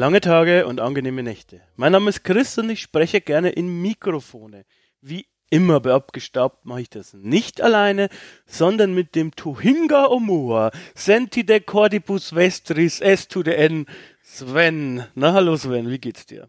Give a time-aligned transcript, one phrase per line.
[0.00, 1.60] Lange Tage und angenehme Nächte.
[1.76, 4.64] Mein Name ist Chris und ich spreche gerne in Mikrofone.
[5.02, 8.08] Wie immer bei Abgestaubt mache ich das nicht alleine,
[8.46, 13.84] sondern mit dem Tuhinga Omoa, Senti de Cordibus Vestris, S to the N,
[14.22, 15.04] Sven.
[15.14, 16.48] Na hallo Sven, wie geht's dir?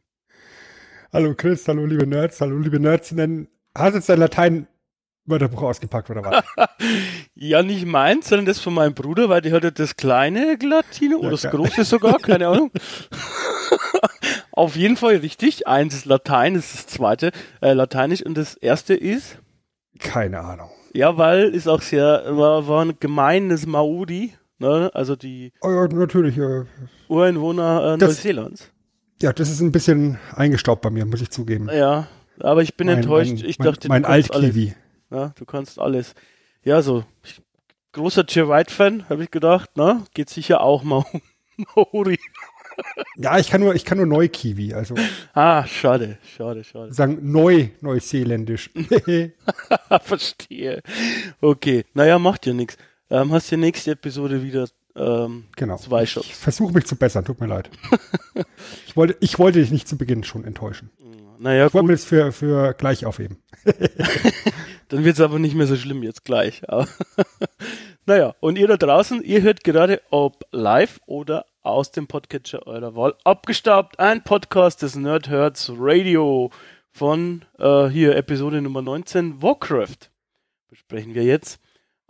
[1.11, 3.11] Hallo Chris, hallo liebe Nerds, hallo liebe Nerds.
[3.11, 4.67] Hast du jetzt dein Latein
[5.25, 6.43] Wörterbuch ausgepackt oder was?
[7.35, 11.27] ja, nicht meins, sondern das von meinem Bruder, weil der hatte das kleine Latino ja,
[11.27, 12.71] oder das große sogar, keine Ahnung.
[14.51, 15.67] Auf jeden Fall richtig.
[15.67, 19.37] Eins ist Latein, das ist das zweite äh, Lateinisch und das erste ist?
[19.99, 20.69] Keine Ahnung.
[20.93, 24.91] Ja, weil ist auch sehr, war, war ein gemeines Maori, ne?
[24.93, 26.65] also die oh ja, natürlich, äh,
[27.07, 28.71] Ureinwohner äh, Neuseelands.
[29.21, 31.69] Ja, das ist ein bisschen eingestaubt bei mir, muss ich zugeben.
[31.71, 32.07] Ja,
[32.39, 33.35] aber ich bin mein, enttäuscht.
[33.35, 34.73] Mein, ich dachte, mein, mein Alt-Kiwi.
[35.11, 36.15] Ja, du kannst alles.
[36.63, 37.03] Ja, so
[37.91, 40.03] großer Cheer White-Fan, habe ich gedacht, ne?
[40.13, 41.21] Geht sicher auch mal um
[41.75, 42.19] Maori.
[43.17, 44.95] Ja, ich kann nur, ich kann nur Neu-Kiwi, also.
[45.33, 46.93] Ah, schade, schade, schade.
[46.93, 48.71] Sagen neu, neuseeländisch.
[50.01, 50.81] Verstehe.
[51.41, 52.77] Okay, naja, macht ja nichts.
[53.09, 55.77] Ähm, hast die nächste Episode wieder ähm, genau.
[55.77, 56.27] zwei Shots.
[56.27, 57.69] Ich versuche mich zu bessern, tut mir leid.
[58.87, 60.89] ich, wollte, ich wollte dich nicht zu Beginn schon enttäuschen.
[61.39, 63.37] Naja, ich wollte mir das für, für gleich aufheben.
[64.89, 66.61] Dann wird es aber nicht mehr so schlimm jetzt gleich.
[68.05, 72.95] naja, und ihr da draußen, ihr hört gerade, ob live oder aus dem Podcatcher eurer
[72.95, 76.49] Wahl, abgestaubt, ein Podcast des Nerdherds Radio
[76.89, 80.09] von äh, hier Episode Nummer 19, Warcraft.
[80.67, 81.59] Besprechen wir jetzt.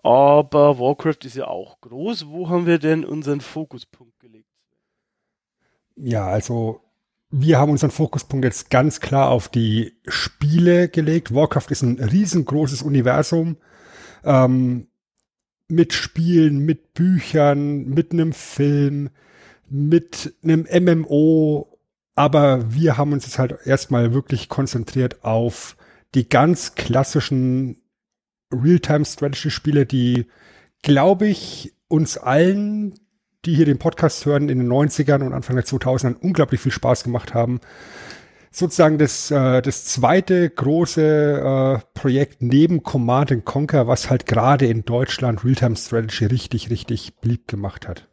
[0.04, 2.28] Aber Warcraft ist ja auch groß.
[2.30, 4.48] Wo haben wir denn unseren Fokuspunkt gelegt?
[5.96, 6.82] Ja, also
[7.32, 11.34] wir haben unseren Fokuspunkt jetzt ganz klar auf die Spiele gelegt.
[11.34, 13.58] Warcraft ist ein riesengroßes Universum
[14.24, 14.88] ähm,
[15.70, 19.10] mit Spielen, mit Büchern, mit einem Film,
[19.70, 21.80] mit einem MMO.
[22.16, 25.78] Aber wir haben uns jetzt halt erstmal wirklich konzentriert auf
[26.14, 27.78] die ganz klassischen
[28.54, 30.26] Real-Time-Strategy-Spiele, die,
[30.82, 32.96] glaube ich, uns allen
[33.46, 37.04] die hier den Podcast hören, in den 90ern und Anfang der 2000ern unglaublich viel Spaß
[37.04, 37.60] gemacht haben.
[38.52, 44.84] Sozusagen das, äh, das zweite große äh, Projekt neben Command Conquer, was halt gerade in
[44.84, 48.10] Deutschland Realtime Strategy richtig, richtig beliebt gemacht hat.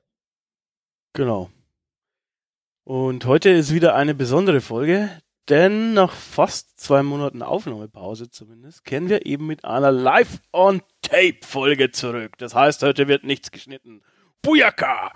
[1.12, 1.50] Genau.
[2.84, 5.10] Und heute ist wieder eine besondere Folge,
[5.48, 12.38] denn nach fast zwei Monaten Aufnahmepause zumindest, kennen wir eben mit einer Live-on-Tape-Folge zurück.
[12.38, 14.02] Das heißt, heute wird nichts geschnitten.
[14.42, 15.12] Bujaka!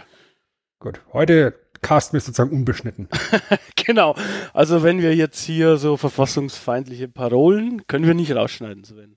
[0.78, 3.08] Gut, heute casten wir sozusagen unbeschnitten.
[3.76, 4.16] genau.
[4.54, 9.16] Also wenn wir jetzt hier so verfassungsfeindliche Parolen, können wir nicht rausschneiden, Sven.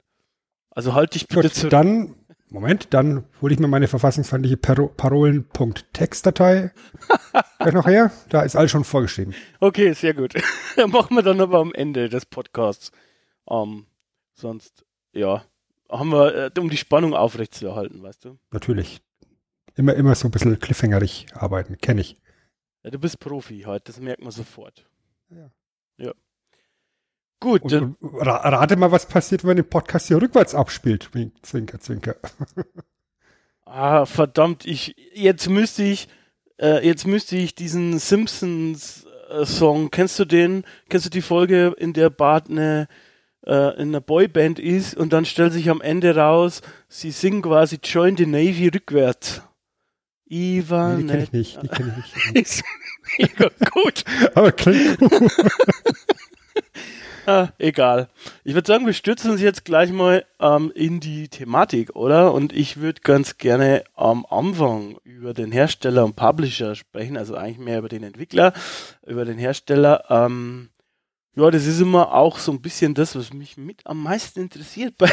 [0.71, 1.71] Also halte ich bitte Gut, zurück.
[1.71, 2.15] Dann,
[2.49, 6.71] Moment, dann hole ich mir meine verfassungsfeindliche Paro Parolen.txt-Datei
[7.71, 8.11] noch her.
[8.29, 9.33] Da ist alles schon vorgeschrieben.
[9.59, 10.33] Okay, sehr gut.
[10.87, 12.91] Machen wir dann aber am Ende des Podcasts.
[13.45, 13.85] Um,
[14.33, 15.45] sonst, ja,
[15.89, 18.37] haben wir, äh, um die Spannung aufrechtzuerhalten, weißt du?
[18.51, 19.01] Natürlich
[19.75, 22.17] immer, immer so ein bisschen cliffhangerig arbeiten, kenne ich.
[22.83, 24.87] Ja, du bist Profi heute, das merkt man sofort.
[25.29, 25.51] Ja.
[25.97, 26.13] Ja.
[27.39, 27.61] Gut.
[27.63, 31.09] Und, und rate mal, was passiert, wenn den Podcast hier rückwärts abspielt.
[31.41, 32.15] Zwinker, zwinker.
[33.65, 36.07] ah, verdammt, ich, jetzt müsste ich,
[36.59, 40.63] äh, jetzt müsste ich diesen Simpsons äh, Song, kennst du den?
[40.89, 42.87] Kennst du die Folge, in der Bart eine,
[43.45, 47.79] äh, in einer Boyband ist und dann stellt sich am Ende raus, sie singen quasi
[47.83, 49.41] Join the Navy rückwärts.
[50.27, 50.97] Ivan.
[50.97, 51.63] Nee, die kenne ich nicht.
[51.63, 52.63] Die kenne ich nicht.
[53.17, 54.03] Mega gut.
[54.33, 55.31] Aber klingt gut.
[57.25, 58.09] ah, egal.
[58.43, 62.33] Ich würde sagen, wir stürzen uns jetzt gleich mal ähm, in die Thematik, oder?
[62.33, 67.59] Und ich würde ganz gerne am Anfang über den Hersteller und Publisher sprechen, also eigentlich
[67.59, 68.53] mehr über den Entwickler,
[69.05, 70.05] über den Hersteller.
[70.09, 70.69] Ähm,
[71.35, 74.95] ja, das ist immer auch so ein bisschen das, was mich mit am meisten interessiert
[74.97, 75.11] bei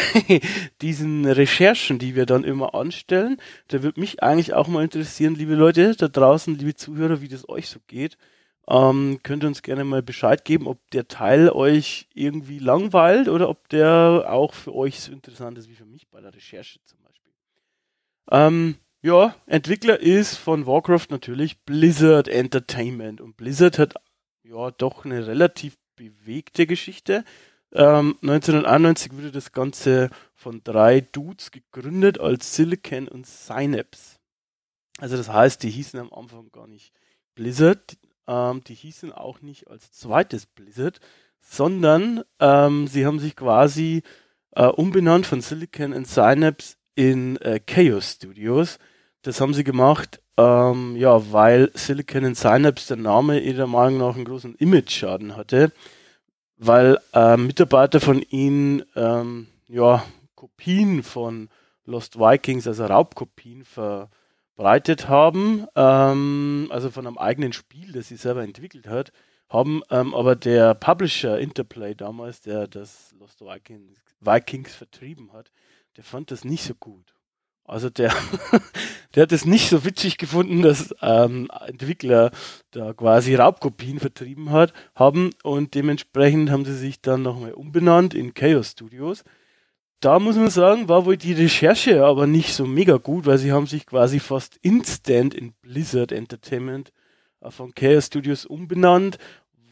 [0.81, 3.39] diesen Recherchen, die wir dann immer anstellen.
[3.69, 7.49] Da würde mich eigentlich auch mal interessieren, liebe Leute da draußen, liebe Zuhörer, wie das
[7.49, 8.17] euch so geht.
[8.69, 13.49] Ähm, könnt ihr uns gerne mal Bescheid geben, ob der Teil euch irgendwie langweilt oder
[13.49, 17.01] ob der auch für euch so interessant ist wie für mich bei der Recherche zum
[17.03, 17.33] Beispiel.
[18.31, 23.21] Ähm, Ja, Entwickler ist von Warcraft natürlich Blizzard Entertainment.
[23.21, 23.95] Und Blizzard hat
[24.45, 25.77] ja doch eine relativ
[26.11, 27.25] bewegte Geschichte.
[27.73, 34.19] Ähm, 1991 wurde das Ganze von drei Dudes gegründet als Silicon und Synapse.
[34.99, 36.93] Also das heißt, die hießen am Anfang gar nicht
[37.35, 37.97] Blizzard,
[38.27, 41.01] ähm, die hießen auch nicht als zweites Blizzard,
[41.41, 44.03] sondern ähm, sie haben sich quasi
[44.53, 48.79] äh, umbenannt von Silicon und Synapse in äh, Chaos Studios.
[49.23, 54.17] Das haben sie gemacht, ähm, ja, weil Silicon und Synapse der Name ihrer Meinung nach
[54.17, 55.73] einen großen Image-Schaden hatte,
[56.57, 60.05] weil äh, Mitarbeiter von ihnen ähm, ja,
[60.35, 61.51] Kopien von
[61.85, 68.43] Lost Vikings, also Raubkopien, verbreitet haben, ähm, also von einem eigenen Spiel, das sie selber
[68.43, 69.13] entwickelt hat,
[69.49, 75.53] haben ähm, aber der Publisher Interplay damals, der das Lost Vikings, Vikings vertrieben hat,
[75.97, 77.15] der fand das nicht so gut.
[77.65, 78.13] Also der,
[79.15, 82.31] der hat es nicht so witzig gefunden, dass ähm, Entwickler
[82.71, 88.35] da quasi Raubkopien vertrieben hat, haben und dementsprechend haben sie sich dann nochmal umbenannt in
[88.35, 89.25] Chaos Studios.
[90.01, 93.53] Da muss man sagen, war wohl die Recherche aber nicht so mega gut, weil sie
[93.53, 96.93] haben sich quasi fast instant in Blizzard Entertainment
[97.41, 99.19] äh, von Chaos Studios umbenannt,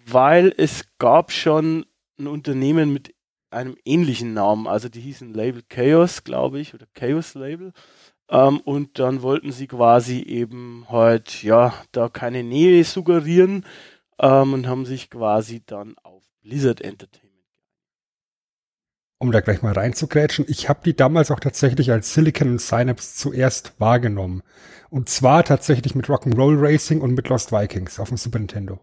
[0.06, 1.84] weil es gab schon
[2.19, 3.12] ein Unternehmen mit
[3.50, 4.67] einem ähnlichen Namen.
[4.67, 7.73] Also die hießen Label Chaos, glaube ich, oder Chaos Label.
[8.29, 13.64] Ähm, und dann wollten sie quasi eben halt, ja, da keine Nähe suggerieren
[14.20, 17.31] ähm, und haben sich quasi dann auf Blizzard Entertainment.
[19.19, 23.79] Um da gleich mal reinzugrätschen, ich habe die damals auch tatsächlich als Silicon Synapse zuerst
[23.79, 24.43] wahrgenommen.
[24.88, 28.81] Und zwar tatsächlich mit Rock'n'Roll Racing und mit Lost Vikings auf dem Super Nintendo.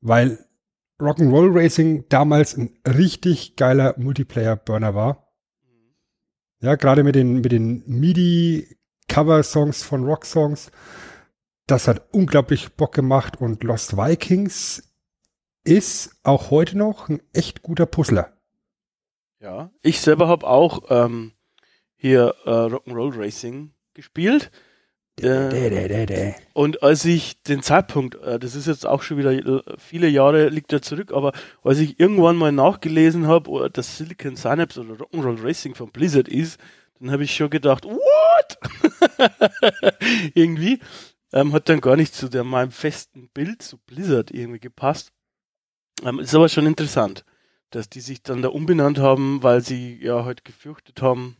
[0.00, 0.44] Weil
[1.00, 5.28] Rock'n'Roll Racing damals ein richtig geiler Multiplayer-Burner war.
[6.60, 10.72] Ja, gerade mit den, mit den MIDI-Cover-Songs von Rock-Songs.
[11.66, 14.82] Das hat unglaublich Bock gemacht und Lost Vikings
[15.62, 18.32] ist auch heute noch ein echt guter Puzzler.
[19.40, 21.32] Ja, ich selber habe auch ähm,
[21.94, 24.50] hier äh, Rock'n'Roll Racing gespielt.
[25.22, 30.08] Äh, und als ich den Zeitpunkt, äh, das ist jetzt auch schon wieder äh, viele
[30.08, 31.32] Jahre liegt er zurück, aber
[31.62, 36.60] als ich irgendwann mal nachgelesen habe, dass Silicon Synapse oder Rock'n'Roll Racing von Blizzard ist,
[37.00, 38.58] dann habe ich schon gedacht, what?
[40.34, 40.80] irgendwie
[41.32, 45.12] ähm, hat dann gar nicht zu der, meinem festen Bild zu Blizzard irgendwie gepasst.
[46.04, 47.24] Ähm, ist aber schon interessant,
[47.70, 51.36] dass die sich dann da umbenannt haben, weil sie ja halt gefürchtet haben,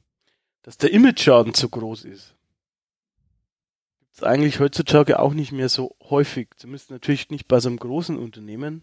[0.63, 2.38] dass der Image-Schaden zu groß ist
[4.25, 6.49] eigentlich heutzutage auch nicht mehr so häufig.
[6.57, 8.83] Zumindest natürlich nicht bei so einem großen Unternehmen.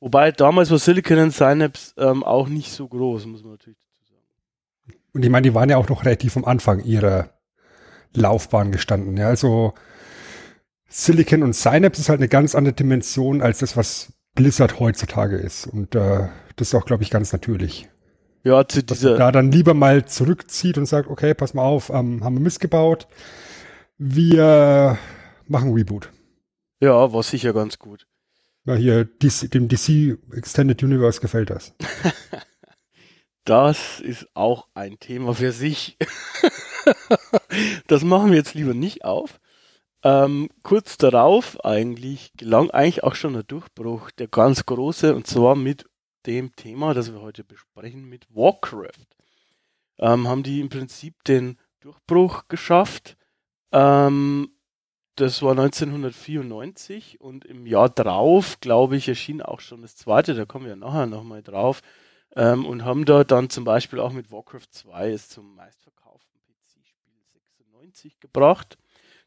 [0.00, 4.12] Wobei damals war Silicon and Synapse ähm, auch nicht so groß, muss man natürlich dazu
[4.12, 5.00] sagen.
[5.12, 7.30] Und ich meine, die waren ja auch noch relativ am Anfang ihrer
[8.14, 9.16] Laufbahn gestanden.
[9.16, 9.74] Ja, also
[10.88, 15.66] Silicon und Synapse ist halt eine ganz andere Dimension als das, was Blizzard heutzutage ist.
[15.66, 17.88] Und äh, das ist auch, glaube ich, ganz natürlich.
[18.42, 19.18] Ja, zu dieser.
[19.18, 23.06] da dann lieber mal zurückzieht und sagt, okay, pass mal auf, ähm, haben wir missgebaut
[24.00, 24.98] wir
[25.46, 26.10] machen Reboot.
[26.80, 28.06] Ja, war sicher ganz gut.
[28.64, 31.74] Na hier, DC, dem DC Extended Universe gefällt das.
[33.44, 35.98] das ist auch ein Thema für sich.
[37.88, 39.38] das machen wir jetzt lieber nicht auf.
[40.02, 45.56] Ähm, kurz darauf eigentlich gelang eigentlich auch schon der Durchbruch, der ganz große, und zwar
[45.56, 45.84] mit
[46.24, 49.06] dem Thema, das wir heute besprechen, mit Warcraft.
[49.98, 53.18] Ähm, haben die im Prinzip den Durchbruch geschafft
[53.72, 54.50] ähm,
[55.16, 60.44] das war 1994 und im Jahr drauf, glaube ich, erschien auch schon das zweite, da
[60.44, 61.82] kommen wir nachher nochmal drauf,
[62.36, 67.12] ähm, und haben da dann zum Beispiel auch mit Warcraft 2 es zum meistverkauften PC-Spiel
[67.26, 68.78] 96 gebracht.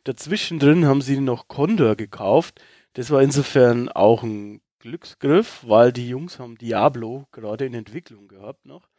[0.04, 2.62] Dazwischen drin haben sie noch Condor gekauft.
[2.94, 8.66] Das war insofern auch ein Glücksgriff, weil die Jungs haben Diablo gerade in Entwicklung gehabt
[8.66, 8.90] noch.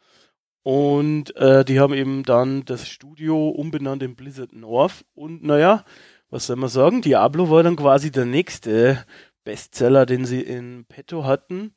[0.65, 5.05] Und äh, die haben eben dann das Studio umbenannt in Blizzard North.
[5.13, 5.85] Und naja,
[6.31, 7.03] was soll man sagen?
[7.03, 9.05] Diablo war dann quasi der nächste
[9.43, 11.75] Bestseller, den sie in petto hatten.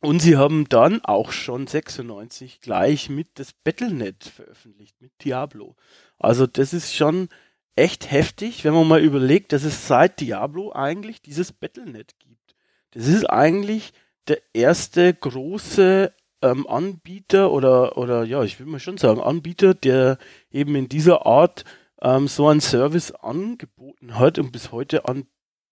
[0.00, 5.74] Und sie haben dann auch schon 96 gleich mit das Battlenet veröffentlicht, mit Diablo.
[6.20, 7.30] Also das ist schon
[7.74, 12.54] echt heftig, wenn man mal überlegt, dass es seit Diablo eigentlich dieses Battlenet gibt.
[12.92, 13.92] Das ist eigentlich
[14.28, 16.12] der erste große
[16.42, 20.18] ähm, Anbieter oder, oder ja, ich würde mal schon sagen, Anbieter, der
[20.50, 21.64] eben in dieser Art
[22.02, 25.24] ähm, so einen Service angeboten hat und bis heute an,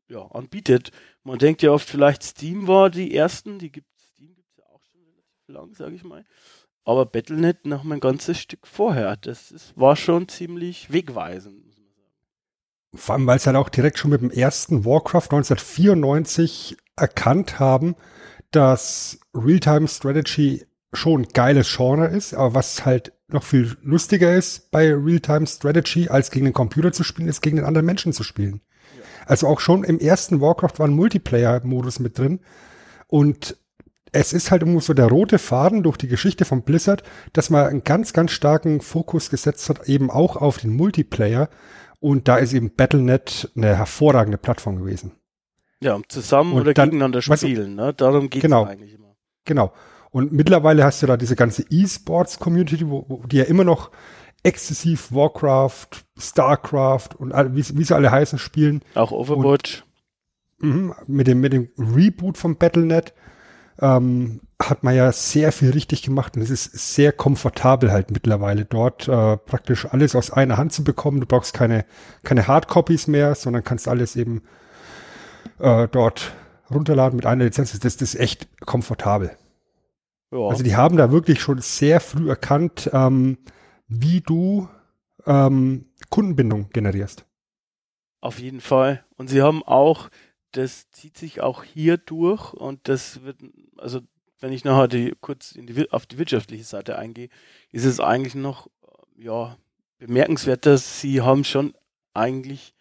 [0.09, 0.93] ja, anbietet.
[1.25, 4.65] Man denkt ja oft, vielleicht Steam war die ersten, die gibt Steam gibt es ja
[4.65, 6.25] auch schon relativ lang, sage ich mal.
[6.85, 9.17] Aber Battlenet noch mein ganzes Stück vorher.
[9.17, 11.77] Das ist, war schon ziemlich wegweisend, muss
[12.95, 17.97] Vor allem, weil es halt auch direkt schon mit dem ersten Warcraft 1994 erkannt haben,
[18.51, 24.93] dass Realtime Strategy schon geiles Genre ist, aber was halt noch viel lustiger ist bei
[24.93, 28.61] Realtime Strategy, als gegen den Computer zu spielen, ist gegen den anderen Menschen zu spielen.
[28.97, 29.03] Ja.
[29.27, 32.41] Also auch schon im ersten Warcraft war ein Multiplayer-Modus mit drin.
[33.07, 33.57] Und
[34.13, 37.67] es ist halt irgendwo so der rote Faden durch die Geschichte von Blizzard, dass man
[37.67, 41.49] einen ganz, ganz starken Fokus gesetzt hat, eben auch auf den Multiplayer.
[42.01, 45.13] Und da ist eben Battlenet eine hervorragende Plattform gewesen.
[45.83, 47.95] Ja, zusammen und oder dann, gegeneinander spielen, ne?
[47.95, 49.15] Darum geht es genau, eigentlich immer.
[49.45, 49.73] Genau.
[50.11, 52.85] Und mittlerweile hast du da diese ganze E-Sports-Community,
[53.31, 53.91] die ja immer noch
[54.43, 58.83] exzessiv Warcraft, Starcraft und wie, wie sie alle heißen spielen.
[58.95, 59.85] Auch Overwatch.
[60.61, 63.15] Und, mh, mit dem, mit dem Reboot von Battlenet
[63.81, 68.67] ähm, hat man ja sehr viel richtig gemacht und es ist sehr komfortabel halt mittlerweile
[68.67, 71.21] dort äh, praktisch alles aus einer Hand zu bekommen.
[71.21, 71.87] Du brauchst keine,
[72.23, 74.43] keine Hardcopies mehr, sondern kannst alles eben
[75.59, 76.33] äh, dort
[76.71, 77.79] runterladen mit einer Lizenz.
[77.79, 79.37] Das, das ist echt komfortabel.
[80.31, 80.49] Ja.
[80.49, 83.39] Also die haben da wirklich schon sehr früh erkannt, ähm,
[83.89, 84.69] wie du
[85.27, 87.27] ähm, Kundenbindung generierst.
[88.21, 89.05] Auf jeden Fall.
[89.17, 90.11] Und sie haben auch
[90.53, 93.39] das zieht sich auch hier durch und das wird,
[93.77, 94.01] also
[94.41, 97.29] wenn ich nachher die, kurz die, auf die wirtschaftliche Seite eingehe,
[97.71, 98.69] ist es eigentlich noch,
[99.17, 99.57] ja,
[99.99, 101.75] bemerkenswert, dass sie haben schon
[102.15, 102.75] eigentlich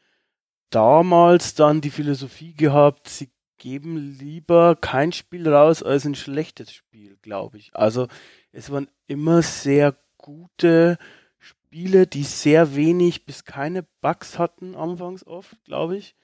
[0.70, 7.18] damals dann die Philosophie gehabt, sie geben lieber kein Spiel raus als ein schlechtes Spiel,
[7.22, 7.76] glaube ich.
[7.76, 8.08] Also
[8.52, 10.98] es waren immer sehr gute
[11.40, 16.16] Spiele, die sehr wenig bis keine Bugs hatten anfangs oft, glaube ich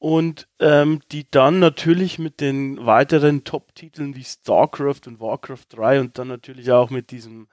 [0.00, 6.18] und ähm, die dann natürlich mit den weiteren Top-Titeln wie StarCraft und Warcraft 3 und
[6.18, 7.48] dann natürlich auch mit diesem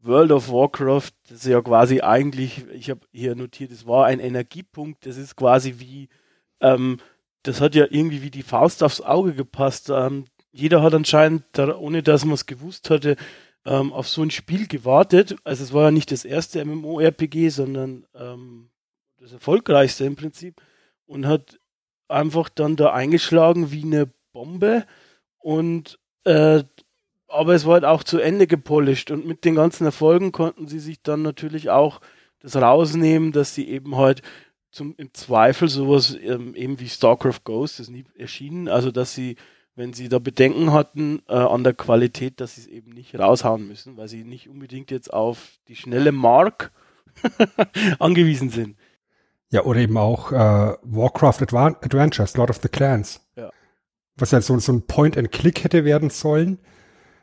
[0.00, 4.20] World of Warcraft, das ist ja quasi eigentlich, ich habe hier notiert, es war ein
[4.20, 6.08] Energiepunkt, das ist quasi wie,
[6.60, 6.98] ähm,
[7.42, 9.90] das hat ja irgendwie wie die Faust aufs Auge gepasst.
[9.90, 13.16] Ähm, jeder hat anscheinend, ohne dass man es gewusst hatte,
[13.64, 15.36] ähm, auf so ein Spiel gewartet.
[15.44, 18.70] Also es war ja nicht das erste MMORPG, sondern ähm,
[19.18, 20.60] das erfolgreichste im Prinzip
[21.06, 21.58] und hat
[22.08, 24.86] einfach dann da eingeschlagen wie eine Bombe
[25.38, 26.64] und äh,
[27.28, 30.80] aber es war halt auch zu Ende gepolished und mit den ganzen Erfolgen konnten sie
[30.80, 32.00] sich dann natürlich auch
[32.40, 34.22] das rausnehmen, dass sie eben halt
[34.70, 39.36] zum, im Zweifel sowas ähm, eben wie StarCraft Ghost ist nie erschienen, also dass sie,
[39.74, 43.66] wenn sie da Bedenken hatten äh, an der Qualität, dass sie es eben nicht raushauen
[43.66, 46.72] müssen, weil sie nicht unbedingt jetzt auf die schnelle Mark
[47.98, 48.76] angewiesen sind.
[49.50, 53.26] Ja, oder eben auch äh, Warcraft Advan Adventures, Lord of the Clans.
[53.36, 53.50] Ja.
[54.16, 56.58] Was ja so, so ein Point-and-Click hätte werden sollen,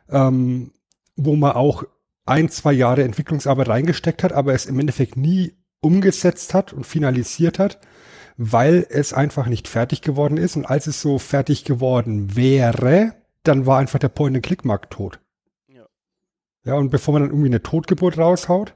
[0.10, 0.72] ähm,
[1.16, 1.84] wo man auch
[2.26, 7.60] ein, zwei Jahre Entwicklungsarbeit reingesteckt hat, aber es im Endeffekt nie umgesetzt hat und finalisiert
[7.60, 7.80] hat,
[8.38, 10.56] weil es einfach nicht fertig geworden ist.
[10.56, 15.20] Und als es so fertig geworden wäre, dann war einfach der Point-and-Click-Markt tot.
[15.68, 15.86] Ja.
[16.64, 18.76] ja, und bevor man dann irgendwie eine Totgeburt raushaut,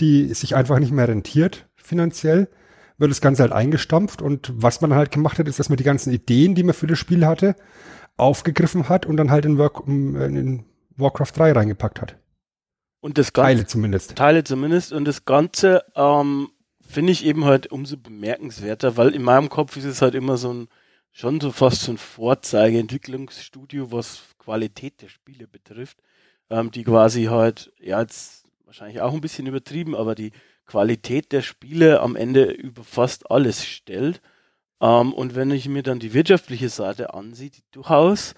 [0.00, 2.48] die sich einfach nicht mehr rentiert finanziell,
[2.98, 5.84] wird das Ganze halt eingestampft und was man halt gemacht hat, ist, dass man die
[5.84, 7.54] ganzen Ideen, die man für das Spiel hatte,
[8.16, 10.64] aufgegriffen hat und dann halt in, Work, in
[10.96, 12.16] Warcraft 3 reingepackt hat.
[13.00, 14.16] Und das Ganze, Teile zumindest.
[14.16, 16.48] Teile zumindest und das Ganze ähm,
[16.80, 20.52] finde ich eben halt umso bemerkenswerter, weil in meinem Kopf ist es halt immer so
[20.52, 20.68] ein,
[21.12, 25.98] schon so fast so ein Vorzeigeentwicklungsstudio, was Qualität der Spiele betrifft,
[26.50, 30.32] ähm, die quasi halt, ja, jetzt wahrscheinlich auch ein bisschen übertrieben, aber die
[30.66, 34.20] Qualität der Spiele am Ende über fast alles stellt.
[34.80, 38.34] Ähm, und wenn ich mir dann die wirtschaftliche Seite ansehe, die durchaus,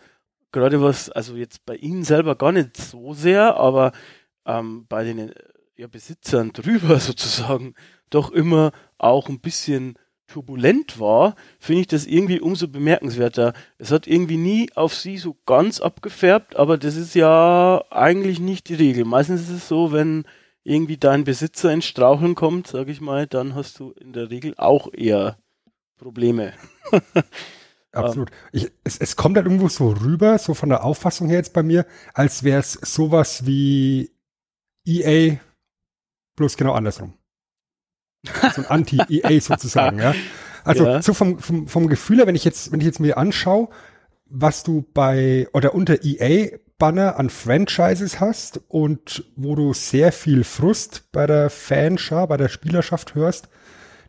[0.53, 3.93] gerade was, also jetzt bei Ihnen selber gar nicht so sehr, aber
[4.47, 5.33] ähm, bei den
[5.77, 7.75] ja, Besitzern drüber sozusagen
[8.11, 9.95] doch immer auch ein bisschen
[10.27, 13.55] turbulent war, finde ich das irgendwie umso bemerkenswerter.
[13.79, 18.69] Es hat irgendwie nie auf sie so ganz abgefärbt, aber das ist ja eigentlich nicht
[18.69, 19.05] die Regel.
[19.07, 20.25] Meistens ist es so, wenn
[20.65, 24.53] irgendwie dein Besitzer ins Straucheln kommt, sage ich mal, dann hast du in der Regel
[24.59, 25.39] auch eher
[25.99, 26.53] Probleme.
[27.93, 28.31] Absolut.
[28.53, 31.63] Ich, es, es kommt halt irgendwo so rüber, so von der Auffassung her jetzt bei
[31.63, 34.11] mir, als wäre es sowas wie
[34.85, 35.39] EA
[36.37, 37.15] bloß genau andersrum.
[38.55, 40.15] So ein Anti-EA sozusagen, ja.
[40.65, 41.03] Also ja.
[41.03, 43.69] so vom, vom, vom Gefühl her, wenn ich jetzt, wenn ich jetzt mir anschaue,
[44.27, 50.45] was du bei oder unter EA Banner an Franchises hast und wo du sehr viel
[50.45, 53.49] Frust bei der Fanschar, bei der Spielerschaft hörst,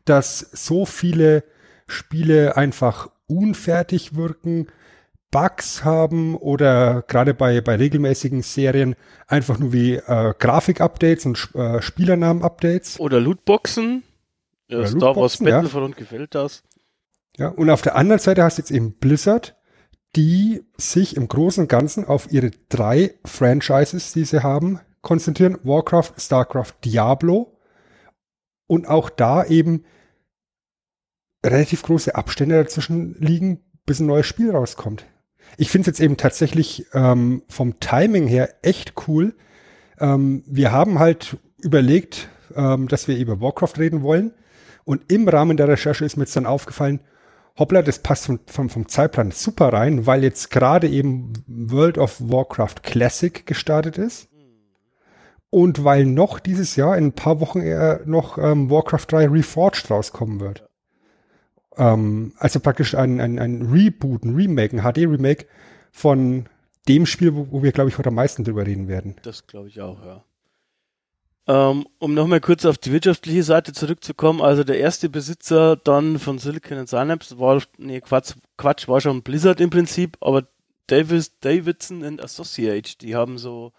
[0.05, 1.43] dass so viele
[1.89, 4.67] Spiele einfach unfertig wirken,
[5.31, 8.96] Bugs haben oder gerade bei, bei regelmäßigen Serien
[9.27, 13.00] einfach nur wie äh, Grafik-Updates und äh, Spielernamen-Updates.
[13.00, 14.03] Oder Lootboxen,
[14.67, 16.00] Ja, Star Wars Battlefront ja.
[16.00, 16.63] gefällt das.
[17.38, 19.55] Ja, und auf der anderen Seite hast du jetzt eben Blizzard,
[20.15, 25.60] die sich im Großen und Ganzen auf ihre drei Franchises, die sie haben, konzentrieren.
[25.63, 27.55] Warcraft, Starcraft, Diablo.
[28.65, 29.86] Und auch da eben
[31.46, 35.05] relativ große Abstände dazwischen liegen, bis ein neues Spiel rauskommt.
[35.58, 39.34] Ich finde es jetzt eben tatsächlich ähm, vom Timing her echt cool.
[40.00, 44.34] Ähm, wir haben halt überlegt, ähm, dass wir über Warcraft reden wollen.
[44.86, 47.01] Und im Rahmen der Recherche ist mir jetzt dann aufgefallen,
[47.58, 52.19] hoppla, das passt vom, vom, vom Zeitplan super rein, weil jetzt gerade eben World of
[52.19, 54.29] Warcraft Classic gestartet ist.
[55.51, 59.89] Und weil noch dieses Jahr in ein paar Wochen eher noch ähm, Warcraft 3 Reforged
[59.89, 60.68] rauskommen wird.
[61.79, 65.48] Ähm, also praktisch ein, ein, ein Reboot, ein Remake, ein HD-Remake
[65.91, 66.48] von
[66.88, 69.15] dem Spiel, wo, wo wir, glaube ich, heute am meisten drüber reden werden.
[69.24, 70.24] Das glaube ich auch, ja.
[71.48, 76.38] Ähm, um nochmal kurz auf die wirtschaftliche Seite zurückzukommen, also der erste Besitzer dann von
[76.38, 80.48] Silicon Synapse war, nee, Quatsch, Quatsch, war schon Blizzard im Prinzip, aber
[80.86, 83.71] Davis, Davidson and Associates, die haben so,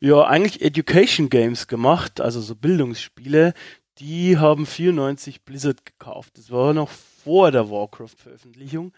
[0.00, 3.54] ja, eigentlich Education Games gemacht, also so Bildungsspiele,
[3.98, 6.36] die haben 94 Blizzard gekauft.
[6.36, 6.90] Das war noch
[7.24, 8.92] vor der Warcraft-Veröffentlichung.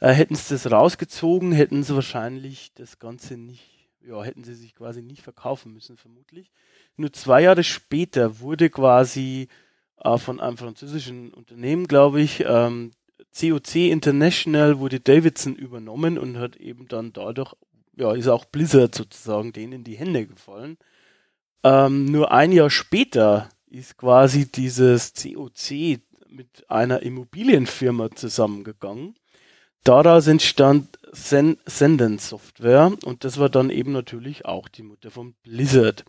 [0.00, 4.74] Äh, hätten sie das rausgezogen, hätten sie wahrscheinlich das Ganze nicht, ja, hätten sie sich
[4.74, 6.50] quasi nicht verkaufen müssen, vermutlich.
[6.96, 9.48] Nur zwei Jahre später wurde quasi
[9.98, 12.92] äh, von einem französischen Unternehmen, glaube ich, ähm,
[13.38, 17.54] COC International wurde Davidson übernommen und hat eben dann dadurch,
[17.96, 20.78] ja, ist auch Blizzard sozusagen denen in die Hände gefallen.
[21.62, 29.14] Ähm, nur ein Jahr später ist quasi dieses COC mit einer Immobilienfirma zusammengegangen.
[29.84, 35.34] Daraus entstand Sen Senden Software und das war dann eben natürlich auch die Mutter von
[35.42, 36.04] Blizzard.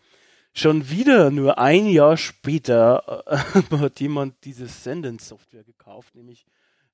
[0.54, 6.46] Schon wieder nur ein Jahr später äh, hat jemand diese Senden Software gekauft, nämlich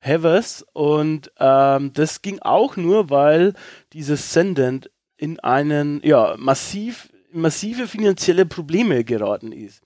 [0.02, 3.54] Havers und ähm, das ging auch nur, weil
[3.94, 9.85] dieses Sendent in einen ja massiv massive finanzielle Probleme geraten ist.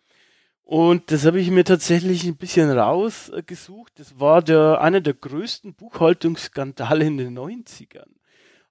[0.69, 3.93] Und das habe ich mir tatsächlich ein bisschen rausgesucht.
[3.95, 8.05] Das war der, einer der größten Buchhaltungsskandale in den 90ern.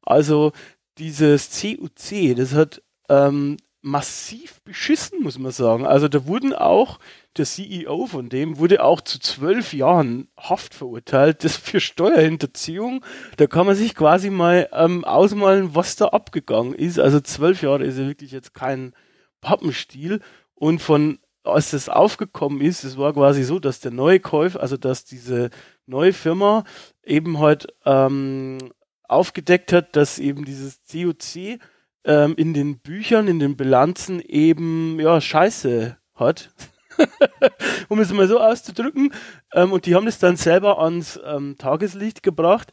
[0.02, 0.52] Also
[0.98, 5.86] dieses CUC, das hat ähm, massiv beschissen, muss man sagen.
[5.86, 7.00] Also da wurden auch,
[7.36, 13.04] der CEO von dem wurde auch zu zwölf Jahren Haft verurteilt, das für Steuerhinterziehung.
[13.38, 17.00] Da kann man sich quasi mal ähm, ausmalen, was da abgegangen ist.
[17.00, 18.92] Also zwölf Jahre ist ja wirklich jetzt kein
[19.40, 20.20] Pappenstiel.
[20.54, 21.18] Und von
[21.52, 25.50] als das aufgekommen ist, es war quasi so, dass der neue Käufer, also dass diese
[25.86, 26.64] neue Firma
[27.02, 28.58] eben halt ähm,
[29.04, 31.58] aufgedeckt hat, dass eben dieses COC
[32.04, 36.50] ähm, in den Büchern, in den Bilanzen eben ja Scheiße hat.
[37.88, 39.12] um es mal so auszudrücken.
[39.52, 42.72] Ähm, und die haben das dann selber ans ähm, Tageslicht gebracht.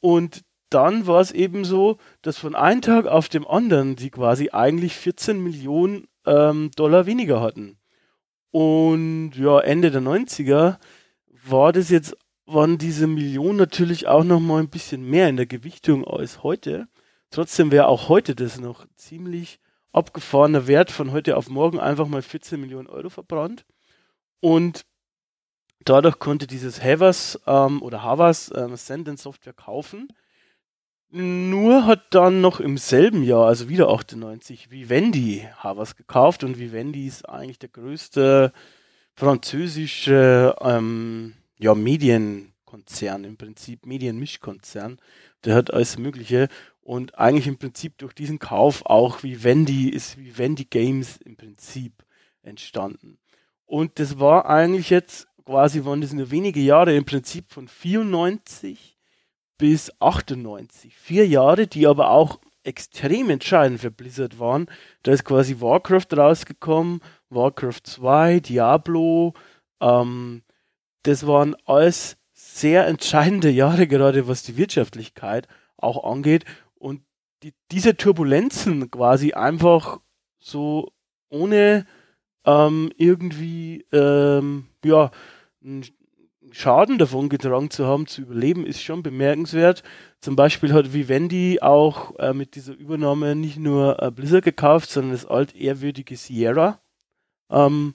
[0.00, 4.50] Und dann war es eben so, dass von einem Tag auf dem anderen sie quasi
[4.50, 7.75] eigentlich 14 Millionen ähm, Dollar weniger hatten.
[8.58, 10.78] Und ja, Ende der 90er
[11.44, 12.16] war das jetzt,
[12.46, 16.88] waren diese Millionen natürlich auch noch mal ein bisschen mehr in der Gewichtung als heute.
[17.28, 19.60] Trotzdem wäre auch heute das noch ziemlich
[19.92, 23.66] abgefahrener Wert von heute auf morgen einfach mal 14 Millionen Euro verbrannt.
[24.40, 24.86] Und
[25.84, 30.08] dadurch konnte dieses Havers ähm, oder Havas ähm, Sendent Software kaufen.
[31.10, 37.06] Nur hat dann noch im selben Jahr, also wieder 98, Vivendi Havas gekauft und Vivendi
[37.06, 38.52] ist eigentlich der größte
[39.14, 44.98] französische ähm, ja, Medienkonzern, im Prinzip Medienmischkonzern.
[45.44, 46.48] Der hat alles Mögliche
[46.82, 52.04] und eigentlich im Prinzip durch diesen Kauf auch Vivendi ist Vivendi Games im Prinzip
[52.42, 53.18] entstanden.
[53.64, 58.95] Und das war eigentlich jetzt quasi, waren das nur wenige Jahre im Prinzip von 94
[59.58, 60.94] bis 98.
[60.96, 64.66] Vier Jahre, die aber auch extrem entscheidend für Blizzard waren.
[65.02, 69.34] Da ist quasi Warcraft rausgekommen, Warcraft 2, Diablo.
[69.80, 70.42] Ähm,
[71.02, 76.44] das waren alles sehr entscheidende Jahre, gerade was die Wirtschaftlichkeit auch angeht.
[76.74, 77.02] Und
[77.42, 80.00] die, diese Turbulenzen quasi einfach
[80.38, 80.92] so
[81.28, 81.86] ohne
[82.44, 85.10] ähm, irgendwie ähm, ja,
[86.52, 89.82] Schaden davon getragen zu haben, zu überleben, ist schon bemerkenswert.
[90.20, 95.12] Zum Beispiel hat Vivendi auch äh, mit dieser Übernahme nicht nur äh, Blizzard gekauft, sondern
[95.12, 96.80] das altehrwürdige Sierra.
[97.50, 97.94] Ähm,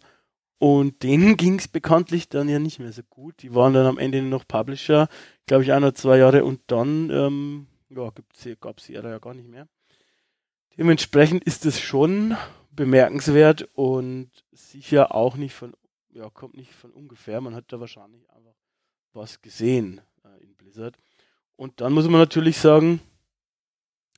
[0.60, 3.42] und denen ging es bekanntlich dann ja nicht mehr so gut.
[3.42, 5.08] Die waren dann am Ende noch Publisher,
[5.48, 8.12] glaube ich, ein oder zwei Jahre und dann ähm, ja,
[8.60, 9.68] gab es Sierra ja gar nicht mehr.
[10.78, 12.36] Dementsprechend ist es schon
[12.72, 15.74] bemerkenswert und sicher auch nicht von
[16.14, 17.42] ja, kommt nicht von ungefähr.
[17.42, 18.56] Man hat da wahrscheinlich einfach
[19.14, 20.98] was gesehen äh, in Blizzard.
[21.56, 23.02] Und dann muss man natürlich sagen,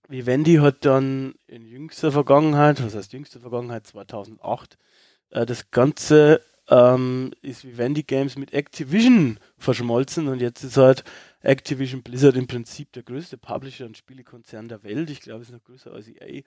[0.07, 4.77] Vivendi hat dann in jüngster Vergangenheit, was heißt jüngster Vergangenheit, 2008,
[5.29, 11.03] äh, das Ganze ähm, ist Vivendi Games mit Activision verschmolzen und jetzt ist halt
[11.41, 15.09] Activision Blizzard im Prinzip der größte Publisher und Spielekonzern der Welt.
[15.09, 16.43] Ich glaube, es ist noch größer als EA.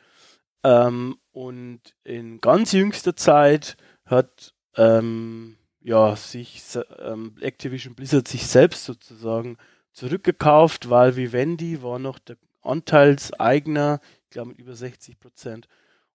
[0.65, 6.63] Ähm, und in ganz jüngster Zeit hat ähm, ja, sich
[6.99, 9.57] ähm, Activision Blizzard sich selbst sozusagen
[9.93, 15.69] zurückgekauft, weil Vivendi war noch der Anteilseigner, ich glaube mit über 60 Prozent.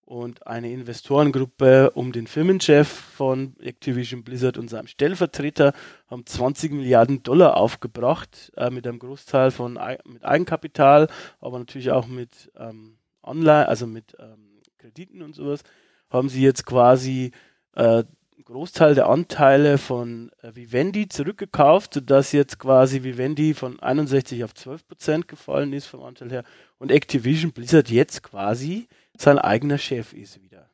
[0.03, 5.73] Und eine Investorengruppe um den Firmenchef von Activision Blizzard und seinem Stellvertreter
[6.07, 11.07] haben 20 Milliarden Dollar aufgebracht, äh, mit einem Großteil von mit Eigenkapital,
[11.39, 15.61] aber natürlich auch mit ähm, Online, also mit ähm, Krediten und sowas,
[16.09, 17.31] haben sie jetzt quasi
[17.75, 18.03] äh,
[18.43, 24.87] Großteil der Anteile von äh, Vivendi zurückgekauft, sodass jetzt quasi Vivendi von 61 auf 12
[24.87, 26.43] Prozent gefallen ist vom Anteil her
[26.77, 30.69] und Activision Blizzard jetzt quasi sein eigener Chef ist wieder.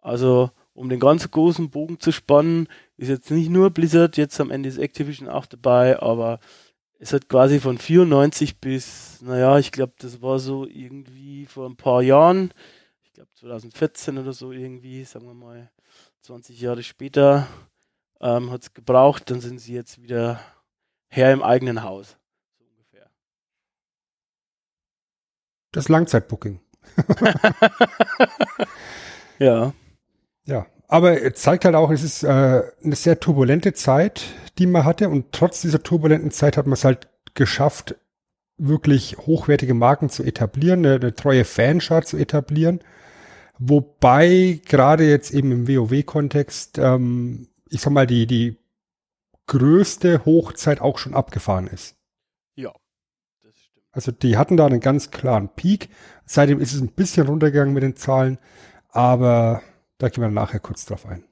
[0.00, 4.50] Also, um den ganz großen Bogen zu spannen, ist jetzt nicht nur Blizzard, jetzt am
[4.50, 6.38] Ende ist Activision auch dabei, aber
[6.98, 11.76] es hat quasi von 94 bis, naja, ich glaube, das war so irgendwie vor ein
[11.76, 12.52] paar Jahren,
[13.02, 15.70] ich glaube 2014 oder so irgendwie, sagen wir mal,
[16.22, 17.46] 20 Jahre später
[18.20, 20.40] ähm, hat es gebraucht, dann sind sie jetzt wieder
[21.08, 22.16] Herr im eigenen Haus.
[22.58, 23.10] So ungefähr.
[25.72, 26.60] Das Langzeitbooking.
[29.38, 29.72] ja.
[30.44, 34.24] Ja, aber es zeigt halt auch, es ist äh, eine sehr turbulente Zeit,
[34.58, 37.94] die man hatte und trotz dieser turbulenten Zeit hat man es halt geschafft,
[38.56, 42.80] wirklich hochwertige Marken zu etablieren, eine, eine treue Fanschar zu etablieren.
[43.58, 48.56] Wobei gerade jetzt eben im WoW-Kontext, ähm, ich sag mal, die, die
[49.46, 51.96] größte Hochzeit auch schon abgefahren ist.
[52.54, 52.72] Ja,
[53.42, 53.86] das stimmt.
[53.92, 55.88] Also die hatten da einen ganz klaren Peak.
[56.24, 58.38] Seitdem ist es ein bisschen runtergegangen mit den Zahlen,
[58.90, 59.62] aber
[59.98, 61.24] da gehen wir nachher kurz drauf ein.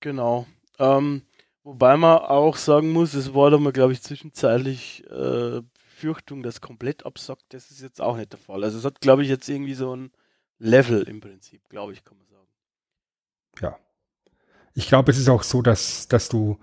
[0.00, 0.46] Genau.
[0.78, 1.22] Ähm,
[1.62, 5.60] wobei man auch sagen muss, es war da mal, glaube ich, zwischenzeitlich äh,
[5.96, 7.44] Befürchtung, dass komplett absackt.
[7.50, 8.64] Das ist jetzt auch nicht der Fall.
[8.64, 10.10] Also es hat, glaube ich, jetzt irgendwie so ein
[10.58, 12.48] Level im Prinzip, glaube ich, kann man sagen.
[13.60, 13.78] Ja.
[14.74, 16.58] Ich glaube, es ist auch so, dass, dass du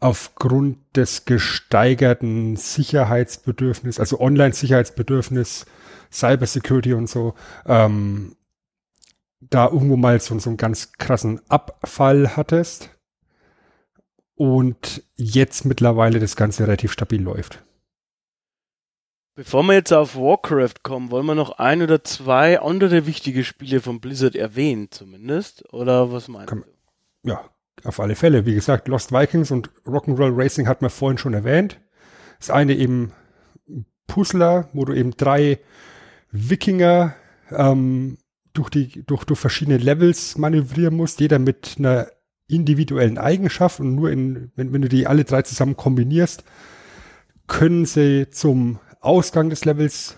[0.00, 5.66] aufgrund des gesteigerten Sicherheitsbedürfnisses, also Online-Sicherheitsbedürfnis,
[6.12, 7.34] Cybersecurity und so,
[7.66, 8.36] ähm,
[9.40, 12.90] da irgendwo mal so, so einen ganz krassen Abfall hattest
[14.34, 17.62] und jetzt mittlerweile das Ganze relativ stabil läuft.
[19.38, 23.80] Bevor wir jetzt auf Warcraft kommen, wollen wir noch ein oder zwei andere wichtige Spiele
[23.80, 25.62] von Blizzard erwähnen, zumindest?
[25.72, 26.64] Oder was meinst du?
[27.22, 27.48] Ja,
[27.84, 28.46] auf alle Fälle.
[28.46, 31.78] Wie gesagt, Lost Vikings und Rock'n'Roll Racing hat man vorhin schon erwähnt.
[32.40, 33.12] Das eine eben
[34.08, 35.60] Puzzler, wo du eben drei
[36.32, 37.14] Wikinger
[37.52, 38.18] ähm,
[38.54, 42.08] durch, die, durch, durch verschiedene Levels manövrieren musst, jeder mit einer
[42.48, 46.42] individuellen Eigenschaft und nur in, wenn, wenn du die alle drei zusammen kombinierst,
[47.46, 50.16] können sie zum Ausgang des Levels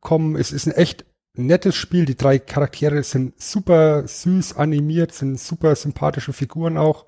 [0.00, 0.36] kommen.
[0.36, 2.04] Es ist ein echt nettes Spiel.
[2.04, 7.06] Die drei Charaktere sind super süß animiert, sind super sympathische Figuren auch.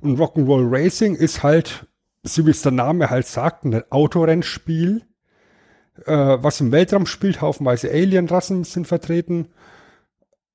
[0.00, 1.86] Und Rock'n'Roll Racing ist halt,
[2.22, 5.02] so wie es der Name halt sagt, ein Autorennspiel,
[6.06, 7.40] äh, was im Weltraum spielt.
[7.40, 9.48] Haufenweise Alien-Rassen sind vertreten.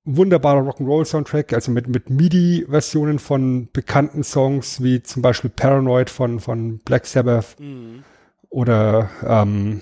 [0.05, 6.79] Wunderbarer Rock'n'Roll-Soundtrack, also mit, mit MIDI-Versionen von bekannten Songs, wie zum Beispiel Paranoid von, von
[6.79, 7.59] Black Sabbath.
[7.59, 8.03] Mhm.
[8.49, 9.81] Oder, ähm,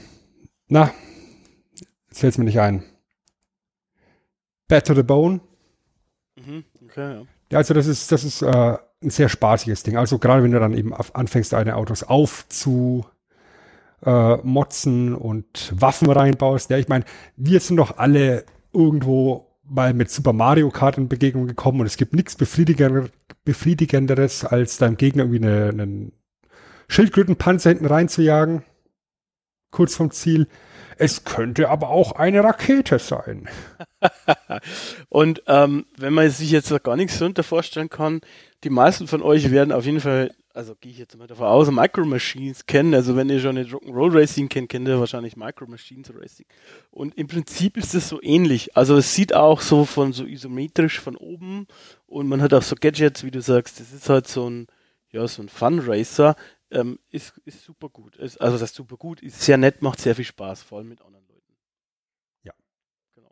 [0.68, 0.92] na,
[2.10, 2.84] jetzt fällt es mir nicht ein.
[4.68, 5.40] Bad to the Bone.
[6.36, 7.26] Mhm, okay, ja.
[7.52, 7.58] ja.
[7.58, 9.98] also das ist, das ist äh, ein sehr spaßiges Ding.
[9.98, 13.06] Also gerade wenn du dann eben anfängst, deine Autos aufzu
[14.06, 16.70] äh, motzen und Waffen reinbaust.
[16.70, 21.48] Ja, ich meine, wir sind doch alle irgendwo mal mit Super Mario Kart in Begegnung
[21.48, 26.12] gekommen und es gibt nichts befriedigenderes, als deinem Gegner irgendwie eine, einen
[26.88, 28.64] Schildkrötenpanzer hinten reinzujagen,
[29.72, 30.48] kurz vom Ziel.
[31.00, 33.48] Es könnte aber auch eine Rakete sein.
[35.10, 38.22] und ähm, wenn man sich jetzt gar nichts darunter vorstellen kann,
[38.64, 41.70] die meisten von euch werden auf jeden Fall, also gehe ich jetzt mal davon aus,
[41.70, 42.96] Micro Machines kennen.
[42.96, 46.48] Also wenn ihr schon den Rock'n'Roll Racing kennt, kennt ihr wahrscheinlich Micro Machines Racing.
[46.90, 48.76] Und im Prinzip ist es so ähnlich.
[48.76, 51.68] Also es sieht auch so von so isometrisch von oben
[52.08, 53.80] und man hat auch so Gadgets, wie du sagst.
[53.80, 54.66] Das ist halt so ein,
[55.12, 56.36] ja, so ein Fun Racer
[56.72, 58.16] ähm, ist, ist super gut.
[58.18, 60.90] Ist, also das ist super gut, ist sehr nett, macht sehr viel Spaß, vor allem
[60.90, 61.54] mit anderen Leuten.
[62.44, 62.54] Ja.
[63.16, 63.32] Genau.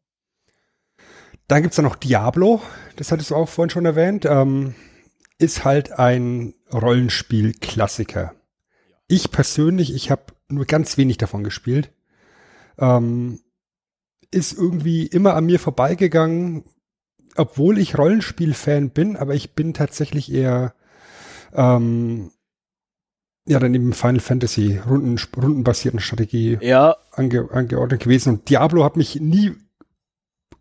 [1.47, 2.61] Dann gibt es da noch Diablo,
[2.95, 4.25] das hattest du auch vorhin schon erwähnt.
[4.25, 4.75] Ähm,
[5.37, 8.33] ist halt ein Rollenspiel-Klassiker.
[9.07, 11.91] Ich persönlich, ich habe nur ganz wenig davon gespielt.
[12.77, 13.41] Ähm,
[14.31, 16.63] ist irgendwie immer an mir vorbeigegangen,
[17.35, 20.73] obwohl ich Rollenspiel-Fan bin, aber ich bin tatsächlich eher
[21.53, 22.31] ähm,
[23.47, 26.95] ja dann eben Final Fantasy Runden, rundenbasierten Strategie ja.
[27.11, 29.53] ange, angeordnet gewesen und Diablo hat mich nie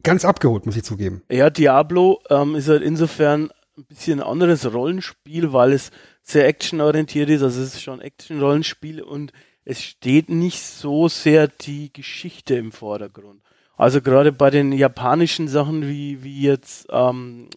[0.03, 1.23] ganz abgeholt, muss ich zugeben.
[1.31, 5.91] Ja, Diablo ähm, ist halt insofern ein bisschen ein anderes Rollenspiel, weil es
[6.23, 7.43] sehr actionorientiert ist.
[7.43, 9.33] Also es ist schon Action-Rollenspiel und
[9.65, 13.43] es steht nicht so sehr die Geschichte im Vordergrund.
[13.77, 17.49] Also gerade bei den japanischen Sachen wie, wie jetzt ähm,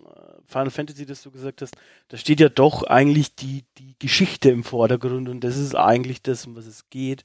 [0.47, 1.75] Final Fantasy, das du gesagt hast,
[2.07, 6.47] da steht ja doch eigentlich die, die Geschichte im Vordergrund und das ist eigentlich das,
[6.47, 7.23] um was es geht.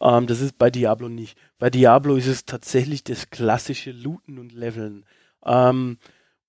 [0.00, 1.38] Ähm, das ist bei Diablo nicht.
[1.58, 5.04] Bei Diablo ist es tatsächlich das klassische Looten und Leveln.
[5.44, 5.98] Ähm,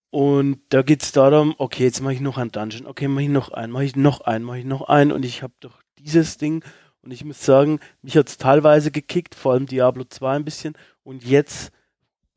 [0.10, 3.30] und da geht es darum, okay, jetzt mache ich noch ein Dungeon, okay, mache ich
[3.30, 6.38] noch einen, mache ich noch einen, mache ich noch einen und ich habe doch dieses
[6.38, 6.64] Ding
[7.02, 10.76] und ich muss sagen, mich hat es teilweise gekickt, vor allem Diablo 2 ein bisschen
[11.04, 11.72] und jetzt,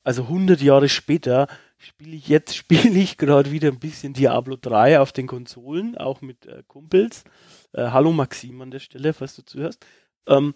[0.03, 1.47] also 100 Jahre später,
[1.79, 6.21] spiele ich jetzt, spiele ich gerade wieder ein bisschen Diablo 3 auf den Konsolen, auch
[6.21, 7.25] mit äh, Kumpels.
[7.73, 9.85] Äh, hallo Maxim an der Stelle, falls du zuhörst.
[10.27, 10.55] Ähm,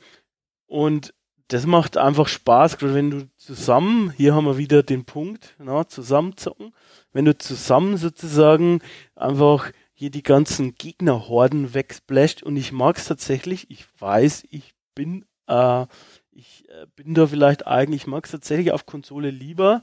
[0.67, 1.15] und
[1.49, 5.87] das macht einfach Spaß, gerade wenn du zusammen, hier haben wir wieder den Punkt, na,
[5.87, 6.73] zusammenzocken,
[7.13, 8.81] wenn du zusammen sozusagen
[9.15, 15.27] einfach hier die ganzen Gegnerhorden wegsplasht und ich mag es tatsächlich, ich weiß, ich bin,
[15.47, 15.87] äh,
[16.31, 19.83] ich äh, bin da vielleicht eigentlich, ich mag es tatsächlich auf Konsole lieber,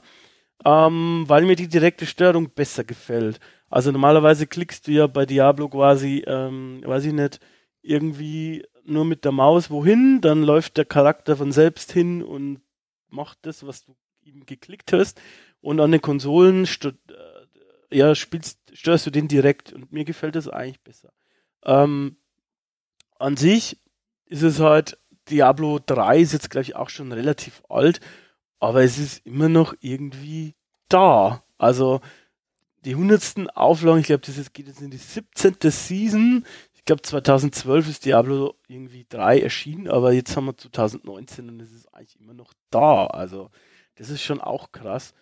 [0.64, 3.40] ähm, weil mir die direkte Steuerung besser gefällt.
[3.68, 7.40] Also normalerweise klickst du ja bei Diablo quasi, ähm, weiß ich nicht,
[7.82, 12.60] irgendwie nur mit der Maus wohin, dann läuft der Charakter von selbst hin und
[13.08, 15.20] macht das, was du ihm geklickt hast.
[15.60, 20.48] Und an den Konsolen äh, ja, spielst, steuerst du den direkt und mir gefällt das
[20.48, 21.12] eigentlich besser.
[21.64, 22.16] Ähm,
[23.18, 23.78] an sich
[24.26, 28.00] ist es halt, Diablo 3 ist jetzt, glaube ich, auch schon relativ alt,
[28.60, 30.54] aber es ist immer noch irgendwie
[30.88, 31.42] da.
[31.58, 32.00] Also
[32.84, 35.56] die hundertsten Auflagen, ich glaube, das ist, geht jetzt in die 17.
[35.62, 36.44] Season.
[36.74, 41.72] Ich glaube, 2012 ist Diablo irgendwie 3 erschienen, aber jetzt haben wir 2019 und es
[41.72, 43.06] ist eigentlich immer noch da.
[43.06, 43.50] Also,
[43.96, 45.14] das ist schon auch krass.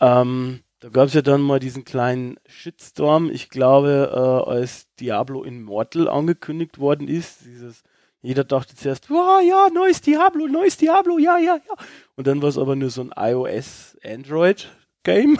[0.00, 3.30] Ähm, da gab es ja dann mal diesen kleinen Shitstorm.
[3.30, 7.82] Ich glaube, äh, als Diablo Immortal angekündigt worden ist, dieses,
[8.26, 11.74] jeder dachte zuerst, wow, ja, neues Diablo, neues Diablo, ja, ja, ja.
[12.16, 15.38] Und dann war es aber nur so ein iOS-Android-Game.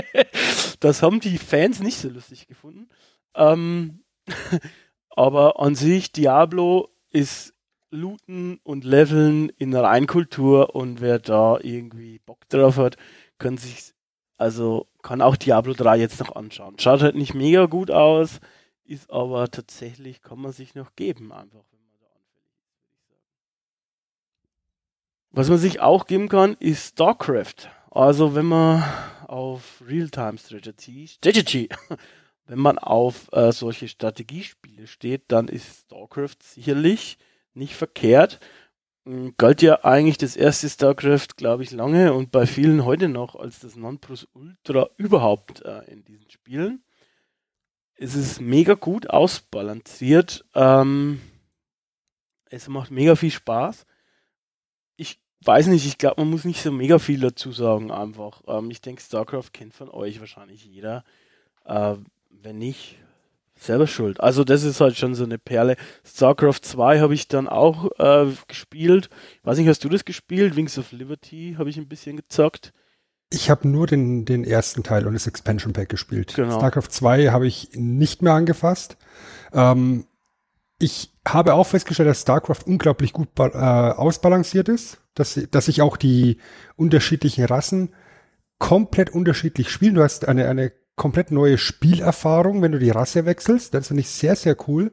[0.80, 2.88] das haben die Fans nicht so lustig gefunden.
[3.34, 4.04] Ähm,
[5.10, 7.54] aber an sich, Diablo ist
[7.94, 12.96] Looten und Leveln in Reinkultur und wer da irgendwie Bock drauf hat,
[13.38, 13.94] kann sich,
[14.36, 16.78] also kann auch Diablo 3 jetzt noch anschauen.
[16.78, 18.40] Schaut halt nicht mega gut aus,
[18.84, 22.50] ist aber tatsächlich, kann man sich noch geben, einfach, wenn man da anfällig
[23.12, 23.24] ist,
[25.36, 27.68] Was man sich auch geben kann, ist StarCraft.
[27.90, 28.84] Also wenn man
[29.26, 31.68] auf Real-Time Strategy, Strategy
[32.46, 37.18] wenn man auf äh, solche Strategiespiele steht, dann ist StarCraft sicherlich
[37.52, 38.38] nicht verkehrt.
[39.06, 43.34] Ähm, galt ja eigentlich das erste StarCraft, glaube ich, lange und bei vielen heute noch
[43.34, 46.84] als das Nonplusultra überhaupt äh, in diesen Spielen.
[47.96, 50.44] Es ist mega gut ausbalanciert.
[50.54, 51.20] Ähm,
[52.44, 53.84] es macht mega viel Spaß.
[55.44, 58.42] Weiß nicht, ich glaube, man muss nicht so mega viel dazu sagen einfach.
[58.46, 61.04] Ähm, ich denke, StarCraft kennt von euch wahrscheinlich jeder.
[61.64, 61.96] Äh,
[62.42, 62.98] wenn nicht,
[63.56, 64.20] selber schuld.
[64.20, 65.76] Also das ist halt schon so eine Perle.
[66.04, 69.10] StarCraft 2 habe ich dann auch äh, gespielt.
[69.42, 70.56] weiß nicht, hast du das gespielt?
[70.56, 72.72] Wings of Liberty habe ich ein bisschen gezockt.
[73.30, 76.34] Ich habe nur den, den ersten Teil und das Expansion Pack gespielt.
[76.34, 76.56] Genau.
[76.58, 78.96] StarCraft 2 habe ich nicht mehr angefasst.
[79.52, 80.06] Ähm,
[80.78, 85.96] ich habe auch festgestellt, dass StarCraft unglaublich gut äh, ausbalanciert ist, dass, dass sich auch
[85.96, 86.38] die
[86.76, 87.94] unterschiedlichen Rassen
[88.58, 89.94] komplett unterschiedlich spielen.
[89.94, 93.74] Du hast eine, eine komplett neue Spielerfahrung, wenn du die Rasse wechselst.
[93.74, 94.92] Das finde ich sehr, sehr cool.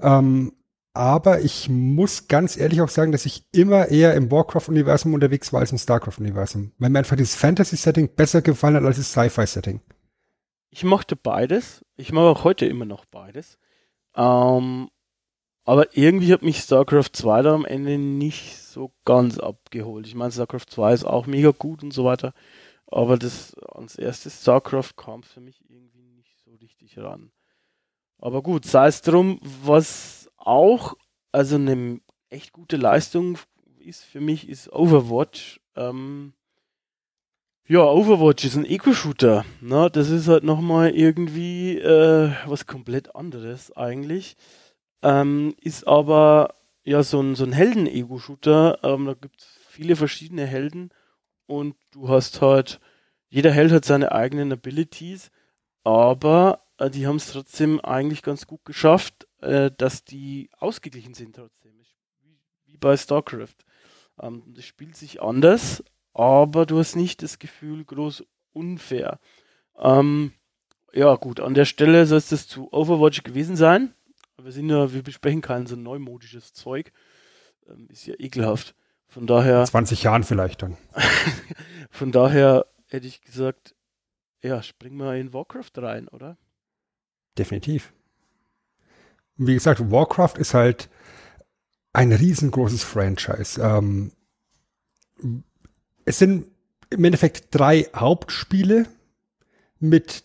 [0.00, 0.52] Ähm,
[0.94, 5.60] aber ich muss ganz ehrlich auch sagen, dass ich immer eher im Warcraft-Universum unterwegs war
[5.60, 6.72] als im StarCraft-Universum.
[6.78, 9.80] Weil mir einfach dieses Fantasy-Setting besser gefallen hat als das Sci-Fi-Setting.
[10.70, 11.84] Ich mochte beides.
[11.96, 13.58] Ich mag auch heute immer noch beides.
[14.14, 14.88] Ähm,
[15.64, 20.06] aber irgendwie hat mich StarCraft 2 da am Ende nicht so ganz abgeholt.
[20.06, 22.34] Ich meine, StarCraft 2 ist auch mega gut und so weiter.
[22.86, 27.32] Aber das ans erste StarCraft kam für mich irgendwie nicht so richtig ran.
[28.18, 30.94] Aber gut, sei es drum, was auch,
[31.32, 33.38] also eine echt gute Leistung
[33.78, 35.60] ist für mich, ist Overwatch.
[35.76, 36.34] Ähm,
[37.68, 39.44] Ja, Overwatch ist ein Eco-Shooter.
[39.60, 39.90] Ne?
[39.90, 44.36] Das ist halt nochmal irgendwie äh, was komplett anderes eigentlich.
[45.02, 48.78] Ähm, ist aber ja so ein, so ein Helden-Ego-Shooter.
[48.82, 50.90] Ähm, da gibt es viele verschiedene Helden
[51.46, 52.80] und du hast halt,
[53.28, 55.30] jeder Held hat seine eigenen Abilities,
[55.84, 61.36] aber äh, die haben es trotzdem eigentlich ganz gut geschafft, äh, dass die ausgeglichen sind
[61.36, 61.72] trotzdem.
[62.66, 63.56] Wie, bei StarCraft.
[64.20, 65.82] Ähm, das spielt sich anders,
[66.14, 69.18] aber du hast nicht das Gefühl groß unfair.
[69.78, 70.32] Ähm,
[70.92, 73.94] ja, gut, an der Stelle soll es das zu Overwatch gewesen sein.
[74.38, 76.92] Wir sind ja, wir besprechen kein so neumodisches Zeug.
[77.68, 78.74] Ähm, ist ja ekelhaft.
[79.06, 79.64] Von daher.
[79.64, 80.76] 20 Jahren vielleicht dann.
[81.90, 83.74] von daher hätte ich gesagt,
[84.42, 86.38] ja, springen wir in Warcraft rein, oder?
[87.38, 87.92] Definitiv.
[89.38, 90.88] Und wie gesagt, Warcraft ist halt
[91.92, 93.60] ein riesengroßes Franchise.
[93.60, 94.12] Ähm,
[96.04, 96.46] es sind
[96.90, 98.86] im Endeffekt drei Hauptspiele
[99.78, 100.24] mit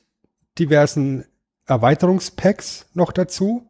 [0.60, 1.26] diversen
[1.66, 3.67] Erweiterungspacks noch dazu.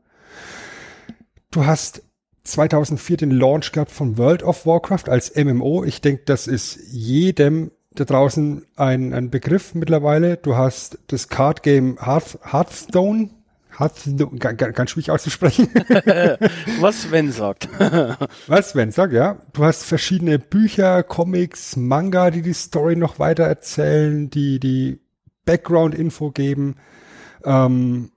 [1.51, 2.03] Du hast
[2.43, 5.83] 2004 den Launch gehabt von World of Warcraft als MMO.
[5.83, 10.37] Ich denke, das ist jedem da draußen ein, ein Begriff mittlerweile.
[10.37, 13.31] Du hast das Card Game Hearth, Hearthstone.
[13.77, 15.69] Hearthstone, ganz schwierig auszusprechen.
[16.79, 17.69] Was Sven sagt.
[18.47, 19.37] Was Sven sagt, ja.
[19.53, 24.99] Du hast verschiedene Bücher, Comics, Manga, die die Story noch weiter erzählen, die die
[25.45, 26.75] Background-Info geben.
[27.43, 28.11] Ähm,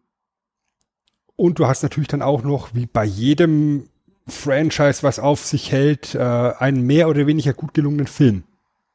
[1.40, 3.88] und du hast natürlich dann auch noch, wie bei jedem
[4.28, 8.42] Franchise, was auf sich hält, äh, einen mehr oder weniger gut gelungenen Film,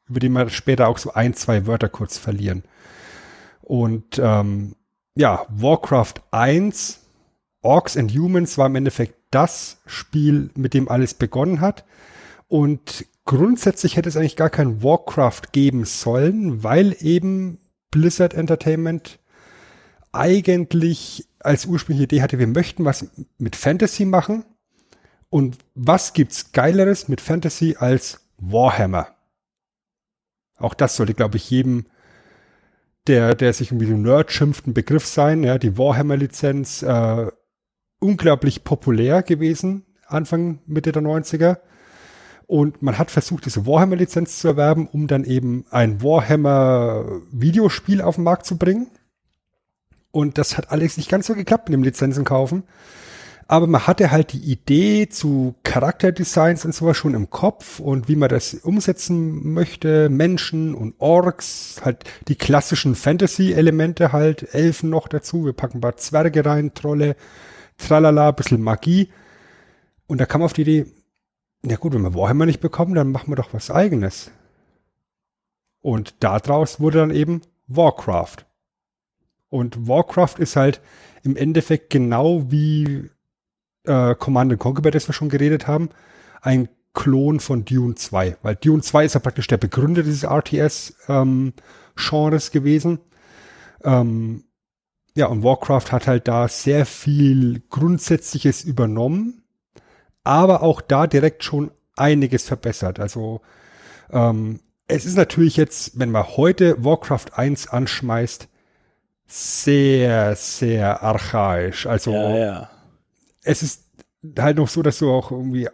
[0.08, 2.62] über den wir später auch so ein, zwei Wörter kurz verlieren.
[3.64, 4.76] Und ähm,
[5.16, 7.00] ja, Warcraft 1,
[7.64, 11.84] Orcs and Humans war im Endeffekt das Spiel, mit dem alles begonnen hat.
[12.48, 17.58] Und grundsätzlich hätte es eigentlich gar kein Warcraft geben sollen, weil eben
[17.90, 19.18] Blizzard Entertainment
[20.12, 24.46] eigentlich als ursprüngliche Idee hatte, wir möchten was mit Fantasy machen
[25.30, 29.08] und was gibt's Geileres mit Fantasy als Warhammer?
[30.58, 31.86] Auch das sollte, glaube ich, jedem,
[33.08, 35.44] der, der sich irgendwie so Nerd schimpft, ein Begriff sein.
[35.44, 37.28] Ja, die Warhammer-Lizenz, äh,
[38.00, 41.58] unglaublich populär gewesen, Anfang, Mitte der 90er.
[42.48, 48.24] Und man hat versucht, diese Warhammer-Lizenz zu erwerben, um dann eben ein Warhammer-Videospiel auf den
[48.24, 48.88] Markt zu bringen.
[50.16, 52.64] Und das hat alles nicht ganz so geklappt mit dem Lizenzen kaufen.
[53.50, 58.16] Aber man hatte halt die Idee zu Charakterdesigns und sowas schon im Kopf und wie
[58.16, 60.08] man das umsetzen möchte.
[60.08, 65.44] Menschen und Orks, halt die klassischen Fantasy-Elemente halt, Elfen noch dazu.
[65.44, 67.18] Wir packen ein paar Zwerge rein, Trolle,
[67.78, 69.10] tralala, bisschen Magie.
[70.08, 70.86] Und da kam auf die Idee,
[71.66, 74.32] ja gut, wenn wir Warhammer nicht bekommen, dann machen wir doch was eigenes.
[75.82, 78.46] Und daraus wurde dann eben Warcraft.
[79.56, 80.82] Und Warcraft ist halt
[81.24, 83.10] im Endeffekt genau wie
[83.86, 85.90] äh, Command Conquer, über das wir schon geredet haben,
[86.42, 90.96] ein Klon von Dune 2, weil Dune 2 ist ja praktisch der Begründer dieses RTS-Genres
[91.08, 91.54] ähm,
[92.52, 93.00] gewesen.
[93.84, 94.44] Ähm,
[95.16, 99.44] ja, und Warcraft hat halt da sehr viel Grundsätzliches übernommen,
[100.26, 103.00] aber auch da direkt schon einiges verbessert.
[103.00, 103.42] Also
[104.10, 108.50] ähm, es ist natürlich jetzt, wenn man heute Warcraft 1 anschmeißt,
[109.28, 111.86] sehr, sehr archaisch.
[111.88, 112.70] Also ja, ja
[113.46, 113.86] es ist
[114.38, 115.70] halt noch so, dass du auch irgendwie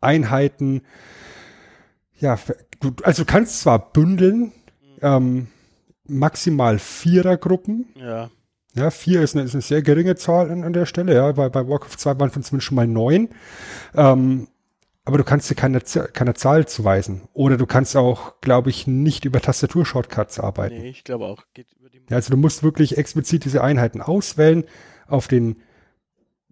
[0.00, 0.82] Einheiten,
[2.18, 2.38] ja,
[2.80, 4.98] du, also du kannst zwar bündeln, mhm.
[5.00, 5.46] ähm,
[6.04, 7.86] maximal Vierergruppen.
[7.94, 8.30] Ja.
[8.74, 11.50] Ja, vier ist eine, ist eine sehr geringe Zahl an, an der Stelle, ja, weil
[11.50, 13.28] bei Warcraft 2 waren von zumindest schon mal neun.
[13.94, 14.48] Ähm,
[15.04, 17.28] aber du kannst dir keine, keine Zahl zuweisen.
[17.34, 20.78] Oder du kannst auch, glaube ich, nicht über Tastatur-Shortcuts arbeiten.
[20.78, 21.44] Nee, ich glaube auch.
[21.52, 21.66] Geht
[22.10, 24.64] also du musst wirklich explizit diese Einheiten auswählen,
[25.06, 25.56] auf den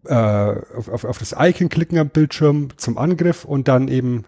[0.04, 4.24] äh, auf, auf, auf das Icon klicken am Bildschirm zum Angriff und dann eben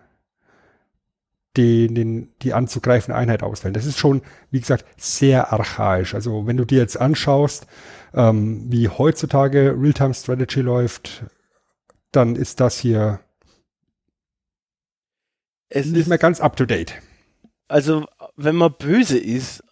[1.57, 3.74] den, den, die anzugreifende Einheit auswählen.
[3.74, 6.14] Das ist schon, wie gesagt, sehr archaisch.
[6.14, 7.66] Also wenn du dir jetzt anschaust,
[8.14, 11.24] ähm, wie heutzutage Realtime Strategy läuft,
[12.11, 13.20] dann ist das hier
[15.68, 16.94] es nicht ist, mehr ganz up to date.
[17.68, 19.62] Also wenn man böse ist,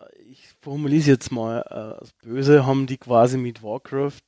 [0.60, 4.20] formuliere es jetzt mal äh, als böse, haben die quasi mit Warcraft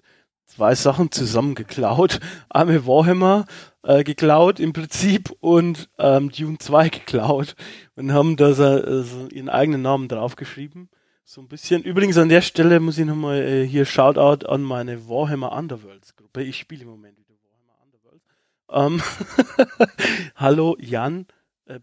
[0.47, 2.21] zwei Sachen zusammen geklaut.
[2.51, 3.47] Einmal Warhammer
[3.83, 7.55] äh, geklaut im Prinzip und ähm, Dune 2 geklaut
[7.97, 10.89] und haben da äh, so ihren eigenen Namen draufgeschrieben.
[11.25, 11.83] So ein bisschen.
[11.83, 16.43] Übrigens an der Stelle muss ich nochmal äh, hier Shoutout an meine Warhammer Underworlds Gruppe.
[16.43, 19.03] Ich spiele im Moment wieder Warhammer Underworlds.
[19.69, 19.87] Ähm
[20.37, 21.27] Hallo Jan,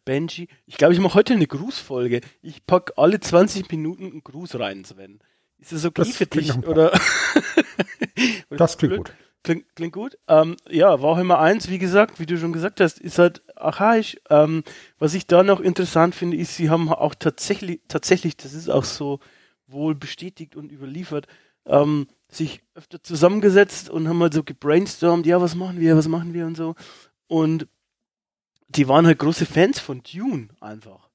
[0.06, 0.48] Benji.
[0.66, 2.22] Ich glaube, ich mache heute eine Grußfolge.
[2.42, 5.20] Ich pack alle 20 Minuten einen Gruß rein, Sven.
[5.58, 6.48] Ist das okay Das für dich?
[6.56, 6.92] nach- Oder?
[8.50, 8.98] Das klingt blöd?
[9.06, 9.14] gut.
[9.42, 10.18] Klingt, klingt gut.
[10.28, 14.18] Ähm, ja, Warhammer 1, wie gesagt, wie du schon gesagt hast, ist halt archaisch.
[14.30, 14.64] Ähm,
[14.98, 18.84] was ich da noch interessant finde, ist, sie haben auch tatsächlich, tatsächlich, das ist auch
[18.84, 19.20] so
[19.68, 21.28] wohl bestätigt und überliefert,
[21.66, 26.34] ähm, sich öfter zusammengesetzt und haben mal so gebrainstormt, ja, was machen wir, was machen
[26.34, 26.76] wir und so.
[27.28, 27.68] Und
[28.70, 31.10] die waren halt große Fans von Dune einfach.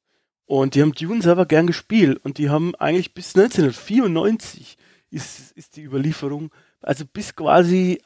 [0.46, 4.76] Und die haben Dune selber gern gespielt und die haben eigentlich bis 1994
[5.10, 6.50] ist, ist die Überlieferung,
[6.82, 8.02] also bis quasi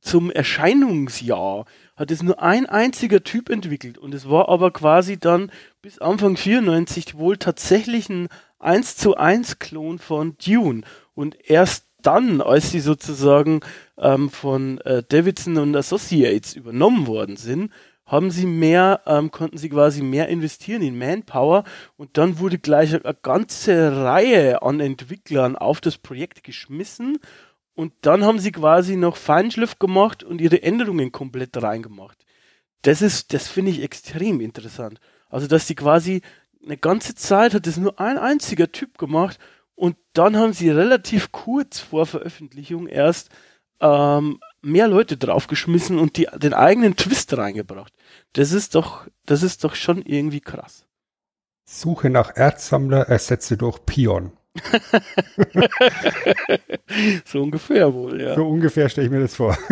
[0.00, 1.64] zum Erscheinungsjahr
[1.96, 5.50] hat es nur ein einziger Typ entwickelt und es war aber quasi dann
[5.80, 8.28] bis Anfang 94 wohl tatsächlich ein
[8.58, 10.82] 1 zu 1 Klon von Dune
[11.14, 13.60] und erst dann, als sie sozusagen
[13.96, 17.70] ähm, von äh, Davidson und Associates übernommen worden sind,
[18.12, 21.64] haben sie mehr, ähm, konnten sie quasi mehr investieren in Manpower
[21.96, 27.18] und dann wurde gleich eine ganze Reihe an Entwicklern auf das Projekt geschmissen
[27.74, 32.18] und dann haben sie quasi noch Feinschliff gemacht und ihre Änderungen komplett reingemacht.
[32.82, 35.00] Das ist, das finde ich extrem interessant.
[35.30, 36.20] Also, dass sie quasi
[36.62, 39.38] eine ganze Zeit hat das nur ein einziger Typ gemacht
[39.74, 43.30] und dann haben sie relativ kurz vor Veröffentlichung erst
[43.80, 47.92] ähm, mehr Leute draufgeschmissen und die, den eigenen Twist reingebracht.
[48.32, 50.86] Das ist doch, das ist doch schon irgendwie krass.
[51.64, 54.32] Suche nach Erzsammler ersetze durch Pion.
[57.24, 58.34] so ungefähr wohl, ja.
[58.34, 59.56] So ungefähr stelle ich mir das vor.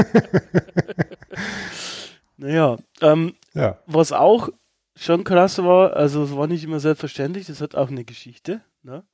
[2.40, 3.78] Naja, ähm, ja.
[3.84, 4.48] was auch
[4.96, 9.04] schon krass war, also es war nicht immer selbstverständlich, das hat auch eine Geschichte, ne?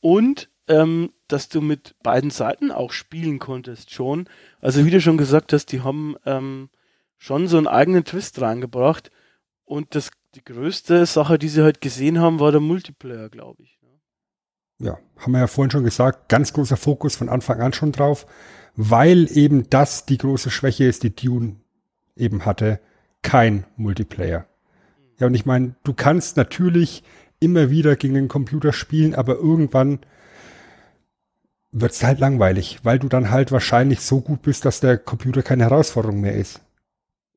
[0.00, 4.28] Und ähm, dass du mit beiden Seiten auch spielen konntest schon.
[4.60, 6.68] Also wie du schon gesagt hast, die haben ähm,
[7.20, 9.12] schon so einen eigenen Twist reingebracht.
[9.64, 13.78] Und das die größte Sache, die sie halt gesehen haben, war der Multiplayer, glaube ich.
[13.82, 14.86] ne?
[14.86, 18.26] ja, haben wir ja vorhin schon gesagt, ganz großer Fokus von Anfang an schon drauf,
[18.74, 21.56] weil eben das die große Schwäche ist, die Dune
[22.16, 22.80] eben hatte,
[23.22, 24.46] kein Multiplayer.
[25.18, 27.02] Ja, und ich meine, du kannst natürlich
[27.40, 29.98] immer wieder gegen den Computer spielen, aber irgendwann
[31.72, 35.42] wird es halt langweilig, weil du dann halt wahrscheinlich so gut bist, dass der Computer
[35.42, 36.60] keine Herausforderung mehr ist.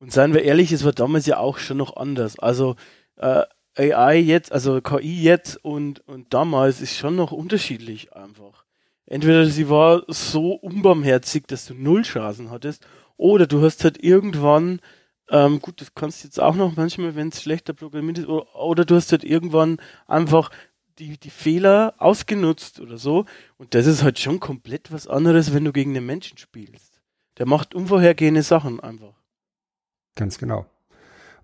[0.04, 2.38] Und seien wir ehrlich, es war damals ja auch schon noch anders.
[2.38, 2.76] Also
[3.16, 3.44] äh,
[3.74, 8.66] AI jetzt, also KI jetzt und, und damals ist schon noch unterschiedlich einfach.
[9.06, 12.86] Entweder sie war so unbarmherzig, dass du null Chancen hattest,
[13.16, 14.80] oder du hast halt irgendwann,
[15.30, 18.54] ähm, gut, das kannst du jetzt auch noch manchmal, wenn es schlechter programmiert ist, oder,
[18.56, 20.50] oder du hast halt irgendwann einfach
[20.98, 23.24] die, die Fehler ausgenutzt oder so.
[23.56, 27.00] Und das ist halt schon komplett was anderes, wenn du gegen einen Menschen spielst.
[27.38, 29.23] Der macht unvorhergehende Sachen einfach.
[30.14, 30.66] Ganz genau.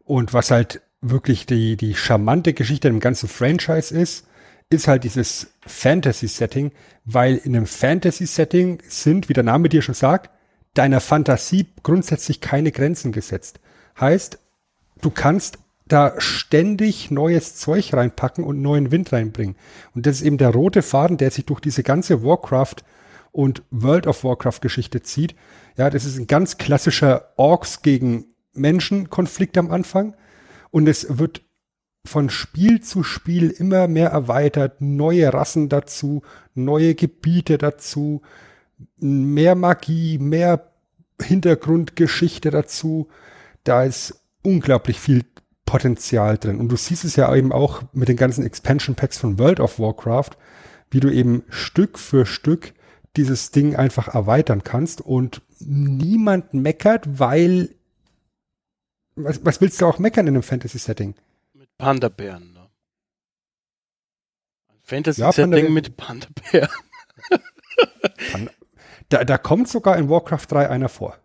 [0.04, 4.26] Und was halt wirklich die, die charmante Geschichte im ganzen Franchise ist,
[4.70, 6.72] ist halt dieses Fantasy-Setting,
[7.04, 10.30] weil in einem Fantasy-Setting sind, wie der Name dir schon sagt,
[10.74, 13.58] deiner Fantasie grundsätzlich keine Grenzen gesetzt.
[13.98, 14.38] Heißt,
[15.00, 15.58] du kannst
[15.88, 19.56] da ständig neues Zeug reinpacken und neuen Wind reinbringen.
[19.94, 22.76] Und das ist eben der rote Faden, der sich durch diese ganze Warcraft
[23.32, 25.34] und World of Warcraft Geschichte zieht.
[25.76, 30.14] Ja, das ist ein ganz klassischer Orks gegen Menschen Konflikt am Anfang.
[30.70, 31.42] Und es wird
[32.06, 36.22] von Spiel zu Spiel immer mehr erweitert, neue Rassen dazu,
[36.54, 38.22] neue Gebiete dazu,
[38.98, 40.72] mehr Magie, mehr
[41.20, 43.08] Hintergrundgeschichte dazu.
[43.64, 45.24] Da ist unglaublich viel
[45.66, 46.58] Potenzial drin.
[46.58, 49.78] Und du siehst es ja eben auch mit den ganzen Expansion Packs von World of
[49.78, 50.30] Warcraft,
[50.90, 52.72] wie du eben Stück für Stück
[53.16, 57.74] dieses Ding einfach erweitern kannst und niemand meckert, weil
[59.24, 61.14] was, was willst du auch meckern in einem Fantasy-Setting?
[61.54, 62.52] Mit Panda-Bären.
[62.52, 62.60] Ne?
[64.68, 65.72] Ja, Fantasy-Setting Panda-Bären.
[65.74, 66.68] mit Panda-Bären.
[69.08, 71.18] Da, da kommt sogar in Warcraft 3 einer vor.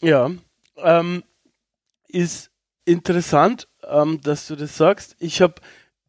[0.00, 0.30] Ja,
[0.76, 1.24] ähm,
[2.06, 2.52] ist
[2.84, 5.16] interessant, ähm, dass du das sagst.
[5.18, 5.54] Ich habe,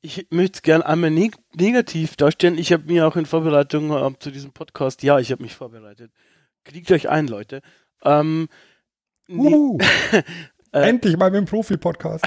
[0.02, 2.60] ich möchte es gerne einmal neg negativ darstellen.
[2.60, 6.12] Ich habe mir auch in Vorbereitung ähm, zu diesem Podcast, ja, ich habe mich vorbereitet.
[6.64, 7.64] Kriegt euch ein, Leute.
[8.04, 8.48] Ähm,
[9.28, 9.34] Äh,
[10.82, 12.26] endlich mal mit dem Profi-Podcast.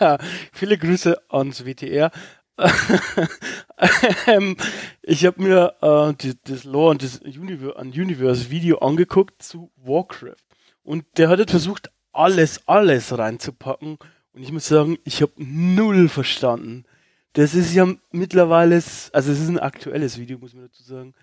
[0.52, 2.10] Viele Grüße ans WTR.
[4.26, 4.56] ähm,
[5.02, 10.36] ich habe mir äh, die, das Lore und das Universe, ein Universe-Video angeguckt zu Warcraft.
[10.82, 13.98] Und der hat jetzt versucht, alles, alles reinzupacken.
[14.32, 16.84] Und ich muss sagen, ich habe null verstanden.
[17.32, 21.14] Das ist ja mittlerweile, also es ist ein aktuelles Video, muss man dazu sagen.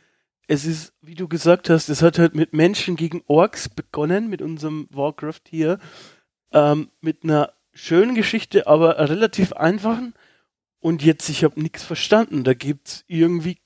[0.48, 4.42] Es ist, wie du gesagt hast, es hat halt mit Menschen gegen Orks begonnen, mit
[4.42, 5.80] unserem Warcraft hier,
[6.54, 10.14] ähm, mit einer schönen Geschichte, aber relativ einfachen.
[10.80, 12.44] Und jetzt, ich habe nichts verstanden.
[12.44, 13.58] Da gibt's irgendwie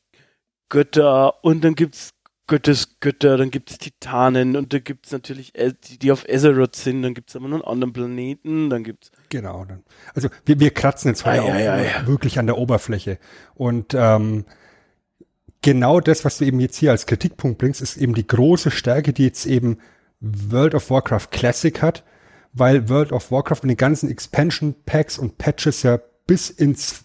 [0.70, 2.14] Götter und dann gibt's
[2.48, 7.16] Göttes Götter, dann gibt's Titanen und da gibt's natürlich die, die auf Azeroth sind, dann
[7.16, 9.66] gibt's aber noch einen anderen Planeten, dann gibt's Genau.
[9.66, 9.84] Dann.
[10.14, 12.08] Also wir, wir kratzen jetzt heute Ah, auch ja, ja.
[12.08, 13.18] wirklich an der Oberfläche.
[13.56, 14.46] Und ähm,
[15.64, 19.12] genau das, was du eben jetzt hier als Kritikpunkt bringst, ist eben die große Stärke,
[19.12, 19.80] die jetzt eben
[20.20, 22.04] World of Warcraft Classic hat,
[22.56, 27.04] weil World of Warcraft in den ganzen Expansion Packs und Patches ja bis ins,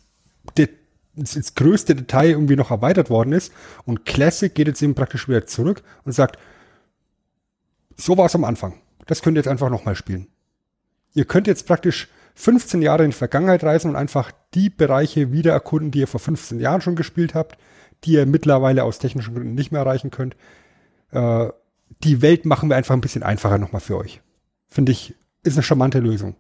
[0.57, 0.69] De
[1.17, 3.53] ins, ins größte Detail irgendwie noch erweitert worden ist.
[3.85, 6.39] Und Classic geht jetzt eben praktisch wieder zurück und sagt,
[7.97, 8.81] so war es am Anfang.
[9.07, 10.29] Das könnt ihr jetzt einfach nochmal spielen.
[11.15, 15.53] Ihr könnt jetzt praktisch 15 Jahre in die Vergangenheit reisen und einfach die Bereiche wieder
[15.53, 17.59] erkunden, die ihr vor 15 Jahren schon gespielt habt,
[18.05, 20.37] die ihr mittlerweile aus technischen Gründen nicht mehr erreichen könnt.
[21.11, 21.49] Äh,
[22.05, 24.23] die Welt machen wir einfach ein bisschen einfacher nochmal für euch.
[24.69, 26.37] Finde ich, ist eine charmante Lösung.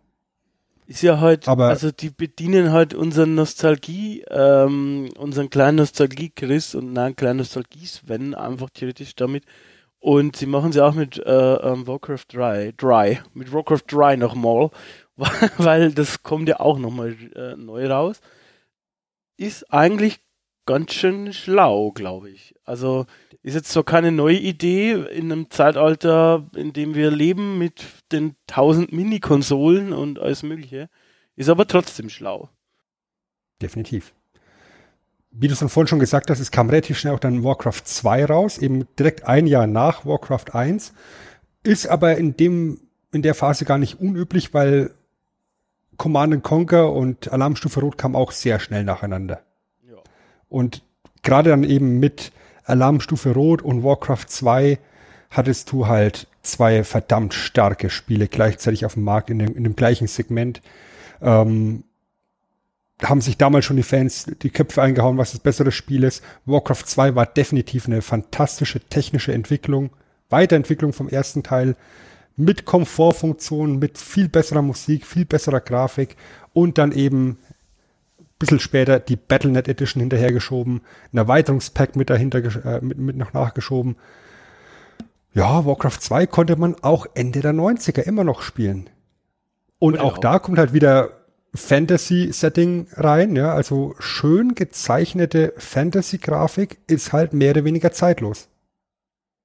[0.86, 6.98] Ist ja halt, Aber- also die bedienen halt unseren Nostalgie, ähm, unseren kleinen Nostalgie-Chris und
[6.98, 9.44] einen kleinen Nostalgie-Sven einfach theoretisch damit.
[10.00, 14.70] Und sie machen sie auch mit äh, ähm, Warcraft 3, Dry, mit Warcraft 3 nochmal,
[15.58, 18.20] weil das kommt ja auch nochmal äh, neu raus.
[19.36, 20.20] Ist eigentlich
[20.70, 22.54] ganz schön schlau, glaube ich.
[22.64, 23.06] Also
[23.42, 28.36] ist jetzt zwar keine neue Idee in einem Zeitalter, in dem wir leben mit den
[28.46, 30.88] tausend Mini-Konsolen und alles Mögliche,
[31.34, 32.50] ist aber trotzdem schlau.
[33.60, 34.14] Definitiv.
[35.32, 37.82] Wie du es dann vorhin schon gesagt hast, es kam relativ schnell auch dann Warcraft
[37.82, 40.92] 2 raus, eben direkt ein Jahr nach Warcraft 1.
[41.64, 42.80] Ist aber in dem,
[43.12, 44.94] in der Phase gar nicht unüblich, weil
[45.96, 49.42] Command Conquer und Alarmstufe Rot kamen auch sehr schnell nacheinander.
[50.50, 50.82] Und
[51.22, 52.32] gerade dann eben mit
[52.64, 54.78] Alarmstufe Rot und Warcraft 2
[55.30, 59.76] hattest du halt zwei verdammt starke Spiele gleichzeitig auf dem Markt in dem, in dem
[59.76, 60.60] gleichen Segment.
[61.22, 61.84] Ähm,
[63.02, 66.22] haben sich damals schon die Fans die Köpfe eingehauen, was das bessere Spiel ist.
[66.44, 69.90] Warcraft 2 war definitiv eine fantastische technische Entwicklung,
[70.28, 71.76] Weiterentwicklung vom ersten Teil
[72.36, 76.16] mit Komfortfunktionen, mit viel besserer Musik, viel besserer Grafik
[76.52, 77.38] und dann eben
[78.40, 80.80] bisschen später die Battlenet Edition hinterhergeschoben,
[81.12, 83.96] ein Erweiterungspack mit dahinter äh, mit, mit noch nachgeschoben.
[85.32, 88.90] Ja, Warcraft 2 konnte man auch Ende der 90er immer noch spielen.
[89.78, 90.18] Und auch auch.
[90.18, 91.20] da kommt halt wieder
[91.54, 98.48] Fantasy-Setting rein, ja, also schön gezeichnete Fantasy-Grafik ist halt mehr oder weniger zeitlos.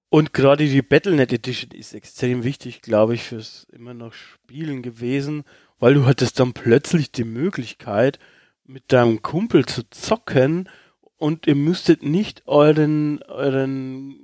[0.09, 5.43] Und gerade die Battlenet Edition ist extrem wichtig, glaube ich, fürs immer noch Spielen gewesen,
[5.79, 8.19] weil du hattest dann plötzlich die Möglichkeit,
[8.65, 10.69] mit deinem Kumpel zu zocken
[11.17, 14.15] und ihr müsstet nicht euren, euren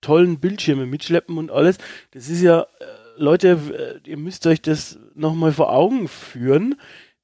[0.00, 1.78] tollen Bildschirme mitschleppen und alles.
[2.12, 2.66] Das ist ja, äh,
[3.16, 6.76] Leute, äh, ihr müsst euch das nochmal vor Augen führen.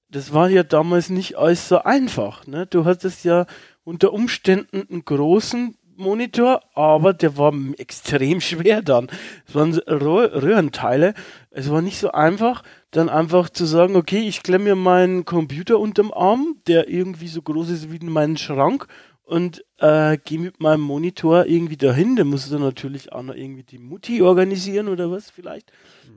[0.08, 2.46] Das war ja damals nicht alles so einfach.
[2.46, 2.66] Ne?
[2.66, 3.46] Du hattest ja
[3.84, 9.08] unter Umständen einen großen Monitor, aber der war extrem schwer dann.
[9.46, 11.14] Es waren Röhrenteile.
[11.50, 15.78] Es war nicht so einfach, dann einfach zu sagen, okay, ich klemme mir meinen Computer
[15.78, 18.88] unterm Arm, der irgendwie so groß ist wie mein Schrank
[19.22, 22.16] und äh, gehe mit meinem Monitor irgendwie dahin.
[22.16, 25.70] Da musst du dann natürlich auch noch irgendwie die Mutti organisieren oder was vielleicht.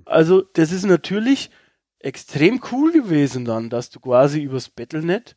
[0.06, 1.52] Also das ist natürlich
[2.00, 5.36] extrem cool gewesen dann, dass du quasi übers Battlenet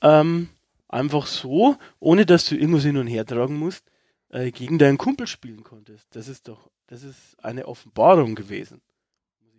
[0.00, 0.48] ähm,
[0.88, 3.84] einfach so, ohne dass du irgendwas hin und her tragen musst,
[4.30, 6.06] äh, gegen deinen Kumpel spielen konntest.
[6.16, 8.80] Das ist doch, das ist eine Offenbarung gewesen.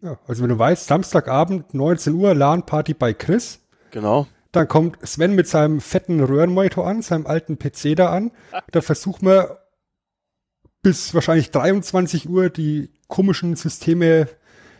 [0.01, 3.59] Ja, also wenn du weißt, Samstagabend 19 Uhr LAN-Party bei Chris,
[3.91, 4.27] Genau.
[4.51, 8.31] dann kommt Sven mit seinem fetten Röhrenmonitor an, seinem alten PC da an.
[8.71, 9.45] Da versucht man
[10.81, 14.27] bis wahrscheinlich 23 Uhr die komischen Systeme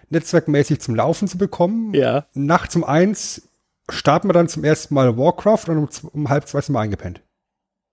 [0.09, 1.93] netzwerkmäßig zum Laufen zu bekommen.
[1.93, 2.25] Ja.
[2.33, 3.49] Nachts um eins
[3.89, 7.21] starten wir dann zum ersten Mal Warcraft und um, um halb zwei sind wir eingepennt.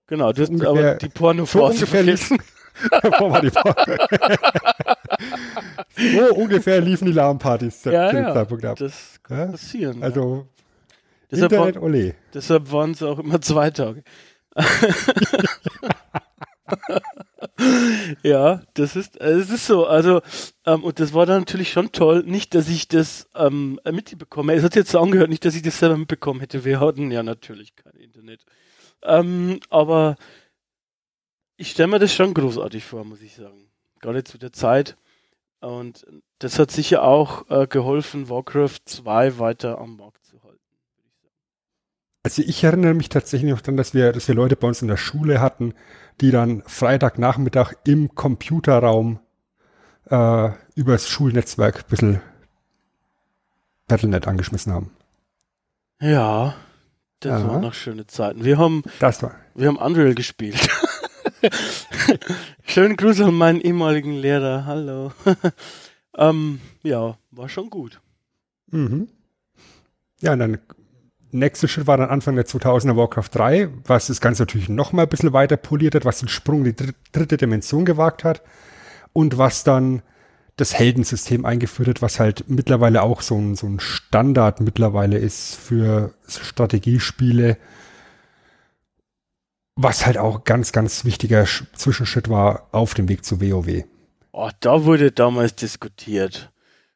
[0.07, 2.03] Genau, du hast ungefähr- aber die Pornophase ungefähr
[5.95, 8.33] so ungefähr liefen die LAN-Partys zu Ja, dem ja.
[8.33, 8.77] Zeitpunkt ab.
[8.77, 9.45] Das kann Ja?
[9.47, 10.03] passieren.
[10.03, 10.47] Also
[11.31, 12.15] deshalb, Internet, war, ole.
[12.33, 14.03] deshalb waren es auch immer zwei Tage.
[18.23, 19.85] ja, das ist, es ist so.
[19.85, 20.21] Also,
[20.65, 22.23] ähm, und das war dann natürlich schon toll.
[22.25, 24.53] Nicht, dass ich das ähm, mitbekomme.
[24.53, 26.65] Es hat jetzt so angehört, nicht, dass ich das selber mitbekommen hätte.
[26.65, 28.41] Wir hatten ja natürlich kein Internet.
[29.03, 30.15] Ähm, aber
[31.57, 33.69] ich stelle mir das schon großartig vor, muss ich sagen.
[33.99, 34.95] Gerade zu der Zeit.
[35.59, 36.05] Und
[36.39, 40.59] das hat sicher auch äh, geholfen, Warcraft 2 weiter am Markt zu halten.
[42.23, 44.87] Also ich erinnere mich tatsächlich noch daran, dass wir, dass wir Leute bei uns in
[44.87, 45.73] der Schule hatten,
[46.21, 49.19] die dann Freitagnachmittag im Computerraum
[50.09, 52.21] äh, übers Schulnetzwerk ein bisschen
[53.87, 54.91] Battlenet angeschmissen haben.
[56.01, 56.55] Ja,
[57.21, 57.47] das Ja.
[57.47, 58.43] waren noch schöne Zeiten.
[58.43, 59.35] Wir haben, Das war.
[59.55, 60.69] wir haben Unreal gespielt.
[62.65, 64.65] Schönen Gruß an meinen ehemaligen Lehrer.
[64.65, 65.11] Hallo.
[66.17, 68.01] ähm, ja, war schon gut.
[68.71, 69.09] Mhm.
[70.21, 70.57] Ja, und dann
[71.31, 75.03] nächster Schritt war dann Anfang der 2000er Warcraft 3, was das Ganze natürlich noch mal
[75.03, 78.41] ein bisschen weiter poliert hat, was den Sprung in die dr- dritte Dimension gewagt hat
[79.13, 80.01] und was dann
[80.55, 85.55] das Heldensystem eingeführt hat, was halt mittlerweile auch so ein, so ein Standard mittlerweile ist
[85.55, 87.57] für Strategiespiele,
[89.77, 93.85] was halt auch ganz, ganz wichtiger Sch- Zwischenschritt war auf dem Weg zu WoW.
[94.33, 96.51] Oh, da wurde damals diskutiert,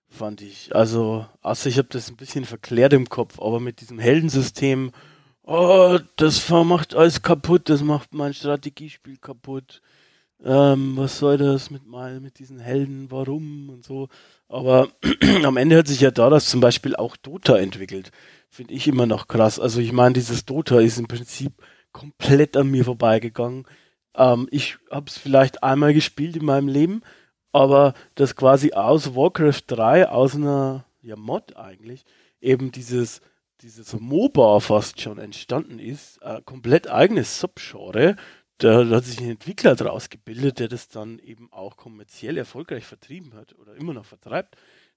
[0.09, 0.75] fand ich.
[0.75, 4.91] Also, also ich habe das ein bisschen verklärt im Kopf, aber mit diesem Heldensystem,
[5.43, 9.82] oh, das macht alles kaputt, das macht mein Strategiespiel kaputt.
[10.43, 14.09] Ähm, was soll das mit mal mit diesen Helden, warum und so.
[14.49, 14.89] Aber
[15.43, 18.11] am Ende hat sich ja daraus zum Beispiel auch Dota entwickelt.
[18.49, 19.59] Finde ich immer noch krass.
[19.59, 21.53] Also ich meine, dieses Dota ist im Prinzip
[21.91, 23.65] komplett an mir vorbeigegangen.
[24.15, 27.01] Ähm, ich habe es vielleicht einmal gespielt in meinem Leben,
[27.51, 32.05] aber das quasi aus Warcraft 3, aus einer ja, Mod eigentlich,
[32.39, 33.21] eben dieses,
[33.61, 38.15] dieses MOBA fast schon entstanden ist, äh, komplett eigenes Subgenre.
[38.57, 42.85] Da, da hat sich ein Entwickler daraus gebildet, der das dann eben auch kommerziell erfolgreich
[42.85, 44.55] vertrieben hat oder immer noch vertreibt.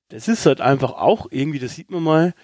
[0.08, 2.34] Das ist halt einfach auch irgendwie, das sieht man mal,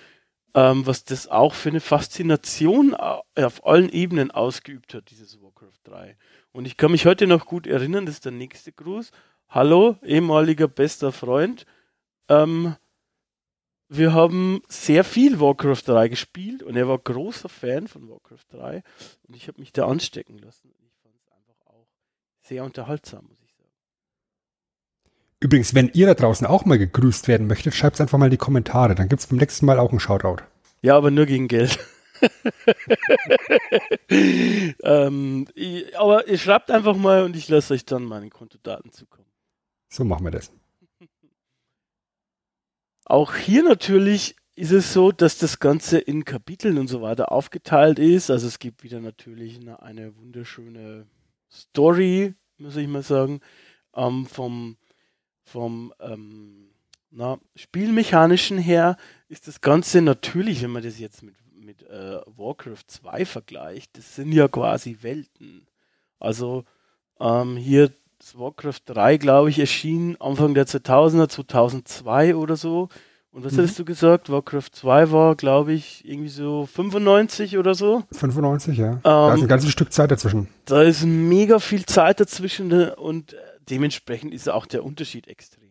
[0.54, 5.78] ähm, was das auch für eine Faszination au- auf allen Ebenen ausgeübt hat, dieses Warcraft
[5.84, 6.16] 3.
[6.52, 9.10] Und ich kann mich heute noch gut erinnern, das ist der nächste Gruß.
[9.48, 11.66] Hallo, ehemaliger bester Freund.
[12.28, 12.76] Ähm,
[13.88, 18.82] wir haben sehr viel Warcraft 3 gespielt und er war großer Fan von Warcraft 3
[19.26, 20.72] und ich habe mich da anstecken lassen.
[20.86, 21.88] Ich fand es einfach auch
[22.40, 23.49] sehr unterhaltsam, muss ich sagen.
[25.40, 28.36] Übrigens, wenn ihr da draußen auch mal gegrüßt werden möchtet, schreibt einfach mal in die
[28.36, 28.94] Kommentare.
[28.94, 30.42] Dann gibt's beim nächsten Mal auch einen Shoutout.
[30.82, 31.78] Ja, aber nur gegen Geld.
[34.82, 39.26] ähm, ich, aber ihr schreibt einfach mal und ich lasse euch dann meine Kontodaten zukommen.
[39.88, 40.52] So machen wir das.
[43.06, 47.98] Auch hier natürlich ist es so, dass das Ganze in Kapiteln und so weiter aufgeteilt
[47.98, 48.30] ist.
[48.30, 51.06] Also es gibt wieder natürlich eine, eine wunderschöne
[51.50, 53.40] Story, muss ich mal sagen,
[53.94, 54.76] ähm, vom,
[55.52, 56.68] vom ähm,
[57.10, 58.96] na, Spielmechanischen her
[59.28, 64.14] ist das Ganze natürlich, wenn man das jetzt mit, mit äh, Warcraft 2 vergleicht, das
[64.14, 65.66] sind ja quasi Welten.
[66.18, 66.64] Also
[67.18, 72.88] ähm, hier das Warcraft 3, glaube ich, erschien Anfang der 2000er, 2002 oder so.
[73.32, 73.58] Und was Mhm.
[73.58, 74.28] hattest du gesagt?
[74.30, 78.02] Warcraft 2 war, glaube ich, irgendwie so 95 oder so.
[78.12, 79.00] 95, ja.
[79.02, 80.48] da ist Ähm, ein ganzes Stück Zeit dazwischen.
[80.64, 82.94] Da ist mega viel Zeit dazwischen ne?
[82.96, 83.36] und äh,
[83.68, 85.70] dementsprechend ist auch der Unterschied extrem.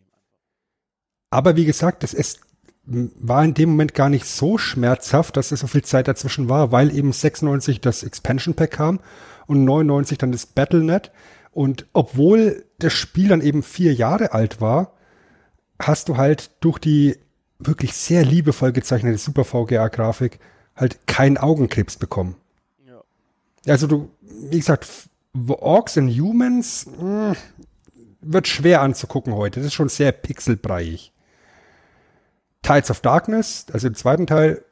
[1.30, 2.40] Aber wie gesagt, es ist,
[2.86, 6.48] m, war in dem Moment gar nicht so schmerzhaft, dass es so viel Zeit dazwischen
[6.48, 9.00] war, weil eben 96 das Expansion Pack kam
[9.46, 11.12] und 99 dann das Battlenet.
[11.52, 14.92] Und obwohl das Spiel dann eben vier Jahre alt war,
[15.80, 17.16] hast du halt durch die
[17.58, 20.38] wirklich sehr liebevoll gezeichnete Super VGA-Grafik
[20.74, 22.36] halt keinen Augenkrebs bekommen.
[22.86, 23.02] Ja.
[23.66, 24.88] Also du, wie gesagt,
[25.48, 27.36] Orcs and Humans mh,
[28.20, 29.60] wird schwer anzugucken heute.
[29.60, 31.12] Das ist schon sehr pixelbreiig.
[32.62, 34.62] Tides of Darkness, also im zweiten Teil,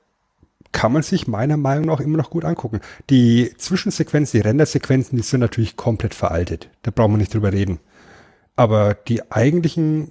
[0.73, 2.81] kann man sich meiner Meinung nach immer noch gut angucken.
[3.09, 6.69] Die Zwischensequenzen, die Rendersequenzen, die sind natürlich komplett veraltet.
[6.83, 7.81] Da brauchen wir nicht drüber reden.
[8.55, 10.11] Aber die eigentlichen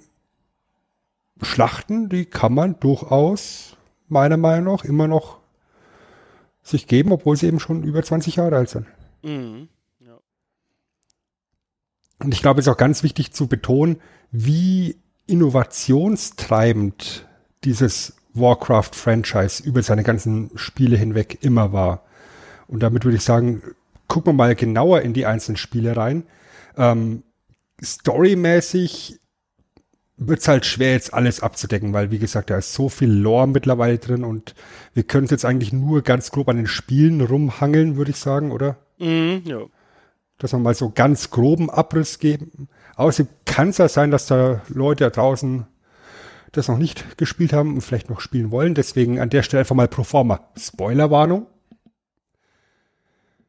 [1.42, 3.76] Schlachten, die kann man durchaus
[4.08, 5.38] meiner Meinung nach immer noch
[6.62, 8.86] sich geben, obwohl sie eben schon über 20 Jahre alt sind.
[9.22, 9.68] Mhm.
[12.18, 14.00] Und ich glaube, es ist auch ganz wichtig zu betonen,
[14.30, 14.96] wie
[15.26, 17.26] innovationstreibend
[17.64, 22.04] dieses Warcraft-Franchise über seine ganzen Spiele hinweg immer war.
[22.66, 23.62] Und damit würde ich sagen,
[24.08, 26.24] gucken wir mal genauer in die einzelnen Spiele rein.
[26.76, 27.22] Ähm,
[27.82, 29.20] storymäßig
[30.16, 33.46] wird es halt schwer, jetzt alles abzudecken, weil, wie gesagt, da ist so viel Lore
[33.46, 34.56] mittlerweile drin und
[34.92, 38.50] wir können es jetzt eigentlich nur ganz grob an den Spielen rumhangeln, würde ich sagen,
[38.50, 38.76] oder?
[38.98, 39.42] Mhm.
[39.44, 39.60] ja.
[40.38, 42.68] Dass wir mal so ganz groben Abriss geben.
[42.96, 45.66] Außerdem kann es ja sein, dass da Leute da draußen
[46.52, 48.74] das noch nicht gespielt haben und vielleicht noch spielen wollen.
[48.74, 51.46] Deswegen an der Stelle einfach mal pro forma Spoilerwarnung.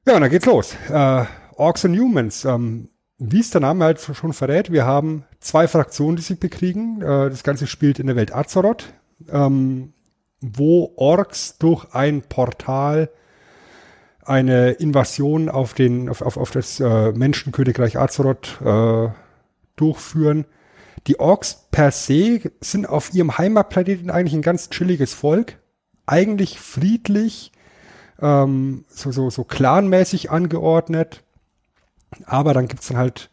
[0.05, 0.75] Ja, und dann geht's los.
[0.89, 1.25] Äh,
[1.55, 2.45] Orcs and Humans.
[2.45, 7.01] Ähm, wie es der Name halt schon verrät, wir haben zwei Fraktionen, die sich bekriegen.
[7.01, 8.93] Äh, das Ganze spielt in der Welt Azeroth,
[9.29, 9.93] ähm,
[10.41, 13.09] wo Orks durch ein Portal
[14.29, 19.09] eine Invasion auf den auf, auf, auf das äh, Menschenkönigreich Azeroth äh,
[19.75, 20.45] durchführen,
[21.07, 25.57] die Orks per se sind auf ihrem Heimatplaneten eigentlich ein ganz chilliges Volk.
[26.05, 27.51] Eigentlich friedlich,
[28.19, 31.23] ähm, so, so, so clanmäßig angeordnet.
[32.25, 33.29] Aber dann gibt's dann halt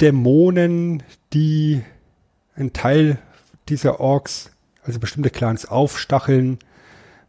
[0.00, 1.82] Dämonen, die
[2.54, 3.18] einen Teil
[3.68, 4.50] dieser Orks,
[4.82, 6.58] also bestimmte Clans aufstacheln,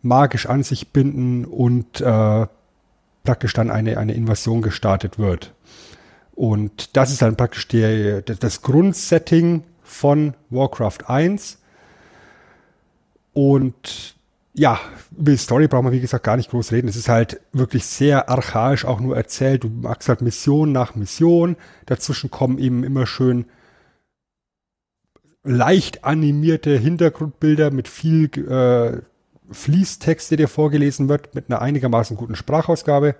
[0.01, 2.47] magisch an sich binden und äh,
[3.29, 5.53] praktisch dann eine, eine Invasion gestartet wird.
[6.33, 11.59] Und das ist dann praktisch der, das Grundsetting von Warcraft 1.
[13.33, 14.15] Und
[14.55, 14.79] ja,
[15.15, 16.87] über die Story brauchen wir wie gesagt gar nicht groß reden.
[16.87, 19.63] Es ist halt wirklich sehr archaisch auch nur erzählt.
[19.63, 21.55] Du machst halt Mission nach Mission.
[21.85, 23.45] Dazwischen kommen eben immer schön
[25.43, 29.03] leicht animierte Hintergrundbilder mit viel äh,
[29.51, 33.15] Fließtext, der dir vorgelesen wird, mit einer einigermaßen guten Sprachausgabe,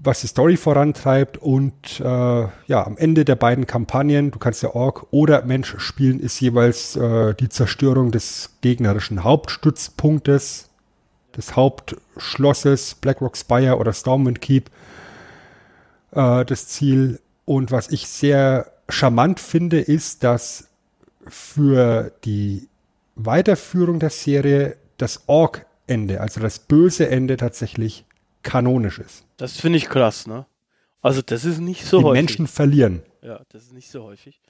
[0.00, 4.74] was die Story vorantreibt und äh, ja, am Ende der beiden Kampagnen, du kannst ja
[4.74, 10.68] Ork oder Mensch spielen, ist jeweils äh, die Zerstörung des gegnerischen Hauptstützpunktes,
[11.36, 14.70] des Hauptschlosses, Blackrock Spire oder Stormwind Keep,
[16.12, 17.20] äh, das Ziel.
[17.44, 20.68] Und was ich sehr charmant finde, ist, dass
[21.26, 22.68] für die
[23.16, 28.04] Weiterführung der Serie das Ork-Ende, also das böse Ende tatsächlich
[28.42, 29.24] kanonisch ist.
[29.36, 30.46] Das finde ich krass, ne?
[31.00, 32.18] Also das ist nicht so Die häufig.
[32.22, 33.02] Menschen verlieren.
[33.22, 34.40] Ja, das ist nicht so häufig.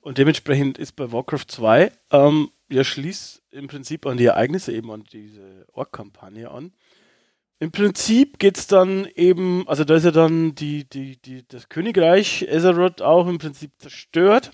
[0.00, 4.90] Und dementsprechend ist bei Warcraft 2, ähm, ja, schließt im Prinzip an die Ereignisse eben
[4.90, 6.72] an diese Ork-Kampagne an.
[7.60, 11.68] Im Prinzip geht es dann eben, also da ist ja dann die, die, die, das
[11.68, 14.50] Königreich Azeroth auch im Prinzip zerstört.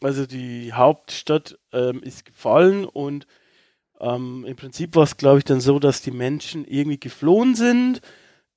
[0.00, 3.26] Also die Hauptstadt ähm, ist gefallen und
[4.00, 8.00] ähm, im Prinzip war es, glaube ich, dann so, dass die Menschen irgendwie geflohen sind.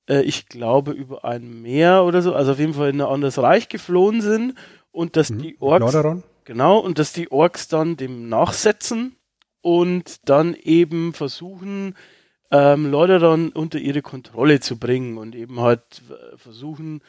[0.08, 3.38] Äh, ich glaube, über ein Meer oder so, also auf jeden Fall in ein anderes
[3.38, 4.54] Reich geflohen sind
[4.92, 5.38] und dass Mhm.
[5.38, 5.80] die Orks.
[5.92, 6.22] Lordaeron?
[6.44, 9.16] Genau, und dass die Orks dann dem nachsetzen
[9.62, 11.94] und dann eben versuchen,
[12.50, 17.00] ähm, Leute dann unter ihre Kontrolle zu bringen und eben halt äh, versuchen,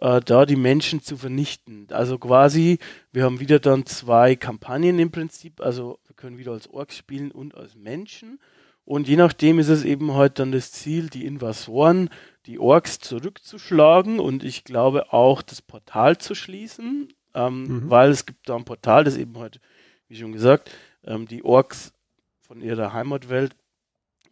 [0.00, 1.86] äh, da die Menschen zu vernichten.
[1.90, 2.78] Also quasi,
[3.12, 7.54] wir haben wieder dann zwei Kampagnen im Prinzip, also können wieder als Orks spielen und
[7.56, 8.38] als Menschen.
[8.84, 12.10] Und je nachdem ist es eben halt dann das Ziel, die Invasoren,
[12.46, 17.90] die Orks zurückzuschlagen und ich glaube auch das Portal zu schließen, ähm, Mhm.
[17.90, 19.60] weil es gibt da ein Portal, das eben halt,
[20.08, 20.70] wie schon gesagt,
[21.04, 21.92] ähm, die Orks
[22.40, 23.54] von ihrer Heimatwelt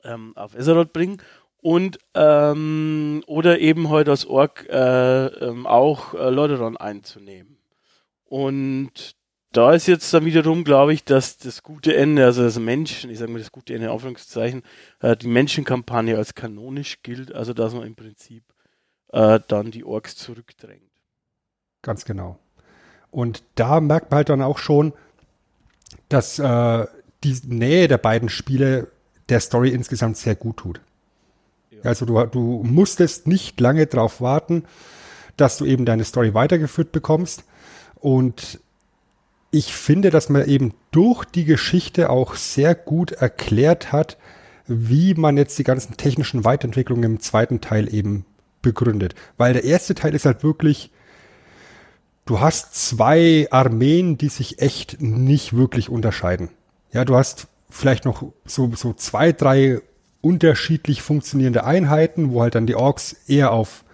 [0.05, 1.23] ähm, auf Azeroth bringen
[1.61, 7.59] und ähm, oder eben halt als Ork äh, ähm, auch äh, Lordaeron einzunehmen.
[8.25, 9.15] Und
[9.53, 13.19] da ist jetzt dann wiederum, glaube ich, dass das gute Ende, also das Menschen, ich
[13.19, 14.63] sage mal das gute Ende, in Anführungszeichen,
[15.01, 18.45] äh, die Menschenkampagne als kanonisch gilt, also dass man im Prinzip
[19.13, 20.83] äh, dann die Orks zurückdrängt.
[21.83, 22.39] Ganz genau.
[23.11, 24.93] Und da merkt man halt dann auch schon,
[26.11, 26.87] dass äh,
[27.25, 28.89] die Nähe der beiden Spiele
[29.31, 30.81] der Story insgesamt sehr gut tut.
[31.71, 31.83] Ja.
[31.85, 34.65] Also du, du musstest nicht lange darauf warten,
[35.37, 37.45] dass du eben deine Story weitergeführt bekommst.
[37.95, 38.61] Und
[39.51, 44.19] ich finde, dass man eben durch die Geschichte auch sehr gut erklärt hat,
[44.67, 48.27] wie man jetzt die ganzen technischen Weiterentwicklungen im zweiten Teil eben
[48.61, 49.15] begründet.
[49.39, 50.91] Weil der erste Teil ist halt wirklich,
[52.27, 56.51] du hast zwei Armeen, die sich echt nicht wirklich unterscheiden.
[56.93, 59.81] Ja, du hast vielleicht noch so, so zwei, drei
[60.21, 63.85] unterschiedlich funktionierende Einheiten, wo halt dann die Orks eher auf,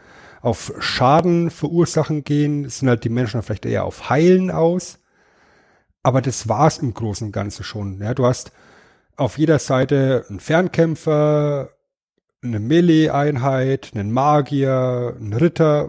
[0.40, 4.98] auf Schaden verursachen gehen, sind halt die Menschen vielleicht eher auf Heilen aus.
[6.04, 8.00] Aber das war's im Großen und Ganzen schon.
[8.00, 8.52] Ja, du hast
[9.16, 11.70] auf jeder Seite einen Fernkämpfer,
[12.42, 15.88] eine Melee-Einheit, einen Magier, einen Ritter,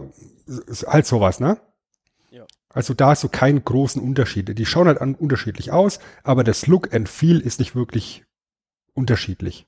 [0.86, 1.58] halt sowas, ne?
[2.30, 2.46] Ja.
[2.70, 4.56] Also da hast du keinen großen Unterschied.
[4.58, 8.24] Die schauen halt an unterschiedlich aus, aber das Look and Feel ist nicht wirklich
[8.94, 9.66] unterschiedlich.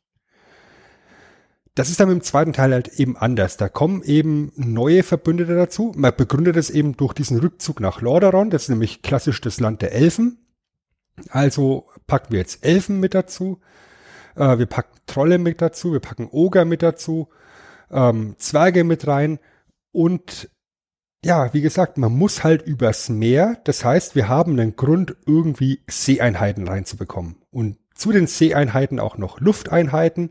[1.79, 3.57] Das ist dann im zweiten Teil halt eben anders.
[3.57, 5.93] Da kommen eben neue Verbündete dazu.
[5.97, 8.51] Man begründet es eben durch diesen Rückzug nach Lordaeron.
[8.51, 10.39] Das ist nämlich klassisch das Land der Elfen.
[11.31, 13.61] Also packen wir jetzt Elfen mit dazu.
[14.35, 15.93] Äh, wir packen Trolle mit dazu.
[15.93, 17.29] Wir packen Oger mit dazu.
[17.93, 19.39] Ähm, Zwerge mit rein.
[19.93, 20.51] Und
[21.25, 23.61] ja, wie gesagt, man muss halt übers Meer.
[23.63, 27.37] Das heißt, wir haben einen Grund, irgendwie Seeeinheiten reinzubekommen.
[27.53, 30.31] Und zu den Seeeinheiten auch noch Lufteinheiten,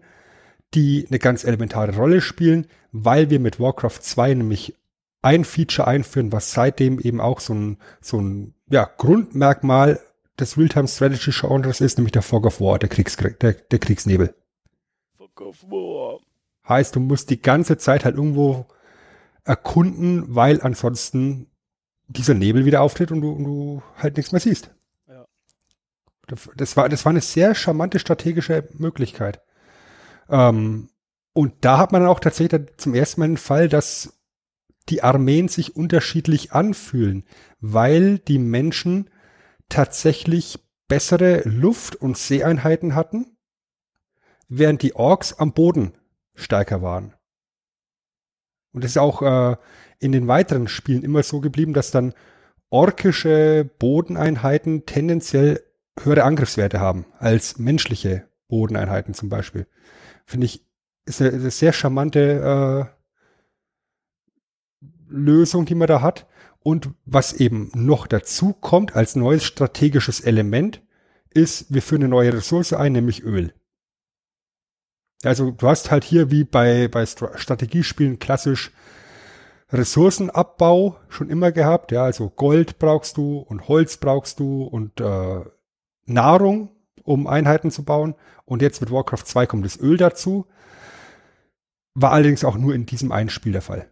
[0.73, 4.75] die eine ganz elementare Rolle spielen, weil wir mit Warcraft 2 nämlich
[5.21, 9.99] ein Feature einführen, was seitdem eben auch so ein, so ein ja, Grundmerkmal
[10.39, 14.35] des Realtime-Strategy-Genres ist, nämlich der Fog of War, der, Kriegs der, der Kriegsnebel.
[15.17, 16.19] Fuck off, war.
[16.67, 18.67] Heißt, du musst die ganze Zeit halt irgendwo
[19.43, 21.47] erkunden, weil ansonsten
[22.07, 24.71] dieser Nebel wieder auftritt und du, und du halt nichts mehr siehst.
[25.07, 25.25] Ja.
[26.55, 29.41] Das war, das war eine sehr charmante strategische Möglichkeit.
[30.29, 30.89] Ähm,
[31.33, 34.17] und da hat man auch tatsächlich zum ersten Mal den Fall, dass
[34.89, 37.25] die Armeen sich unterschiedlich anfühlen,
[37.59, 39.09] weil die Menschen
[39.69, 43.37] tatsächlich bessere Luft- und Seeeinheiten hatten,
[44.47, 45.93] während die Orks am Boden
[46.33, 47.13] stärker waren.
[48.71, 49.57] Und das ist auch äh,
[49.99, 52.13] in den weiteren Spielen immer so geblieben, dass dann
[52.69, 55.63] orkische Bodeneinheiten tendenziell
[55.99, 59.67] höhere Angriffswerte haben als menschliche Bodeneinheiten zum Beispiel.
[60.27, 60.63] Finde ich,
[61.05, 62.97] ist eine, eine sehr charmante äh,
[65.07, 66.27] Lösung, die man da hat.
[66.59, 70.81] Und was eben noch dazu kommt als neues strategisches Element,
[71.29, 73.53] ist, wir führen eine neue Ressource ein, nämlich Öl.
[75.23, 78.71] Also du hast halt hier wie bei, bei Strategiespielen klassisch
[79.71, 81.91] Ressourcenabbau schon immer gehabt.
[81.93, 85.45] Ja, also Gold brauchst du und Holz brauchst du und äh,
[86.05, 86.76] Nahrung,
[87.07, 88.15] um Einheiten zu bauen.
[88.45, 90.45] Und jetzt mit Warcraft 2 kommt das Öl dazu.
[91.93, 93.89] War allerdings auch nur in diesem einen Spiel der Fall.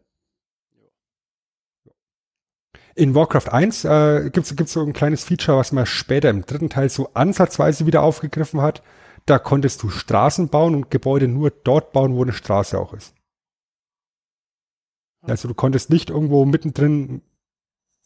[2.94, 6.70] In Warcraft 1 äh, gibt es so ein kleines Feature, was man später im dritten
[6.70, 8.84] Teil so ansatzweise wieder aufgegriffen hat.
[9.26, 13.16] Da konntest du Straßen bauen und Gebäude nur dort bauen, wo eine Straße auch ist.
[15.22, 17.22] Also du konntest nicht irgendwo mittendrin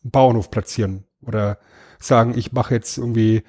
[0.04, 1.60] einen Bauernhof platzieren oder
[2.00, 3.44] sagen, ich mache jetzt irgendwie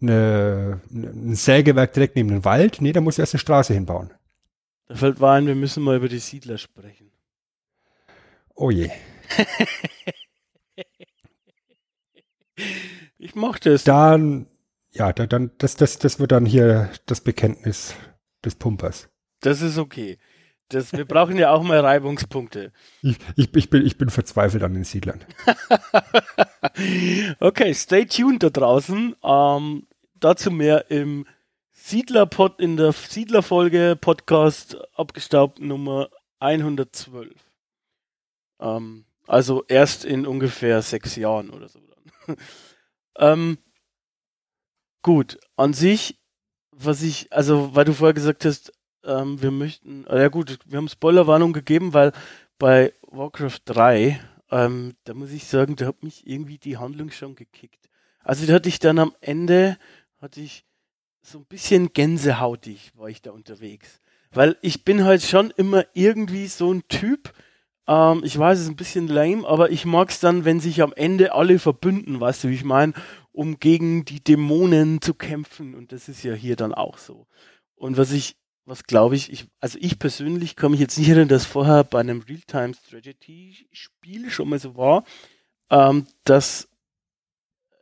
[0.00, 2.80] eine, ein Sägewerk direkt neben den Wald.
[2.80, 4.10] Nee, da muss ich erst eine Straße hinbauen.
[4.86, 7.10] Da fällt mir ein, wir müssen mal über die Siedler sprechen.
[8.54, 8.90] Oh je.
[13.18, 13.84] ich mochte es.
[13.84, 14.46] Dann,
[14.90, 17.94] ja, dann, das, das, das wird dann hier das Bekenntnis
[18.44, 19.08] des Pumpers.
[19.40, 20.18] Das ist okay.
[20.70, 22.72] Das, wir brauchen ja auch mal Reibungspunkte.
[23.02, 25.20] Ich, ich, ich, bin, ich bin verzweifelt an den Siedlern.
[27.40, 29.16] okay, stay tuned da draußen.
[29.22, 31.26] Ähm, dazu mehr im
[31.72, 36.08] Siedlerpod in der Siedlerfolge Podcast abgestaubt Nummer
[36.38, 37.32] 112.
[38.60, 41.80] Ähm, also erst in ungefähr sechs Jahren oder so.
[43.18, 43.58] ähm,
[45.02, 46.20] gut, an sich,
[46.70, 48.72] was ich, also weil du vorher gesagt hast,
[49.04, 52.12] ähm, wir möchten, äh, ja gut, wir haben Spoilerwarnung gegeben, weil
[52.58, 54.20] bei Warcraft 3,
[54.50, 57.88] ähm, da muss ich sagen, da hat mich irgendwie die Handlung schon gekickt.
[58.22, 59.78] Also da hatte ich dann am Ende,
[60.20, 60.64] hatte ich
[61.22, 64.00] so ein bisschen gänsehautig, war ich da unterwegs.
[64.32, 67.32] Weil ich bin halt schon immer irgendwie so ein Typ,
[67.86, 70.82] ähm, ich weiß, es ist ein bisschen lame, aber ich mag es dann, wenn sich
[70.82, 72.92] am Ende alle verbünden, weißt du, wie ich meine,
[73.32, 75.74] um gegen die Dämonen zu kämpfen.
[75.74, 77.26] Und das ist ja hier dann auch so.
[77.74, 78.36] Und was ich
[78.70, 81.98] was glaube ich, ich, also ich persönlich kann mich jetzt nicht erinnern, dass vorher bei
[81.98, 85.02] einem Real-Time-Strategy-Spiel schon mal so war,
[85.70, 86.68] ähm, dass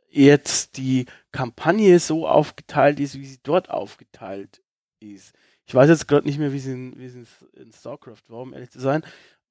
[0.09, 4.63] jetzt die Kampagne so aufgeteilt ist, wie sie dort aufgeteilt
[4.99, 5.35] ist.
[5.67, 8.79] Ich weiß jetzt gerade nicht mehr, wie sie in, in StarCraft war, um ehrlich zu
[8.79, 9.03] sein,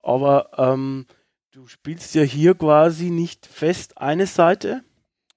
[0.03, 1.07] aber ähm,
[1.53, 4.83] du spielst ja hier quasi nicht fest eine Seite,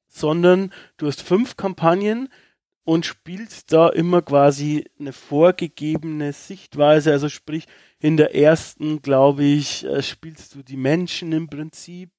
[0.07, 2.27] sondern du hast fünf Kampagnen,
[2.83, 7.11] und spielst da immer quasi eine vorgegebene Sichtweise.
[7.11, 7.67] Also sprich,
[7.99, 12.09] in der ersten, glaube ich, äh, spielst du die Menschen im Prinzip.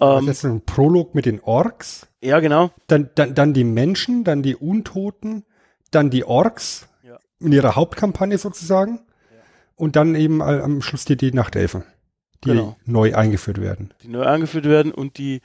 [0.00, 2.08] Ähm, das ist ein Prolog mit den Orks.
[2.22, 2.70] Ja, genau.
[2.86, 5.44] Dann, dann, dann die Menschen, dann die Untoten,
[5.90, 7.18] dann die Orks ja.
[7.40, 9.00] in ihrer Hauptkampagne sozusagen.
[9.30, 9.42] Ja.
[9.76, 11.84] Und dann eben am Schluss die, die Nachtelfen,
[12.44, 12.76] die genau.
[12.86, 13.92] neu eingeführt werden.
[14.02, 15.42] Die neu eingeführt werden und die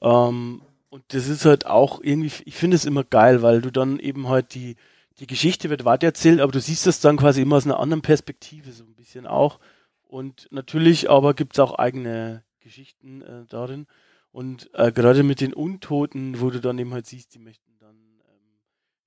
[0.00, 4.00] ähm, und das ist halt auch irgendwie, ich finde es immer geil, weil du dann
[4.00, 4.74] eben halt die,
[5.20, 8.72] die Geschichte wird weitererzählt, aber du siehst das dann quasi immer aus einer anderen Perspektive,
[8.72, 9.60] so ein bisschen auch.
[10.08, 13.86] Und natürlich aber gibt es auch eigene Geschichten äh, darin.
[14.32, 17.94] Und äh, gerade mit den Untoten, wo du dann eben halt siehst, die möchten dann
[17.96, 18.58] ähm,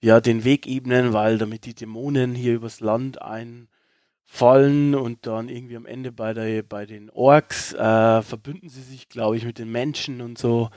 [0.01, 5.75] ja den Weg ebnen, weil damit die Dämonen hier übers Land einfallen und dann irgendwie
[5.75, 9.71] am Ende bei der bei den Orks äh, verbünden sie sich, glaube ich, mit den
[9.71, 10.69] Menschen und so.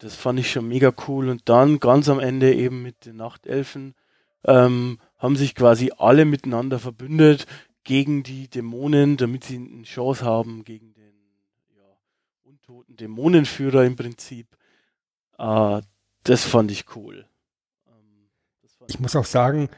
[0.00, 1.28] Das fand ich schon mega cool.
[1.28, 3.94] Und dann ganz am Ende eben mit den Nachtelfen
[4.44, 7.46] ähm, haben sich quasi alle miteinander verbündet
[7.84, 11.12] gegen die Dämonen, damit sie eine Chance haben gegen den
[11.76, 11.82] ja,
[12.44, 14.56] untoten Dämonenführer im Prinzip.
[15.38, 15.82] Äh,
[16.24, 17.26] das fand ich cool.
[17.86, 18.30] Ähm,
[18.78, 19.68] fand ich muss auch sagen,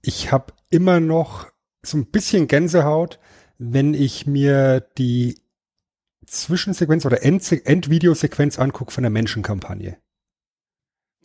[0.00, 1.48] ich habe immer noch
[1.82, 3.18] so ein bisschen Gänsehaut,
[3.58, 5.38] wenn ich mir die
[6.26, 9.96] Zwischensequenz oder End Endvideosequenz angucke von der Menschenkampagne.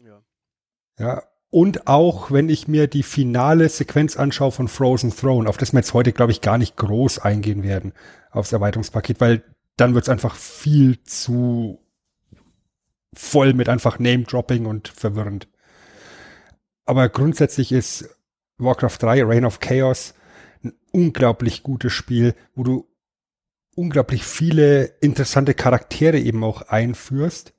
[0.04, 0.22] Ja.
[0.98, 1.24] Ja.
[1.50, 5.80] Und auch, wenn ich mir die finale Sequenz anschaue von Frozen Throne, auf das wir
[5.80, 7.94] jetzt heute, glaube ich, gar nicht groß eingehen werden,
[8.32, 9.44] aufs Erweiterungspaket, weil
[9.76, 11.80] dann wird es einfach viel zu
[13.14, 15.50] voll mit einfach Name-Dropping und verwirrend.
[16.86, 18.10] Aber grundsätzlich ist
[18.58, 20.14] Warcraft 3, Reign of Chaos,
[20.64, 22.91] ein unglaublich gutes Spiel, wo du
[23.76, 27.54] unglaublich viele interessante Charaktere eben auch einführst,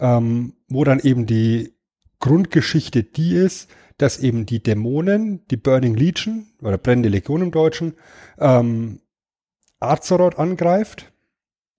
[0.00, 1.74] ähm, wo dann eben die
[2.20, 7.94] Grundgeschichte die ist, dass eben die Dämonen, die Burning Legion oder Brennende Legion im Deutschen,
[8.38, 9.00] ähm,
[9.78, 11.12] Azeroth angreift.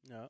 [0.04, 0.30] Ja.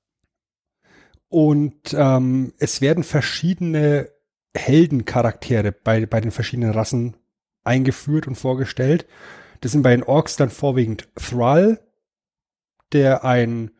[1.28, 4.10] Und ähm, es werden verschiedene
[4.56, 7.18] Heldencharaktere bei, bei den verschiedenen Rassen
[7.64, 9.06] eingeführt und vorgestellt.
[9.62, 11.85] Das sind bei den Orks dann vorwiegend Thrall,
[12.94, 13.72] der ein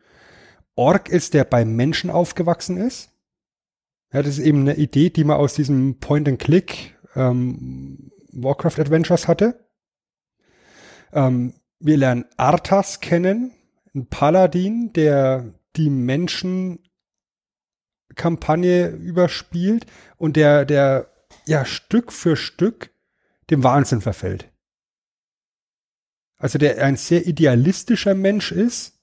[0.74, 3.10] Ork ist, der beim Menschen aufgewachsen ist.
[4.12, 9.66] Ja, das ist eben eine Idee, die man aus diesem Point-and-Click ähm, Warcraft Adventures hatte.
[11.12, 13.52] Ähm, wir lernen Arthas kennen,
[13.94, 19.86] ein Paladin, der die Menschen-Kampagne überspielt
[20.16, 21.12] und der, der
[21.46, 22.90] ja Stück für Stück
[23.50, 24.50] dem Wahnsinn verfällt.
[26.38, 28.95] Also der ein sehr idealistischer Mensch ist,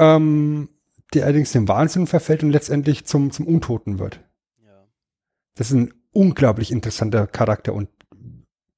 [0.00, 0.68] ähm,
[1.14, 4.20] der allerdings dem Wahnsinn verfällt und letztendlich zum, zum Untoten wird.
[4.64, 4.88] Ja.
[5.54, 7.88] Das ist ein unglaublich interessanter Charakter und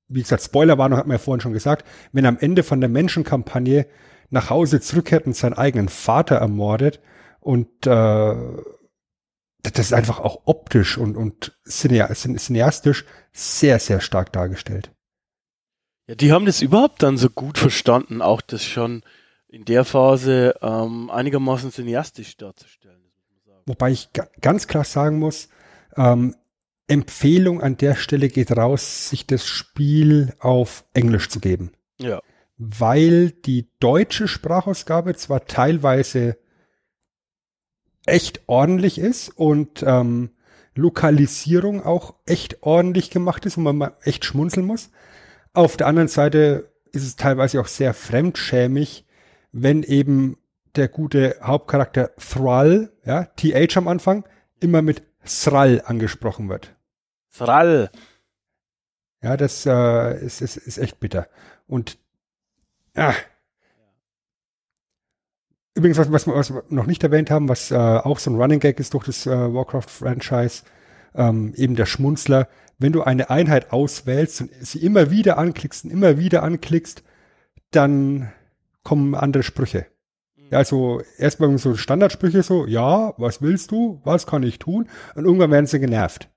[0.08, 2.90] wie gesagt, Spoilerwarnung hat man ja vorhin schon gesagt, wenn er am Ende von der
[2.90, 3.86] Menschenkampagne
[4.28, 7.00] nach Hause zurückkehrt und seinen eigenen Vater ermordet
[7.40, 8.34] und äh,
[9.62, 14.90] das ist einfach auch optisch und, und cineastisch sehr, sehr stark dargestellt.
[16.08, 19.02] Ja, die haben das überhaupt dann so gut verstanden, auch das schon
[19.53, 23.03] in der Phase ähm, einigermaßen cineastisch darzustellen.
[23.66, 24.09] Wobei ich
[24.40, 25.48] ganz klar sagen muss,
[25.96, 26.34] ähm,
[26.88, 31.70] Empfehlung an der Stelle geht raus, sich das Spiel auf Englisch zu geben.
[31.98, 32.20] Ja.
[32.57, 36.38] Weil die deutsche Sprachausgabe zwar teilweise
[38.07, 40.30] echt ordentlich ist und ähm,
[40.74, 44.90] Lokalisierung auch echt ordentlich gemacht ist und man mal echt schmunzeln muss.
[45.53, 49.05] Auf der anderen Seite ist es teilweise auch sehr fremdschämig,
[49.53, 50.38] wenn eben
[50.76, 54.24] der gute Hauptcharakter Thrall, ja, TH am Anfang,
[54.61, 56.74] immer mit Thrall angesprochen wird.
[57.30, 57.90] Thrall.
[59.22, 61.28] Ja, das äh, ist, ist, ist echt bitter.
[61.66, 61.98] Und
[62.96, 63.14] ja,
[65.74, 68.61] Übrigens, was, was, was, wir noch nicht erwähnt haben, was äh, auch so ein Running
[68.61, 70.64] Gag ist durch das äh, Warcraft-Franchise,
[71.14, 72.48] ähm, eben der Schmunzler,
[72.78, 77.03] wenn du eine Einheit auswählst und sie immer wieder anklickst und immer wieder anklickst,
[77.70, 78.30] dann
[78.83, 79.87] kommen andere Sprüche.
[80.51, 84.89] Ja, also erstmal so Standardsprüche so, ja, was willst du, was kann ich tun?
[85.14, 86.28] Und irgendwann werden sie genervt.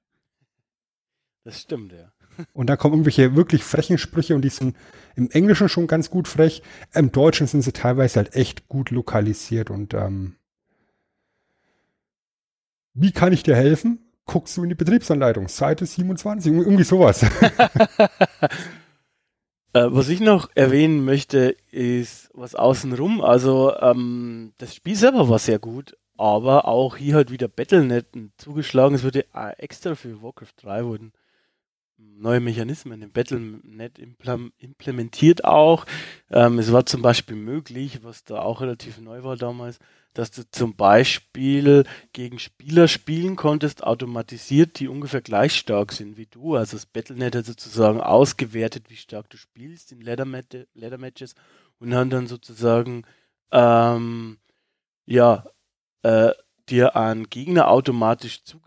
[1.43, 2.11] Das stimmt, ja.
[2.53, 4.75] Und dann kommen irgendwelche wirklich frechen Sprüche und die sind
[5.15, 6.63] im Englischen schon ganz gut frech.
[6.93, 10.35] Im Deutschen sind sie teilweise halt echt gut lokalisiert und ähm,
[12.93, 14.11] wie kann ich dir helfen?
[14.25, 17.25] Guckst du in die Betriebsanleitung, Seite 27, irgendwie sowas.
[19.75, 23.21] Äh, was ich noch erwähnen möchte, ist was außenrum.
[23.21, 28.07] Also ähm, das Spiel selber war sehr gut, aber auch hier halt wieder Battlenet
[28.37, 28.95] zugeschlagen.
[28.95, 29.25] Es wurde
[29.57, 31.11] extra für Warcraft 3 wurden
[31.97, 33.99] neue Mechanismen im Battlenet
[34.59, 35.85] implementiert auch.
[36.29, 39.79] Ähm, es war zum Beispiel möglich, was da auch relativ neu war damals,
[40.13, 41.83] dass du zum Beispiel
[42.13, 46.55] gegen Spieler spielen konntest, automatisiert, die ungefähr gleich stark sind wie du.
[46.55, 51.35] Also das Battlenet hat sozusagen ausgewertet, wie stark du spielst in Ladder, Matches
[51.79, 53.03] und haben dann sozusagen
[53.51, 54.37] ähm,
[55.05, 55.45] ja
[56.01, 56.31] äh,
[56.69, 58.64] dir einen Gegner automatisch zugewiesen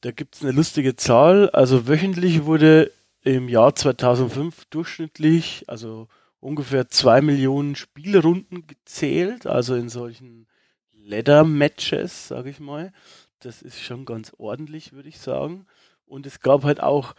[0.00, 1.50] da gibt es eine lustige Zahl.
[1.50, 2.92] Also wöchentlich wurde
[3.22, 6.08] im Jahr 2005 durchschnittlich, also
[6.40, 10.46] ungefähr zwei Millionen Spielrunden gezählt, also in solchen
[10.92, 12.92] Leather-Matches, sage ich mal.
[13.40, 15.66] Das ist schon ganz ordentlich, würde ich sagen.
[16.06, 17.14] Und es gab halt auch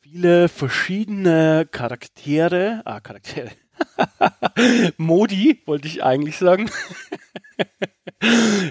[0.00, 3.50] viele verschiedene Charaktere, ah, Charaktere,
[4.96, 6.70] Modi, wollte ich eigentlich sagen.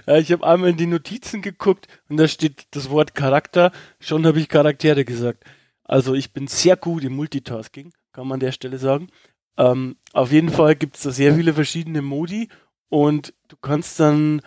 [0.07, 3.71] ich habe einmal in die Notizen geguckt und da steht das Wort Charakter.
[3.99, 5.43] Schon habe ich Charaktere gesagt.
[5.83, 9.09] Also ich bin sehr gut im Multitasking, kann man an der Stelle sagen.
[9.57, 12.47] Ähm, auf jeden Fall gibt es da sehr viele verschiedene Modi
[12.89, 14.41] und du kannst dann,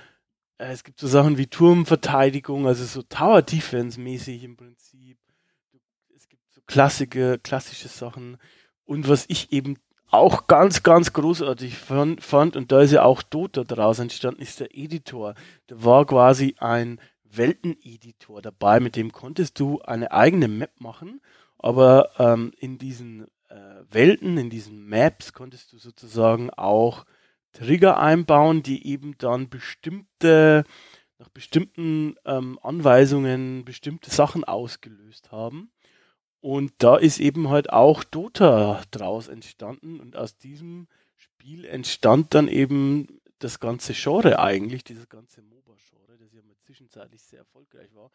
[0.59, 5.18] äh, es gibt so Sachen wie Turmverteidigung, also so Tower Defense mäßig im Prinzip.
[6.16, 8.38] Es gibt so klassische, klassische Sachen.
[8.84, 9.76] Und was ich eben
[10.15, 14.77] auch ganz, ganz großartig fand, und da ist ja auch Dota daraus entstanden, ist der
[14.77, 15.35] Editor.
[15.67, 21.21] Da war quasi ein Welteneditor dabei, mit dem konntest du eine eigene Map machen,
[21.59, 23.57] aber ähm, in diesen äh,
[23.91, 27.05] Welten, in diesen Maps konntest du sozusagen auch
[27.53, 30.65] Trigger einbauen, die eben dann bestimmte
[31.19, 35.71] nach bestimmten ähm, Anweisungen bestimmte Sachen ausgelöst haben.
[36.45, 42.49] Und da ist eben halt auch Dota draus entstanden und aus diesem Spiel entstand dann
[42.49, 48.11] eben das ganze Genre eigentlich, dieses ganze MOBA-Genre, das ja mal zwischenzeitlich sehr erfolgreich war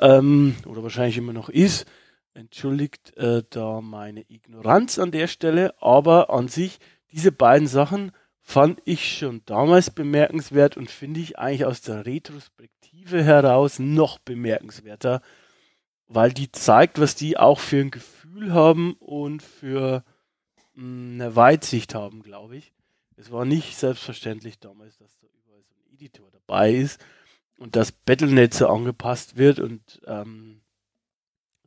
[0.00, 1.84] ähm, oder wahrscheinlich immer noch ist.
[2.32, 6.78] Entschuldigt äh, da meine Ignoranz an der Stelle, aber an sich
[7.12, 13.22] diese beiden Sachen fand ich schon damals bemerkenswert und finde ich eigentlich aus der Retrospektive
[13.22, 15.20] heraus noch bemerkenswerter,
[16.08, 20.04] weil die zeigt, was die auch für ein Gefühl haben und für
[20.74, 22.72] hm, eine Weitsicht haben, glaube ich.
[23.16, 27.04] Es war nicht selbstverständlich damals, dass da überall so ein Editor dabei ist
[27.58, 30.60] und dass Battlenet so angepasst wird und ähm,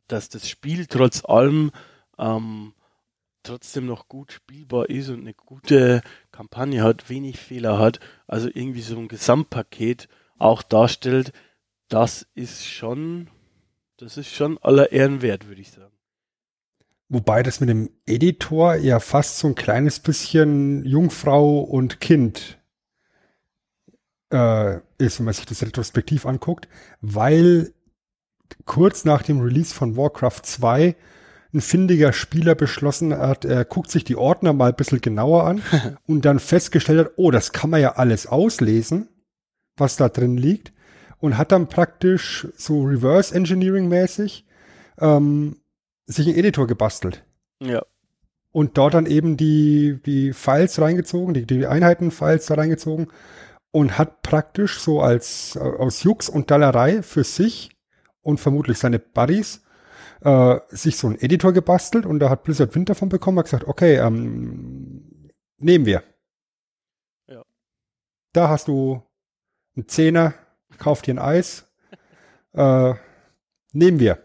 [0.06, 1.70] dass das Spiel trotz allem
[2.18, 2.74] ähm,
[3.42, 8.82] trotzdem noch gut spielbar ist und eine gute Kampagne hat, wenig Fehler hat, also irgendwie
[8.82, 11.32] so ein Gesamtpaket auch darstellt,
[11.88, 13.28] das ist schon,
[14.00, 15.92] das ist schon aller Ehren wert, würde ich sagen.
[17.08, 22.58] Wobei das mit dem Editor ja fast so ein kleines bisschen Jungfrau und Kind
[24.32, 26.68] äh, ist, wenn man sich das retrospektiv anguckt,
[27.00, 27.74] weil
[28.64, 30.96] kurz nach dem Release von Warcraft 2
[31.52, 35.62] ein findiger Spieler beschlossen hat, er guckt sich die Ordner mal ein bisschen genauer an
[36.06, 39.08] und dann festgestellt hat, oh, das kann man ja alles auslesen,
[39.76, 40.72] was da drin liegt
[41.20, 44.44] und hat dann praktisch so Reverse Engineering mäßig
[44.98, 45.56] ähm,
[46.06, 47.24] sich einen Editor gebastelt.
[47.60, 47.82] Ja.
[48.52, 53.08] Und dort dann eben die, die Files reingezogen, die, die Einheiten-Files da reingezogen
[53.70, 57.70] und hat praktisch so als aus Jux und Dallerei für sich
[58.22, 59.62] und vermutlich seine Buddies
[60.22, 63.64] äh, sich so einen Editor gebastelt und da hat Blizzard Wind davon bekommen, hat gesagt,
[63.64, 66.02] okay, ähm, nehmen wir.
[67.28, 67.44] Ja.
[68.32, 69.02] Da hast du
[69.76, 70.34] einen Zehner,
[70.80, 71.66] kauf dir ein Eis,
[72.54, 72.94] äh,
[73.72, 74.18] nehmen wir.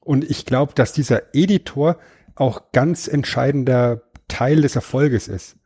[0.00, 1.98] Und ich glaube, dass dieser Editor
[2.34, 5.56] auch ganz entscheidender Teil des Erfolges ist.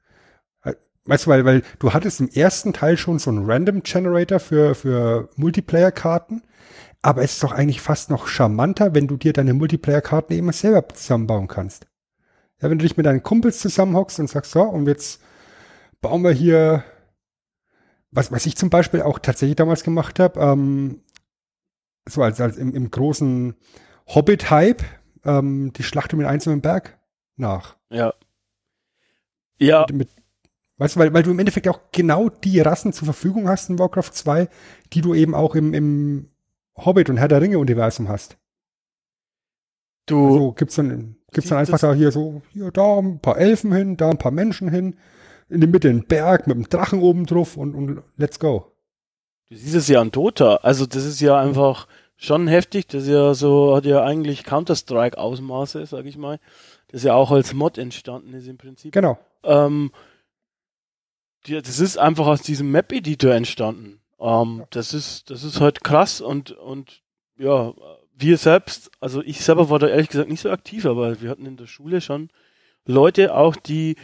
[0.62, 0.74] Äh,
[1.06, 4.74] weißt du, weil, weil du hattest im ersten Teil schon so einen Random Generator für,
[4.74, 6.42] für Multiplayer-Karten,
[7.00, 10.86] aber es ist doch eigentlich fast noch charmanter, wenn du dir deine Multiplayer-Karten eben selber
[10.88, 11.86] zusammenbauen kannst.
[12.60, 15.22] Ja, wenn du dich mit deinen Kumpels zusammenhockst und sagst, so, und jetzt
[16.00, 16.84] bauen wir hier,
[18.10, 21.02] was, was ich zum Beispiel auch tatsächlich damals gemacht habe, ähm,
[22.08, 23.54] so als, als im, im großen
[24.06, 24.82] Hobbit-Hype,
[25.24, 26.98] ähm, die Schlacht um den einzelnen Berg
[27.36, 27.76] nach.
[27.90, 28.14] Ja.
[29.58, 29.86] Ja.
[29.88, 30.08] Mit, mit,
[30.78, 33.78] weißt du, weil, weil du im Endeffekt auch genau die Rassen zur Verfügung hast in
[33.78, 34.48] Warcraft 2,
[34.92, 36.30] die du eben auch im, im
[36.76, 38.38] Hobbit und Herr der Ringe Universum hast.
[40.06, 40.26] Du.
[40.26, 43.96] Also gibt's dann, gibt's dann einfach da hier so, hier, da ein paar Elfen hin,
[43.96, 44.96] da ein paar Menschen hin,
[45.48, 48.72] in der Mitte ein Berg mit einem Drachen oben drauf und, und let's go.
[49.48, 50.56] Du siehst es ja an Dota.
[50.56, 51.86] Also das ist ja einfach
[52.16, 52.86] schon heftig.
[52.88, 56.38] Das ist ja so, hat ja eigentlich Counter-Strike-Ausmaße, sag ich mal.
[56.88, 58.92] Das ja auch als Mod entstanden ist im Prinzip.
[58.92, 59.18] Genau.
[59.44, 59.90] Ähm,
[61.46, 64.00] die, das ist einfach aus diesem Map-Editor entstanden.
[64.20, 64.66] Ähm, ja.
[64.70, 67.02] Das ist, das ist halt krass und, und
[67.38, 67.72] ja,
[68.16, 71.46] wir selbst, also ich selber war da ehrlich gesagt nicht so aktiv, aber wir hatten
[71.46, 72.30] in der Schule schon
[72.84, 73.96] Leute auch, die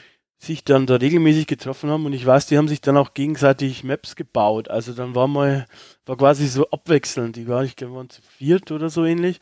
[0.44, 3.84] sich dann da regelmäßig getroffen haben und ich weiß, die haben sich dann auch gegenseitig
[3.84, 4.68] Maps gebaut.
[4.68, 5.66] Also dann war mal,
[6.06, 7.36] war quasi so abwechselnd.
[7.36, 9.40] Die war, ich glaube, waren zu viert oder so ähnlich.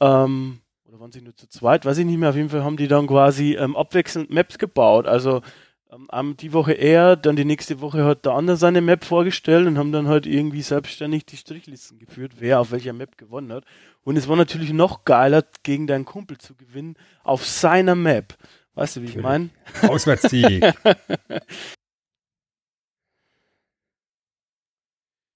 [0.00, 1.84] Ähm, oder waren sie nur zu zweit?
[1.84, 2.30] Weiß ich nicht mehr.
[2.30, 5.06] Auf jeden Fall haben die dann quasi ähm, abwechselnd Maps gebaut.
[5.06, 5.42] Also
[5.90, 9.78] ähm, die Woche er, dann die nächste Woche hat der andere seine Map vorgestellt und
[9.78, 13.64] haben dann halt irgendwie selbstständig die Strichlisten geführt, wer auf welcher Map gewonnen hat.
[14.02, 18.36] Und es war natürlich noch geiler, gegen deinen Kumpel zu gewinnen auf seiner Map.
[18.78, 19.50] Weißt du, wie ich meine?
[19.82, 20.62] Auswärtssieg.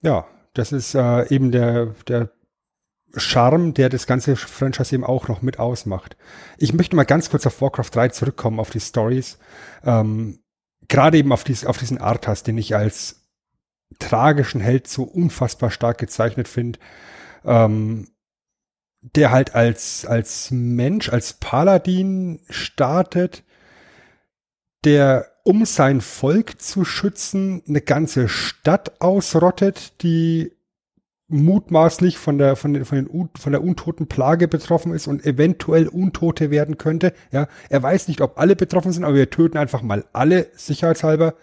[0.03, 2.31] ja, das ist äh, eben der, der
[3.17, 6.17] Charme, der das ganze Franchise eben auch noch mit ausmacht.
[6.57, 9.39] Ich möchte mal ganz kurz auf Warcraft 3 zurückkommen, auf die Stories.
[9.83, 10.39] Ähm,
[10.87, 13.27] Gerade eben auf, dies, auf diesen Arthas, den ich als
[13.99, 16.79] tragischen Held so unfassbar stark gezeichnet finde.
[17.45, 18.12] Ähm,
[19.03, 23.43] der halt als, als Mensch, als Paladin startet,
[24.85, 30.53] der um sein Volk zu schützen eine ganze Stadt ausrottet, die
[31.29, 35.89] mutmaßlich von der, von, den, von, den, von der untoten Plage betroffen ist und eventuell
[35.89, 37.13] Untote werden könnte.
[37.33, 41.35] Ja, er weiß nicht, ob alle betroffen sind, aber wir töten einfach mal alle sicherheitshalber.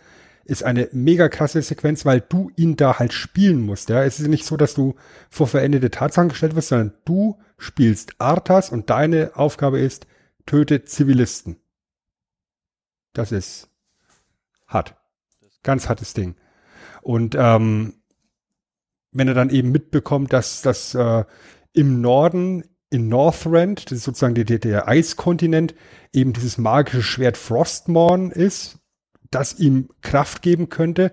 [0.49, 3.89] Ist eine mega krasse Sequenz, weil du ihn da halt spielen musst.
[3.89, 4.95] Ja, es ist nicht so, dass du
[5.29, 10.07] vor verendete Tatsachen gestellt wirst, sondern du spielst Arthas und deine Aufgabe ist,
[10.47, 11.57] töte Zivilisten.
[13.13, 13.69] Das ist
[14.67, 14.95] hart.
[15.61, 16.35] Ganz hartes Ding.
[17.01, 17.93] Und ähm,
[19.11, 21.25] wenn er dann eben mitbekommt, dass das äh,
[21.73, 25.75] im Norden in Northrend, das ist sozusagen der, der Eiskontinent,
[26.11, 28.78] eben dieses magische Schwert Frostmorn ist,
[29.31, 31.11] das ihm Kraft geben könnte,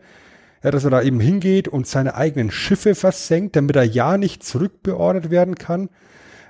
[0.63, 4.43] ja, dass er da eben hingeht und seine eigenen Schiffe versenkt, damit er ja nicht
[4.43, 5.91] zurückbeordert werden kann.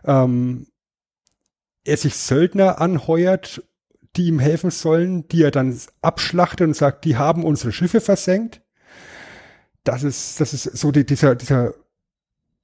[0.05, 0.69] Ähm,
[1.85, 3.63] er sich Söldner anheuert,
[4.17, 8.63] die ihm helfen sollen, die er dann abschlachtet und sagt, die haben unsere Schiffe versenkt.
[9.85, 11.75] Das ist, das ist so die, dieser, dieser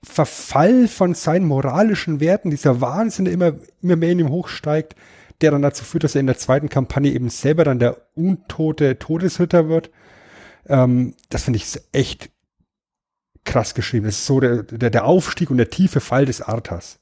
[0.04, 4.96] Verfall von seinen moralischen Werten, dieser Wahnsinn, der immer, immer mehr in ihm hochsteigt,
[5.42, 8.98] der dann dazu führt, dass er in der zweiten Kampagne eben selber dann der untote
[8.98, 9.90] Todesritter wird.
[10.66, 12.30] Ähm, das finde ich echt
[13.44, 14.06] krass geschrieben.
[14.06, 17.00] Das ist so der, der, der Aufstieg und der tiefe Fall des Arthas.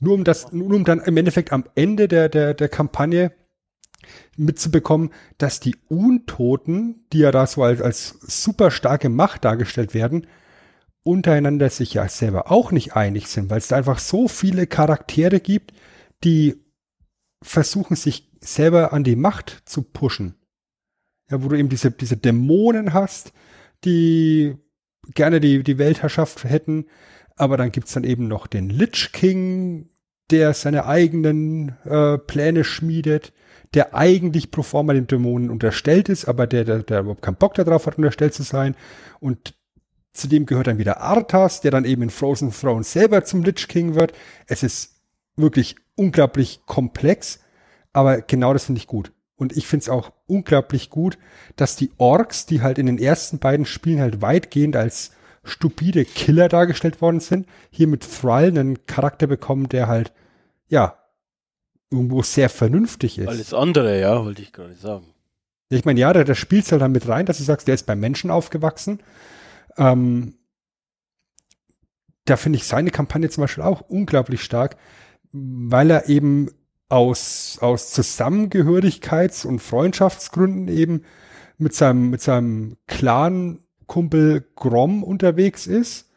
[0.00, 3.32] Nur um das, nur um dann im Endeffekt am Ende der, der, der Kampagne
[4.36, 10.26] mitzubekommen, dass die Untoten, die ja da so als, als super starke Macht dargestellt werden,
[11.02, 15.40] untereinander sich ja selber auch nicht einig sind, weil es da einfach so viele Charaktere
[15.40, 15.72] gibt,
[16.24, 16.65] die
[17.46, 20.34] versuchen sich selber an die Macht zu pushen.
[21.30, 23.32] Ja, wo du eben diese, diese Dämonen hast,
[23.84, 24.56] die
[25.14, 26.86] gerne die, die Weltherrschaft hätten,
[27.36, 29.90] aber dann gibt's dann eben noch den Lich King,
[30.30, 33.32] der seine eigenen äh, Pläne schmiedet,
[33.74, 37.54] der eigentlich pro forma den Dämonen unterstellt ist, aber der, der, der überhaupt keinen Bock
[37.54, 38.74] darauf hat, unterstellt zu sein.
[39.20, 39.54] Und
[40.12, 43.94] zudem gehört dann wieder Arthas, der dann eben in Frozen Throne selber zum Lich King
[43.94, 44.12] wird.
[44.46, 45.00] Es ist
[45.36, 47.40] wirklich unglaublich komplex,
[47.92, 49.12] aber genau das finde ich gut.
[49.36, 51.18] Und ich finde es auch unglaublich gut,
[51.56, 55.12] dass die Orks, die halt in den ersten beiden Spielen halt weitgehend als
[55.44, 60.12] stupide Killer dargestellt worden sind, hier mit Thrall einen Charakter bekommen, der halt,
[60.68, 60.98] ja,
[61.90, 63.28] irgendwo sehr vernünftig ist.
[63.28, 65.06] Alles andere, ja, wollte ich gerade sagen.
[65.68, 67.86] Ich meine, ja, da, da spielt halt dann mit rein, dass du sagst, der ist
[67.86, 69.00] beim Menschen aufgewachsen.
[69.76, 70.34] Ähm,
[72.24, 74.76] da finde ich seine Kampagne zum Beispiel auch unglaublich stark,
[75.32, 76.50] weil er eben
[76.88, 81.02] aus, aus Zusammengehörigkeits- und Freundschaftsgründen eben
[81.58, 86.10] mit seinem, mit seinem Clan Kumpel Grom unterwegs ist,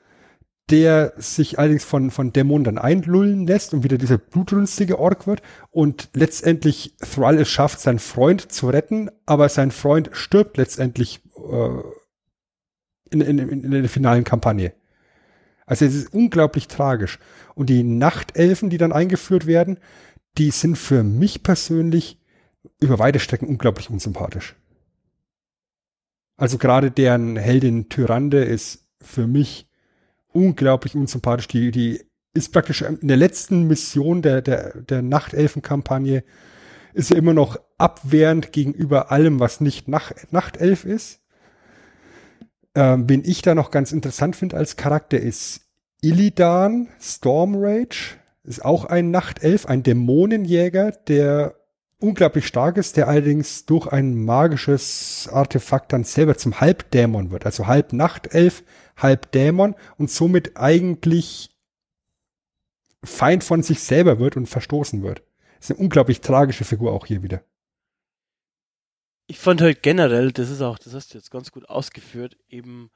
[0.69, 5.41] der sich allerdings von, von Dämonen dann einlullen lässt und wieder dieser blutrünstige Ork wird
[5.71, 11.79] und letztendlich Thrall es schafft, seinen Freund zu retten, aber sein Freund stirbt letztendlich äh,
[13.11, 14.73] in, in, in der finalen Kampagne.
[15.69, 17.19] Also es ist unglaublich tragisch.
[17.53, 19.77] Und die Nachtelfen, die dann eingeführt werden,
[20.39, 22.17] die sind für mich persönlich
[22.79, 24.55] über weite Strecken unglaublich unsympathisch.
[26.37, 29.69] Also gerade deren Heldin Tyrande ist für mich
[30.29, 31.47] unglaublich unsympathisch.
[31.47, 36.23] Die, die ist praktisch in der letzten Mission der, der, der Nachtelfen-Kampagne
[36.93, 41.21] ist sie immer noch abwehrend gegenüber allem, was nicht Nach Nachtelf ist.
[42.75, 45.61] Ähm, wen ich da noch ganz interessant finde als Charakter ist
[46.01, 48.17] Illidan Stormrage.
[48.43, 51.55] Ist auch ein Nachtelf, ein Dämonenjäger, der
[51.99, 57.45] unglaublich stark ist, der allerdings durch ein magisches Artefakt dann selber zum Halbdämon wird.
[57.45, 58.63] Also halb Nachtelf,
[58.97, 61.49] halb Dämon und somit eigentlich
[63.03, 65.21] Feind von sich selber wird und verstoßen wird.
[65.59, 67.41] Ist eine unglaublich tragische Figur auch hier wieder.
[69.29, 72.89] Ich fand halt generell, das ist auch, das hast du jetzt ganz gut ausgeführt, eben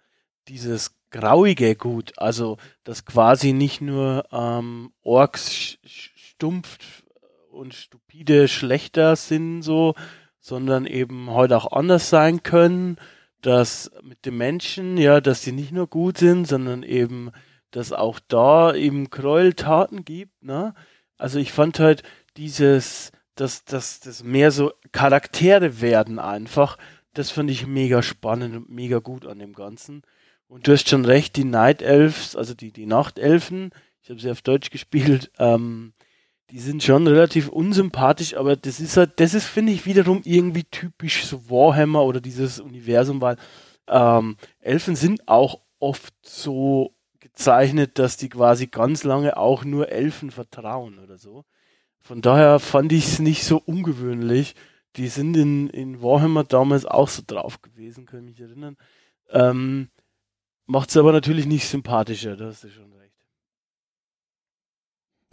[0.48, 2.14] dieses Grauige gut.
[2.18, 7.04] Also, dass quasi nicht nur ähm, Orks stumpf
[7.52, 9.94] und stupide schlechter sind so,
[10.40, 12.98] sondern eben heute auch anders sein können,
[13.42, 17.30] dass mit den Menschen, ja, dass die nicht nur gut sind, sondern eben,
[17.70, 20.74] dass auch da eben Gräueltaten gibt, ne?
[21.16, 22.02] Also ich fand halt
[22.38, 26.78] dieses, dass, dass das mehr so Charaktere werden einfach,
[27.14, 30.04] das fand ich mega spannend und mega gut an dem Ganzen.
[30.48, 34.32] Und du hast schon recht, die Night Elves, also die, die Nachtelfen, ich habe sie
[34.32, 35.94] auf Deutsch gespielt, ähm,
[36.52, 40.66] die sind schon relativ unsympathisch, aber das ist halt, das ist, finde ich, wiederum irgendwie
[40.66, 43.38] typisch so Warhammer oder dieses Universum, weil
[43.88, 50.30] ähm, Elfen sind auch oft so gezeichnet, dass die quasi ganz lange auch nur Elfen
[50.30, 51.46] vertrauen oder so.
[52.04, 54.56] Von daher fand ich es nicht so ungewöhnlich.
[54.96, 58.78] Die sind in, in Warhammer damals auch so drauf gewesen, kann ich mich erinnern.
[59.32, 59.90] Ähm,
[60.66, 62.94] Macht es aber natürlich nicht sympathischer, das hast du schon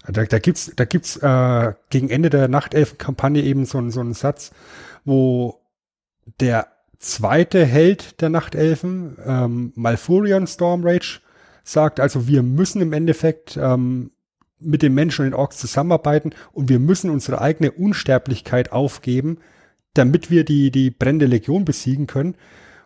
[0.07, 4.53] da, da gibt's, da gibt's äh, gegen Ende der Nachtelfen-Kampagne eben so, so einen Satz,
[5.05, 5.61] wo
[6.41, 6.69] der
[6.99, 11.21] zweite Held der Nachtelfen, ähm, Malfurion Stormrage,
[11.65, 14.11] sagt, also wir müssen im Endeffekt ähm,
[14.61, 19.39] mit den Menschen und den Orks zusammenarbeiten und wir müssen unsere eigene Unsterblichkeit aufgeben,
[19.95, 22.37] damit wir die, die brennende Legion besiegen können.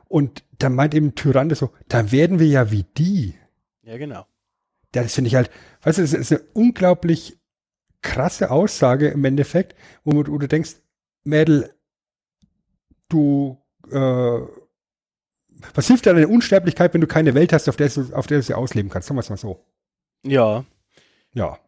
[0.09, 3.35] Und dann meint eben Tyrande so, dann werden wir ja wie die.
[3.83, 4.27] Ja, genau.
[4.93, 5.51] Das finde ich halt,
[5.83, 7.37] weißt du, das ist eine unglaublich
[8.03, 9.75] krasse Aussage im Endeffekt,
[10.05, 10.77] wo, du- wo du denkst,
[11.25, 11.73] Mädel,
[13.09, 13.59] du,
[13.91, 14.41] äh,
[15.75, 18.39] was hilft dir deine Unsterblichkeit, wenn du keine Welt hast, auf der du, auf der
[18.39, 19.09] du sie ausleben kannst?
[19.09, 19.65] Sagen wir es mal so.
[20.25, 20.65] Ja.
[21.33, 21.59] Ja.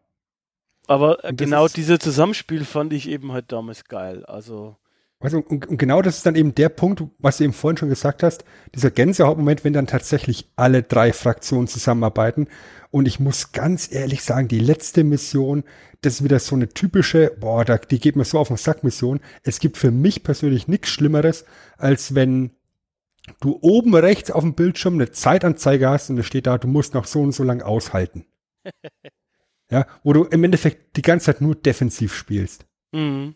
[0.86, 4.24] Aber genau ist- dieses Zusammenspiel fand ich eben halt damals geil.
[4.26, 4.76] Also,
[5.20, 7.88] du, und, und genau das ist dann eben der Punkt, was du eben vorhin schon
[7.88, 8.44] gesagt hast,
[8.74, 12.48] dieser Gänsehautmoment, wenn dann tatsächlich alle drei Fraktionen zusammenarbeiten.
[12.90, 15.64] Und ich muss ganz ehrlich sagen, die letzte Mission,
[16.02, 18.84] das ist wieder so eine typische, boah, da, die geht mir so auf den Sack
[18.84, 19.20] Mission.
[19.42, 21.44] Es gibt für mich persönlich nichts Schlimmeres,
[21.78, 22.52] als wenn
[23.40, 26.94] du oben rechts auf dem Bildschirm eine Zeitanzeige hast und es steht da, du musst
[26.94, 28.24] noch so und so lang aushalten.
[29.70, 32.66] ja, wo du im Endeffekt die ganze Zeit nur defensiv spielst.
[32.92, 33.34] mhm.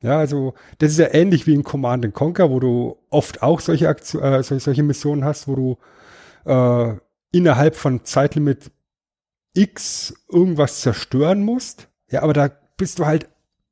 [0.00, 3.58] Ja, also das ist ja ähnlich wie in Command and Conquer, wo du oft auch
[3.58, 5.78] solche Aktion, äh, sol- solche Missionen hast, wo du
[6.48, 6.94] äh,
[7.32, 8.70] innerhalb von Zeitlimit
[9.54, 11.88] X irgendwas zerstören musst.
[12.12, 13.28] Ja, aber da bist du halt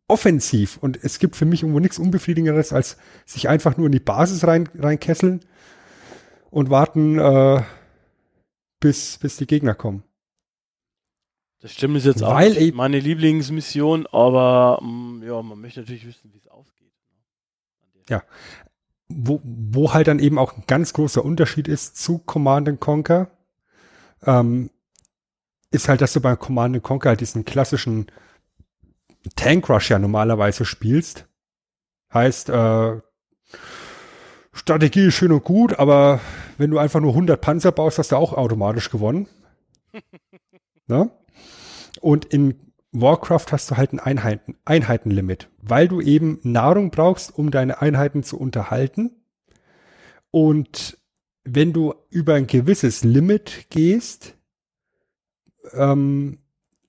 [0.09, 4.01] offensiv und es gibt für mich irgendwo nichts unbefriedigenderes, als sich einfach nur in die
[4.01, 5.45] Basis rein, reinkesseln
[6.51, 7.63] und warten, äh,
[8.81, 10.03] bis, bis die Gegner kommen.
[11.67, 16.07] Das stimmt ist jetzt auch Weil nicht meine Lieblingsmission, aber mm, ja, man möchte natürlich
[16.07, 16.93] wissen, wie es ausgeht.
[18.09, 18.23] Ja.
[19.09, 23.33] wo, wo halt dann eben auch ein ganz großer Unterschied ist zu Command and Conquer,
[24.25, 24.71] ähm,
[25.73, 28.07] ist halt, dass du bei Command and Conquer halt diesen klassischen
[29.35, 31.27] Tank Rush ja normalerweise spielst.
[32.15, 33.01] Heißt, äh,
[34.53, 36.21] Strategie ist schön und gut, aber
[36.59, 39.27] wenn du einfach nur 100 Panzer baust, hast du auch automatisch gewonnen.
[40.87, 41.11] ne?
[42.07, 42.55] Und in
[42.93, 48.23] Warcraft hast du halt ein Einheiten, Einheitenlimit, weil du eben Nahrung brauchst, um deine Einheiten
[48.23, 49.11] zu unterhalten.
[50.31, 50.99] Und
[51.43, 54.37] wenn du über ein gewisses Limit gehst,
[55.73, 56.39] ähm,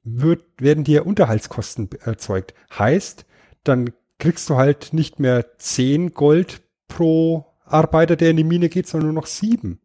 [0.03, 2.53] wird, werden dir Unterhaltskosten erzeugt.
[2.77, 3.25] Heißt,
[3.63, 3.89] dann
[4.19, 9.07] kriegst du halt nicht mehr 10 Gold pro Arbeiter, der in die Mine geht, sondern
[9.07, 9.79] nur noch 7.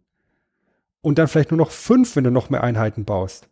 [1.00, 3.48] Und dann vielleicht nur noch 5, wenn du noch mehr Einheiten baust.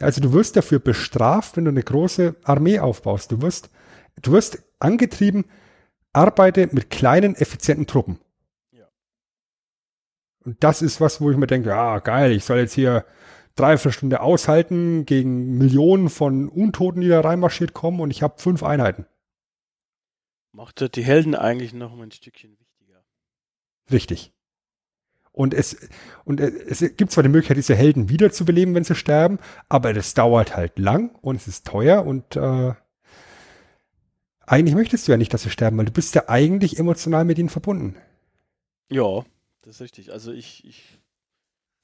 [0.00, 3.32] Also du wirst dafür bestraft, wenn du eine große Armee aufbaust.
[3.32, 3.70] Du wirst,
[4.22, 5.44] du wirst angetrieben,
[6.12, 8.20] arbeite mit kleinen, effizienten Truppen.
[8.72, 8.88] Ja.
[10.44, 13.04] Und das ist was, wo ich mir denke, ja, geil, ich soll jetzt hier
[13.56, 18.62] dreiviertel Stunde aushalten gegen Millionen von Untoten, die da reinmarschiert kommen und ich habe fünf
[18.62, 19.06] Einheiten.
[20.52, 23.04] Macht die Helden eigentlich noch mal ein Stückchen wichtiger.
[23.90, 24.32] Richtig.
[25.38, 25.76] Und es,
[26.24, 29.38] und es gibt zwar die Möglichkeit, diese Helden wiederzubeleben, wenn sie sterben,
[29.68, 32.72] aber das dauert halt lang und es ist teuer und äh,
[34.44, 37.38] eigentlich möchtest du ja nicht, dass sie sterben, weil du bist ja eigentlich emotional mit
[37.38, 37.94] ihnen verbunden.
[38.90, 39.24] Ja,
[39.62, 40.12] das ist richtig.
[40.12, 40.98] Also ich, ich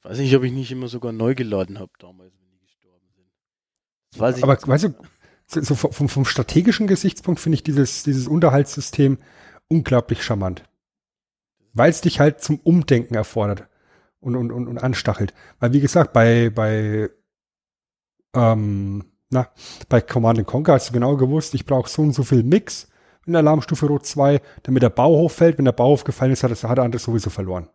[0.03, 3.29] weiß nicht, ob ich nicht immer sogar neu geladen habe damals, wenn die gestorben sind.
[4.11, 4.95] Das weiß ich Aber weißt du,
[5.47, 9.19] so, so vom, vom strategischen Gesichtspunkt finde ich dieses, dieses Unterhaltssystem
[9.69, 10.65] unglaublich charmant.
[11.75, 13.69] Weil es dich halt zum Umdenken erfordert
[14.21, 15.35] und, und, und, und anstachelt.
[15.61, 17.11] Weil wie gesagt, bei, bei,
[18.35, 19.49] ähm, na,
[19.89, 22.89] bei Command and Conquer hast du genau gewusst, ich brauche so und so viel Mix
[23.27, 25.59] in der Alarmstufe Rot 2, damit der Bauhof fällt.
[25.59, 27.69] Wenn der Bauhof gefallen ist, hat, das, hat der andere sowieso verloren.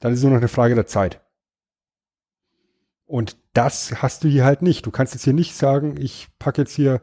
[0.00, 1.20] Dann ist es nur noch eine Frage der Zeit.
[3.04, 4.84] Und das hast du hier halt nicht.
[4.84, 7.02] Du kannst jetzt hier nicht sagen, ich packe jetzt hier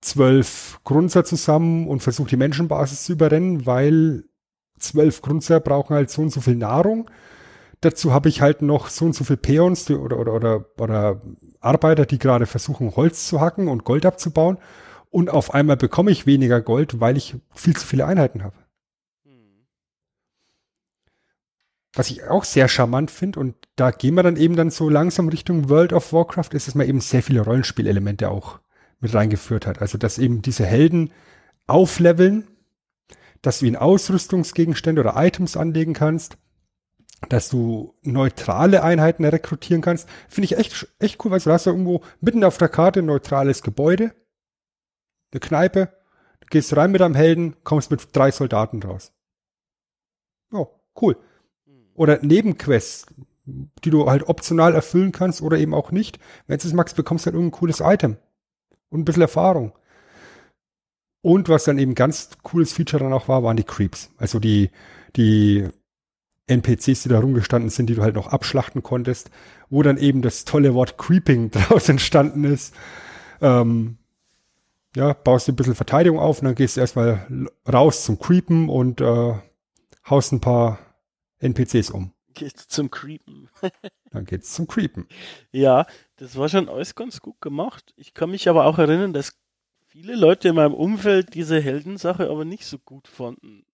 [0.00, 4.24] zwölf Grunzer zusammen und versuche die Menschenbasis zu überrennen, weil
[4.78, 7.10] zwölf Grunzer brauchen halt so und so viel Nahrung.
[7.80, 11.22] Dazu habe ich halt noch so und so viel Peons die, oder, oder, oder, oder
[11.60, 14.58] Arbeiter, die gerade versuchen, Holz zu hacken und Gold abzubauen.
[15.10, 18.56] Und auf einmal bekomme ich weniger Gold, weil ich viel zu viele Einheiten habe.
[21.94, 25.28] Was ich auch sehr charmant finde, und da gehen wir dann eben dann so langsam
[25.28, 28.60] Richtung World of Warcraft, ist, dass man eben sehr viele Rollenspielelemente auch
[29.00, 29.80] mit reingeführt hat.
[29.80, 31.10] Also, dass eben diese Helden
[31.66, 32.46] aufleveln,
[33.42, 36.38] dass du ihnen Ausrüstungsgegenstände oder Items anlegen kannst,
[37.28, 40.08] dass du neutrale Einheiten rekrutieren kannst.
[40.28, 43.06] Finde ich echt, echt cool, weil du hast ja irgendwo mitten auf der Karte ein
[43.06, 44.14] neutrales Gebäude,
[45.32, 45.92] eine Kneipe,
[46.40, 49.12] du gehst rein mit deinem Helden, kommst mit drei Soldaten raus.
[50.52, 50.66] Ja,
[51.00, 51.16] cool
[51.66, 51.90] Hm.
[51.94, 53.06] oder Nebenquests,
[53.46, 56.18] die du halt optional erfüllen kannst oder eben auch nicht.
[56.46, 58.16] Wenn du es magst, bekommst du halt irgendein cooles Item
[58.90, 59.72] und ein bisschen Erfahrung.
[61.20, 64.10] Und was dann eben ganz cooles Feature dann auch war, waren die Creeps.
[64.18, 64.70] Also die,
[65.16, 65.68] die
[66.46, 69.30] NPCs, die da rumgestanden sind, die du halt noch abschlachten konntest,
[69.68, 72.74] wo dann eben das tolle Wort Creeping draus entstanden ist.
[73.40, 73.98] Ähm,
[74.96, 78.68] ja, baust dir ein bisschen Verteidigung auf und dann gehst du erstmal raus zum Creepen
[78.68, 79.34] und äh,
[80.08, 80.78] haust ein paar
[81.40, 82.12] NPCs um.
[82.34, 83.48] Gehst zum Creepen.
[84.10, 85.08] Dann geht's zum Creepen.
[85.50, 85.86] Ja,
[86.16, 87.92] das war schon alles ganz gut gemacht.
[87.96, 89.34] Ich kann mich aber auch erinnern, dass
[90.00, 93.66] viele Leute in meinem Umfeld diese Heldensache aber nicht so gut fanden.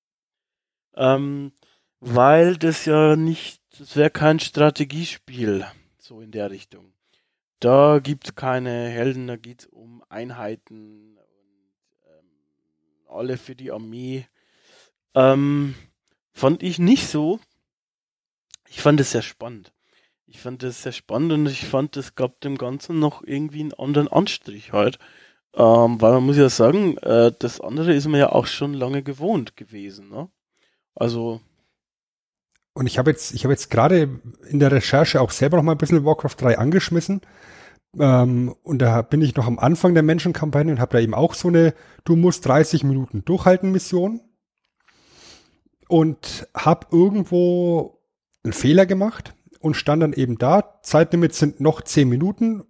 [0.95, 1.53] Ähm,
[2.01, 5.67] weil das ja nicht, das wäre kein Strategiespiel,
[5.99, 6.95] so in der Richtung.
[7.61, 14.27] Da gibt's keine Helden, da geht's um Einheiten und ähm, alle für die Armee.
[15.15, 15.75] Ähm,
[16.33, 17.39] fand ich nicht so.
[18.71, 19.75] Ich fand es sehr spannend.
[20.27, 23.75] Ich fand es sehr spannend und ich fand, es gab dem Ganzen noch irgendwie einen
[23.75, 24.99] anderen Anstrich halt.
[25.57, 29.03] Ähm, weil man muss ja sagen, äh, das andere ist mir ja auch schon lange
[29.03, 30.09] gewohnt gewesen.
[30.09, 30.29] Ne?
[30.95, 31.41] Also.
[32.73, 35.73] Und ich habe jetzt, ich habe jetzt gerade in der Recherche auch selber noch mal
[35.73, 37.21] ein bisschen Warcraft 3 angeschmissen.
[37.97, 41.35] Ähm, und da bin ich noch am Anfang der Menschenkampagne und habe da eben auch
[41.35, 41.75] so eine,
[42.05, 44.21] du musst 30 Minuten durchhalten Mission.
[45.87, 48.01] Und habe irgendwo
[48.43, 50.81] einen Fehler gemacht und stand dann eben da.
[50.83, 52.65] Zeitlimit sind noch 10 Minuten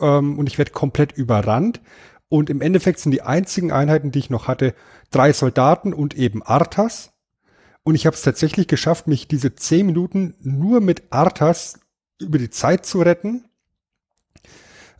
[0.00, 1.82] ähm, und ich werde komplett überrannt.
[2.30, 4.72] Und im Endeffekt sind die einzigen Einheiten, die ich noch hatte,
[5.10, 7.12] drei Soldaten und eben Arthas.
[7.82, 11.80] Und ich habe es tatsächlich geschafft, mich diese zehn Minuten nur mit Arthas
[12.20, 13.46] über die Zeit zu retten,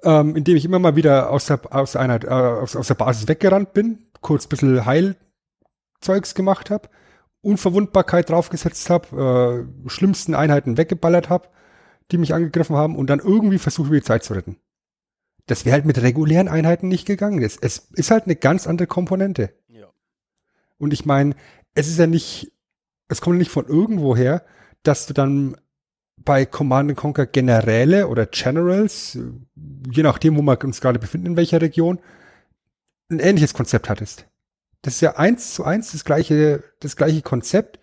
[0.03, 3.29] ähm, indem ich immer mal wieder aus der, aus, einer, äh, aus, aus der Basis
[3.29, 6.89] weggerannt bin, kurz ein bisschen Heilzeugs gemacht habe,
[7.43, 11.47] Unverwundbarkeit draufgesetzt habe, äh, schlimmsten Einheiten weggeballert habe,
[12.11, 14.57] die mich angegriffen haben und dann irgendwie versucht, über die Zeit zu retten.
[15.51, 17.43] Das wäre halt mit regulären Einheiten nicht gegangen.
[17.43, 19.53] Es, es ist halt eine ganz andere Komponente.
[19.69, 19.87] Ja.
[20.79, 21.35] Und ich meine,
[21.75, 22.53] es ist ja nicht
[23.11, 24.45] es kommt nicht von irgendwo her,
[24.83, 25.57] dass du dann
[26.17, 29.19] bei Command Conquer Generäle oder Generals,
[29.91, 31.99] je nachdem, wo wir uns gerade befinden, in welcher Region,
[33.11, 34.27] ein ähnliches Konzept hattest.
[34.83, 37.81] Das ist ja eins zu eins das gleiche, das gleiche Konzept.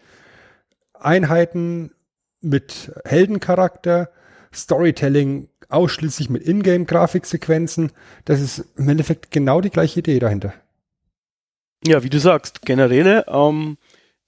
[0.93, 1.91] Einheiten
[2.39, 4.09] mit Heldencharakter,
[4.53, 7.91] Storytelling ausschließlich mit Ingame-Grafiksequenzen.
[8.25, 10.53] Das ist im Endeffekt genau die gleiche Idee dahinter.
[11.85, 13.77] Ja, wie du sagst, Generäle, ähm,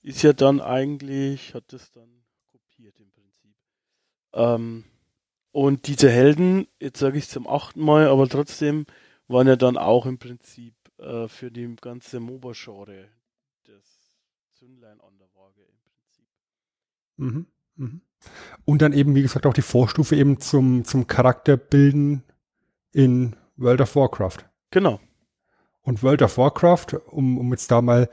[0.02, 2.08] ist ja dann eigentlich, hat das dann
[2.50, 3.56] kopiert im Prinzip.
[4.32, 4.84] Ähm,
[5.52, 8.86] und diese Helden, jetzt sage ich es zum achten Mal, aber trotzdem
[9.26, 13.08] waren ja dann auch im Prinzip äh, für die ganze MOBA-Genre
[13.64, 14.14] das
[14.54, 16.26] Zündlein an der Waage im Prinzip.
[17.16, 17.46] Mhm,
[17.76, 18.00] mhm.
[18.64, 22.22] Und dann eben, wie gesagt, auch die Vorstufe eben zum, zum Charakterbilden
[22.92, 24.38] in World of Warcraft.
[24.70, 25.00] Genau.
[25.82, 28.08] Und World of Warcraft, um, um jetzt da mal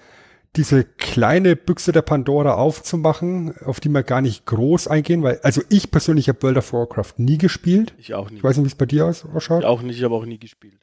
[0.56, 5.62] diese kleine Büchse der Pandora aufzumachen, auf die wir gar nicht groß eingehen, weil, also
[5.70, 7.94] ich persönlich habe World of Warcraft nie gespielt.
[7.98, 8.40] Ich auch nicht.
[8.40, 9.62] Ich weiß nicht, wie es bei dir ausschaut.
[9.62, 10.80] Ich auch nicht, ich habe auch nie gespielt.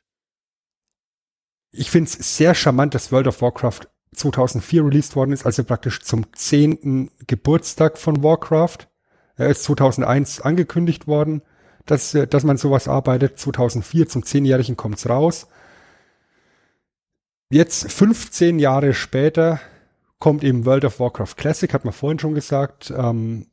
[1.73, 3.81] Ich finde es sehr charmant, dass World of Warcraft
[4.15, 8.89] 2004 released worden ist, also praktisch zum zehnten Geburtstag von Warcraft.
[9.37, 11.43] Er ist 2001 angekündigt worden,
[11.87, 13.39] dass, dass man sowas arbeitet.
[13.39, 15.49] 2004 zum zehnjährigen kommt's raus.
[17.51, 19.61] Jetzt 15 Jahre später
[20.19, 22.93] kommt eben World of Warcraft Classic, hat man vorhin schon gesagt.
[22.97, 23.47] Ähm,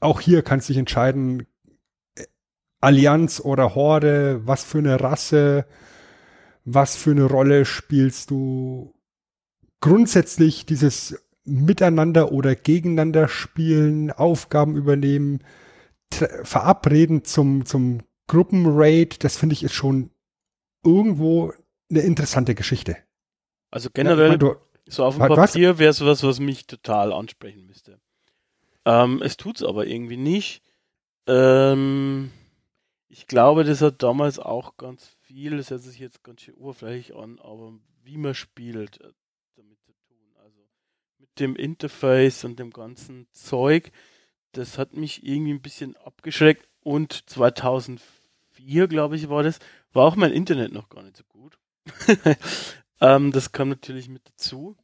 [0.00, 1.46] auch hier kannst du dich entscheiden,
[2.14, 2.24] äh,
[2.80, 5.66] Allianz oder Horde, was für eine Rasse,
[6.64, 8.94] was für eine Rolle spielst du.
[9.80, 15.42] Grundsätzlich dieses Miteinander oder Gegeneinander spielen, Aufgaben übernehmen,
[16.10, 20.10] verabreden zum, zum Gruppenraid, das finde ich ist schon
[20.84, 21.52] irgendwo
[21.90, 22.96] eine interessante Geschichte.
[23.70, 24.54] Also generell, ja, du,
[24.86, 28.00] so auf dem Papier wäre es was, was mich total ansprechen müsste.
[28.84, 30.62] Ähm, es tut's aber irgendwie nicht.
[31.26, 32.30] Ähm,
[33.08, 37.14] ich glaube, das hat damals auch ganz viel, das hört sich jetzt ganz schön oberflächlich
[37.14, 39.12] an, aber wie man spielt, äh,
[39.56, 40.34] damit zu tun.
[40.42, 40.58] Also
[41.38, 43.90] dem Interface und dem ganzen Zeug,
[44.52, 49.58] das hat mich irgendwie ein bisschen abgeschreckt und 2004, glaube ich, war das,
[49.92, 51.58] war auch mein Internet noch gar nicht so gut.
[53.00, 54.76] ähm, das kam natürlich mit dazu.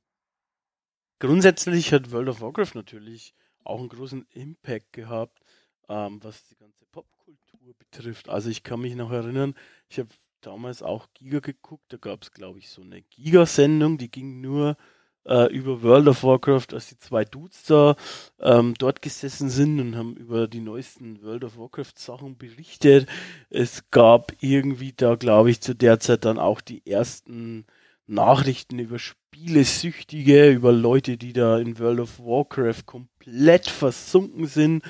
[1.19, 3.35] Grundsätzlich hat World of Warcraft natürlich
[3.65, 5.41] auch einen großen Impact gehabt,
[5.89, 8.29] ähm, was die ganze Popkultur betrifft.
[8.29, 9.55] Also ich kann mich noch erinnern,
[9.89, 10.11] ich habe
[10.41, 14.77] damals auch Giga geguckt, da gab es, glaube ich, so eine Giga-Sendung, die ging nur
[15.25, 17.97] äh, über World of Warcraft, als die zwei Dudes da
[18.41, 23.09] ähm, dort gesessen sind und haben über die neuesten World of Warcraft Sachen berichtet.
[23.51, 27.67] Es gab irgendwie da, glaube ich, zu der Zeit dann auch die ersten
[28.07, 34.83] Nachrichten über Spielesüchtige, über Leute, die da in World of Warcraft komplett versunken sind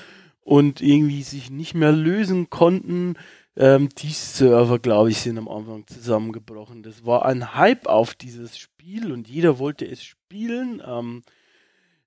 [0.48, 3.16] und irgendwie sich nicht mehr lösen konnten.
[3.58, 6.82] Ähm, die Server, glaube ich, sind am Anfang zusammengebrochen.
[6.82, 10.82] Das war ein Hype auf dieses Spiel und jeder wollte es spielen.
[10.86, 11.24] Ähm,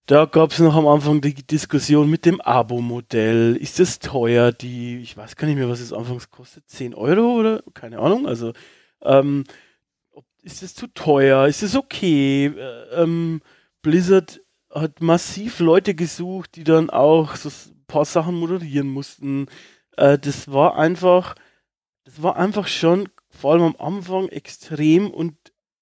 [0.08, 3.56] Da gab es noch am Anfang die Diskussion mit dem Abo-Modell.
[3.56, 4.52] Ist das teuer?
[4.52, 6.68] Die, ich weiß gar nicht mehr, was es anfangs kostet.
[6.70, 7.64] 10 Euro oder?
[7.74, 8.28] Keine Ahnung.
[8.28, 8.52] Also,
[9.04, 9.46] ähm,
[10.44, 11.48] ist es zu teuer?
[11.48, 12.48] Ist es okay?
[12.48, 13.42] Äh, ähm,
[13.82, 14.42] Blizzard
[14.72, 19.48] hat massiv Leute gesucht, die dann auch so ein paar Sachen moderieren mussten.
[19.98, 21.36] Äh, das war einfach,
[22.04, 25.36] das war einfach schon vor allem am Anfang extrem und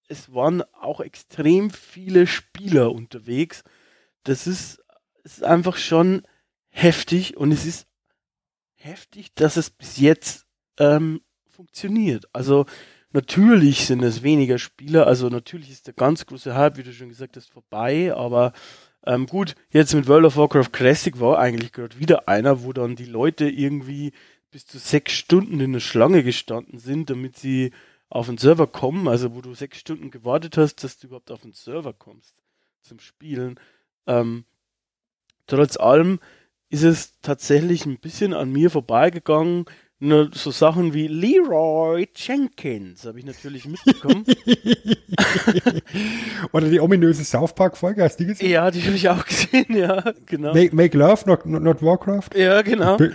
[0.07, 3.63] es waren auch extrem viele Spieler unterwegs.
[4.23, 4.83] Das ist,
[5.23, 6.23] ist einfach schon
[6.69, 7.87] heftig und es ist
[8.75, 12.25] heftig, dass es bis jetzt ähm, funktioniert.
[12.33, 12.65] Also
[13.11, 17.09] natürlich sind es weniger Spieler, also natürlich ist der ganz große Hype, wie du schon
[17.09, 18.53] gesagt hast, vorbei, aber
[19.09, 22.95] ähm, gut, jetzt mit World of Warcraft Classic war eigentlich gerade wieder einer, wo dann
[22.95, 24.11] die Leute irgendwie
[24.51, 27.71] bis zu sechs Stunden in der Schlange gestanden sind, damit sie
[28.09, 31.41] auf den Server kommen, also wo du sechs Stunden gewartet hast, dass du überhaupt auf
[31.41, 32.35] den Server kommst
[32.83, 33.59] zum Spielen.
[34.05, 34.45] Ähm,
[35.47, 36.19] trotz allem
[36.69, 39.65] ist es tatsächlich ein bisschen an mir vorbeigegangen.
[40.01, 44.23] Nur so Sachen wie Leroy Jenkins habe ich natürlich mitbekommen.
[46.53, 48.49] Oder die ominöse South Park-Folge, hast du die gesehen?
[48.49, 50.53] Ja, die habe ich auch gesehen, ja, genau.
[50.53, 52.29] Make, make Love, not, not, Warcraft?
[52.33, 52.93] Ja, genau.
[52.93, 53.13] Ich bin,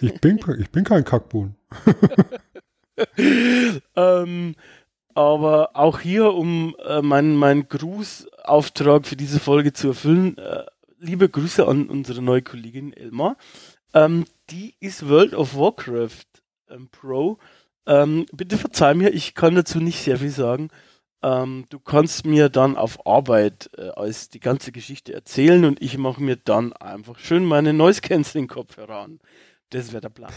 [0.00, 1.56] ich bin, ich bin kein Kackbohnen.
[3.94, 4.54] ähm,
[5.14, 10.64] aber auch hier, um äh, meinen mein Grußauftrag für diese Folge zu erfüllen, äh,
[10.98, 13.36] liebe Grüße an unsere neue Kollegin Elmar.
[13.92, 16.26] Ähm, die ist World of Warcraft
[16.68, 17.38] ähm, Pro.
[17.86, 20.68] Ähm, bitte verzeih mir, ich kann dazu nicht sehr viel sagen.
[21.22, 25.96] Ähm, du kannst mir dann auf Arbeit äh, als die ganze Geschichte erzählen und ich
[25.96, 29.20] mache mir dann einfach schön meine Noise Cancelling Kopfhörer an.
[29.70, 30.32] Das wäre der Plan.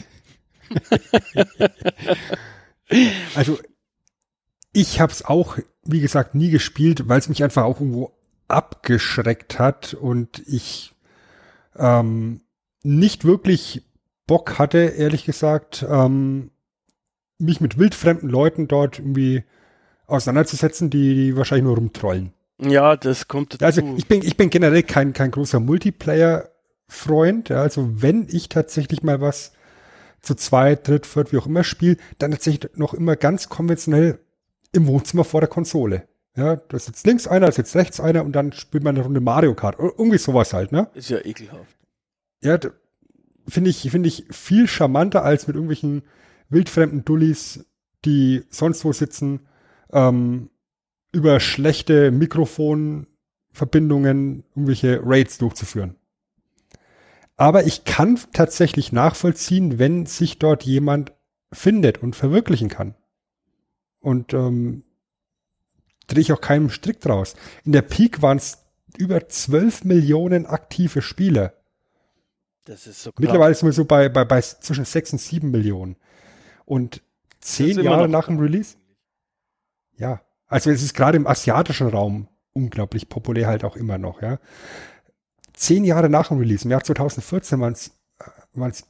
[3.35, 3.59] also
[4.71, 8.13] ich habe es auch, wie gesagt, nie gespielt, weil es mich einfach auch irgendwo
[8.47, 10.93] abgeschreckt hat und ich
[11.75, 12.41] ähm,
[12.83, 13.83] nicht wirklich
[14.27, 16.51] Bock hatte, ehrlich gesagt, ähm,
[17.39, 19.43] mich mit wildfremden Leuten dort irgendwie
[20.05, 22.33] auseinanderzusetzen, die, die wahrscheinlich nur rumtrollen.
[22.59, 23.65] Ja, das kommt dazu.
[23.65, 27.49] Also ich bin, ich bin generell kein, kein großer Multiplayer-Freund.
[27.49, 29.53] Ja, also wenn ich tatsächlich mal was
[30.21, 34.19] zu zweit, dritt, viert, wie auch immer spiele, dann tatsächlich noch immer ganz konventionell
[34.73, 36.07] im Wohnzimmer vor der Konsole.
[36.35, 39.21] Ja, da sitzt links einer, da sitzt rechts einer und dann spielt man eine Runde
[39.21, 39.77] Mario Kart.
[39.79, 40.87] Irgendwie sowas halt, ne?
[40.93, 41.75] Ist ja ekelhaft.
[42.43, 42.59] Ja,
[43.47, 46.01] finde ich, finde ich viel charmanter als mit irgendwelchen
[46.49, 47.65] wildfremden Dullis,
[48.05, 49.47] die sonst wo sitzen,
[49.91, 50.49] ähm,
[51.11, 55.95] über schlechte Mikrofonverbindungen irgendwelche Raids durchzuführen.
[57.37, 61.13] Aber ich kann tatsächlich nachvollziehen, wenn sich dort jemand
[61.53, 62.95] findet und verwirklichen kann.
[63.99, 64.83] Und ähm,
[66.07, 67.35] drehe ich auch keinen Strick draus.
[67.63, 68.65] In der Peak waren es
[68.97, 71.53] über 12 Millionen aktive Spieler.
[72.67, 73.21] Das ist so klar.
[73.21, 75.95] Mittlerweile sind wir so bei, bei, bei zwischen 6 und 7 Millionen.
[76.65, 77.01] Und
[77.39, 78.75] zehn Jahre nach dem Release?
[79.95, 80.21] Ja.
[80.47, 84.39] Also es ist gerade im asiatischen Raum unglaublich populär halt auch immer noch, ja.
[85.53, 87.91] Zehn Jahre nach dem Release, im Jahr 2014 waren es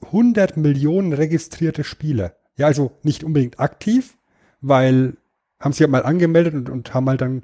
[0.01, 2.35] 100 Millionen registrierte Spieler.
[2.57, 4.17] Ja, also nicht unbedingt aktiv,
[4.59, 5.17] weil
[5.59, 7.43] haben sie halt mal angemeldet und, und haben halt dann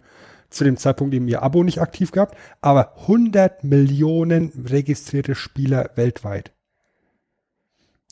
[0.54, 6.52] zu dem Zeitpunkt eben ihr Abo nicht aktiv gehabt, aber 100 Millionen registrierte Spieler weltweit.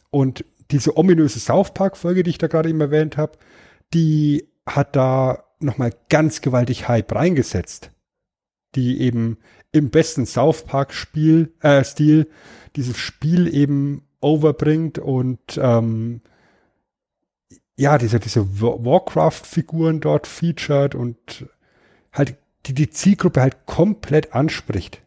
[0.09, 3.37] Und diese ominöse South Park Folge, die ich da gerade eben erwähnt habe,
[3.93, 7.91] die hat da nochmal ganz gewaltig Hype reingesetzt,
[8.75, 9.37] die eben
[9.71, 12.29] im besten South Park Spiel äh, Stil
[12.75, 16.21] dieses Spiel eben overbringt und ähm,
[17.75, 21.47] ja, diese, diese Warcraft-Figuren dort featured und
[22.11, 25.01] halt die, die Zielgruppe halt komplett anspricht.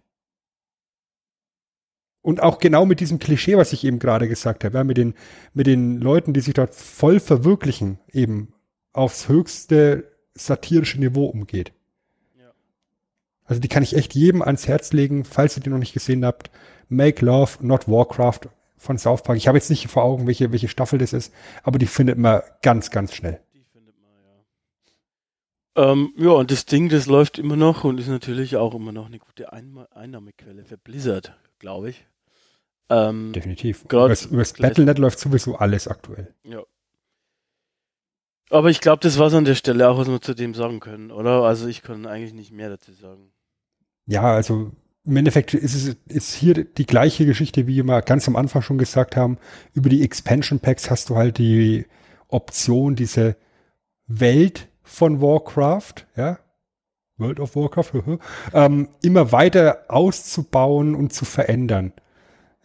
[2.22, 5.14] Und auch genau mit diesem Klischee, was ich eben gerade gesagt habe, ja, mit den,
[5.52, 8.54] mit den Leuten, die sich dort voll verwirklichen, eben
[8.94, 11.72] aufs höchste satirische Niveau umgeht.
[12.38, 12.50] Ja.
[13.44, 16.24] Also die kann ich echt jedem ans Herz legen, falls ihr die noch nicht gesehen
[16.24, 16.50] habt.
[16.88, 19.36] Make Love, Not Warcraft von South Park.
[19.36, 21.32] Ich habe jetzt nicht vor Augen, welche, welche Staffel das ist,
[21.62, 23.40] aber die findet man ganz, ganz schnell.
[23.52, 24.44] Die findet man, ja.
[25.76, 29.06] Ähm, ja, und das Ding, das läuft immer noch und ist natürlich auch immer noch
[29.06, 32.06] eine gute Ein Einnahmequelle für Blizzard, glaube ich.
[32.90, 33.84] Ähm, Definitiv.
[33.84, 36.32] Übers, übers Battlenet läuft sowieso alles aktuell.
[36.44, 36.62] Ja.
[38.50, 40.78] Aber ich glaube, das war es an der Stelle auch, was wir zu dem sagen
[40.78, 41.42] können, oder?
[41.42, 43.32] Also ich kann eigentlich nicht mehr dazu sagen.
[44.06, 44.70] Ja, also
[45.04, 48.78] im Endeffekt ist es ist hier die gleiche Geschichte, wie wir ganz am Anfang schon
[48.78, 49.38] gesagt haben.
[49.72, 51.86] Über die Expansion Packs hast du halt die
[52.28, 53.36] Option, diese
[54.06, 56.38] Welt von Warcraft, ja,
[57.16, 58.18] World of Warcraft,
[58.52, 61.92] ähm, immer weiter auszubauen und zu verändern.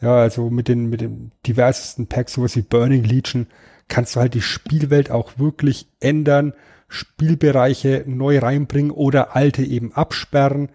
[0.02, 3.48] Ja, also mit den, mit den diversesten Packs, sowas wie Burning Legion,
[3.88, 6.54] kannst du halt die Spielwelt auch wirklich ändern,
[6.88, 10.70] Spielbereiche neu reinbringen oder alte eben absperren.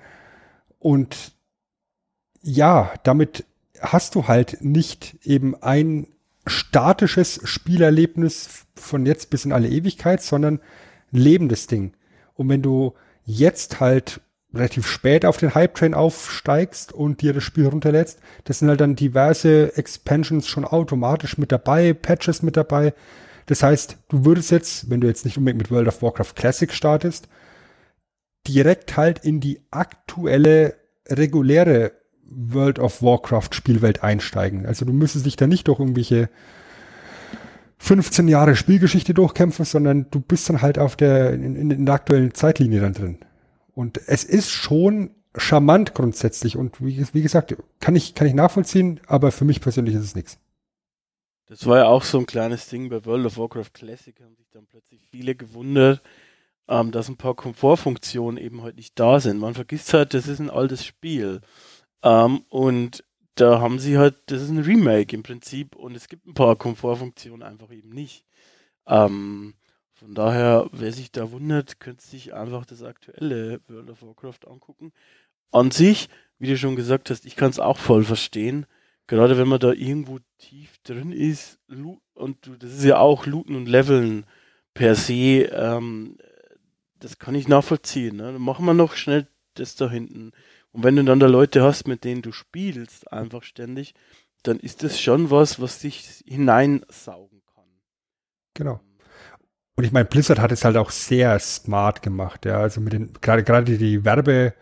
[0.79, 1.33] Und
[2.43, 3.45] ja, damit
[3.81, 6.07] hast du halt nicht eben ein
[6.47, 10.61] statisches Spielerlebnis von jetzt bis in alle Ewigkeit, sondern
[11.15, 11.93] lebendes Ding.
[12.35, 14.20] Und wenn du jetzt halt
[14.53, 18.97] relativ spät auf den Hype-Train aufsteigst und dir das Spiel runterlädst, das sind halt dann
[18.97, 22.95] diverse Expansions schon automatisch mit dabei, Patches mit dabei.
[23.47, 26.73] Das heißt, du würdest jetzt, wenn du jetzt nicht unbedingt mit World of Warcraft Classic
[26.73, 27.28] startest,
[28.47, 30.77] direkt halt in die aktuelle,
[31.09, 31.93] reguläre
[32.27, 34.66] World of Warcraft Spielwelt einsteigen.
[34.66, 36.28] Also du müsstest dich da nicht durch irgendwelche
[37.79, 42.35] 15 Jahre Spielgeschichte durchkämpfen, sondern du bist dann halt auf der, in, in der aktuellen
[42.35, 43.19] Zeitlinie dann drin.
[43.75, 49.01] Und es ist schon charmant grundsätzlich und wie, wie gesagt, kann ich, kann ich nachvollziehen,
[49.07, 50.39] aber für mich persönlich ist es nichts.
[51.47, 54.49] Das war ja auch so ein kleines Ding bei World of Warcraft Classic, haben sich
[54.51, 56.01] dann plötzlich viele gewundert,
[56.69, 59.39] ähm, dass ein paar Komfortfunktionen eben heute nicht da sind.
[59.39, 61.43] Man vergisst halt, das ist ein altes Spiel.
[62.03, 66.27] Ähm, und da haben sie halt, das ist ein Remake im Prinzip und es gibt
[66.27, 68.24] ein paar Komfortfunktionen einfach eben nicht.
[68.86, 69.55] Ähm,
[69.94, 74.93] von daher, wer sich da wundert, könnte sich einfach das aktuelle World of Warcraft angucken.
[75.51, 76.09] An sich,
[76.39, 78.66] wie du schon gesagt hast, ich kann es auch voll verstehen.
[79.06, 81.59] Gerade wenn man da irgendwo tief drin ist,
[82.15, 84.27] und das ist ja auch Looten und Leveln
[84.73, 86.16] per se, ähm,
[86.98, 88.16] das kann ich nachvollziehen.
[88.16, 88.32] Ne?
[88.32, 90.32] Dann machen wir noch schnell das da hinten.
[90.75, 93.95] Und wenn du dann da Leute hast, mit denen du spielst, einfach ständig,
[94.43, 97.65] dann ist das schon was, was dich hineinsaugen kann.
[98.55, 98.81] Genau.
[99.77, 102.59] Und ich meine, Blizzard hat es halt auch sehr smart gemacht, ja.
[102.59, 104.55] Also mit den, gerade, gerade die Werbe,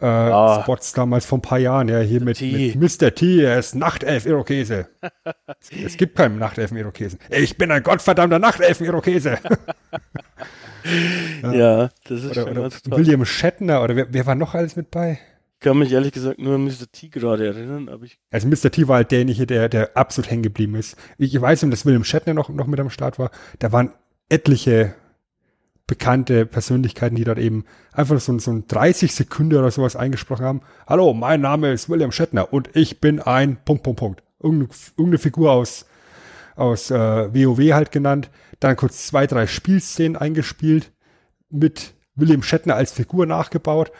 [0.00, 3.14] äh, ah, Spots damals vor ein paar Jahren, ja, hier mit, mit, Mr.
[3.14, 4.88] T, er ist Nachtelf-Irokese.
[5.84, 7.18] es gibt keinen Nachtelfen-Irokesen.
[7.30, 9.38] Ich bin ein gottverdammter Nachtelfen-Irokese.
[11.42, 11.52] ja.
[11.52, 12.98] ja, das ist oder, schon oder ganz toll.
[12.98, 15.18] William Shatner, oder wer, wer war noch alles mit bei?
[15.54, 16.90] Ich kann mich ehrlich gesagt nur an Mr.
[16.92, 18.18] T gerade erinnern, aber ich.
[18.30, 18.70] Also Mr.
[18.70, 20.96] T war halt derjenige, der, der absolut hängen geblieben ist.
[21.16, 23.30] Ich weiß, dass William Shatner noch, noch mit am Start war.
[23.60, 23.92] Da waren
[24.28, 24.94] etliche
[25.86, 30.60] bekannte Persönlichkeiten, die dort eben einfach so, so ein 30 Sekunden oder sowas eingesprochen haben.
[30.86, 34.22] Hallo, mein Name ist William Shatner und ich bin ein Punkt, Punkt, Punkt.
[34.42, 35.86] Irgende, irgendeine Figur aus,
[36.56, 36.96] aus äh,
[37.34, 38.30] WoW halt genannt.
[38.60, 40.90] Dann kurz zwei, drei Spielszenen eingespielt
[41.50, 43.92] mit William Shatner als Figur nachgebaut.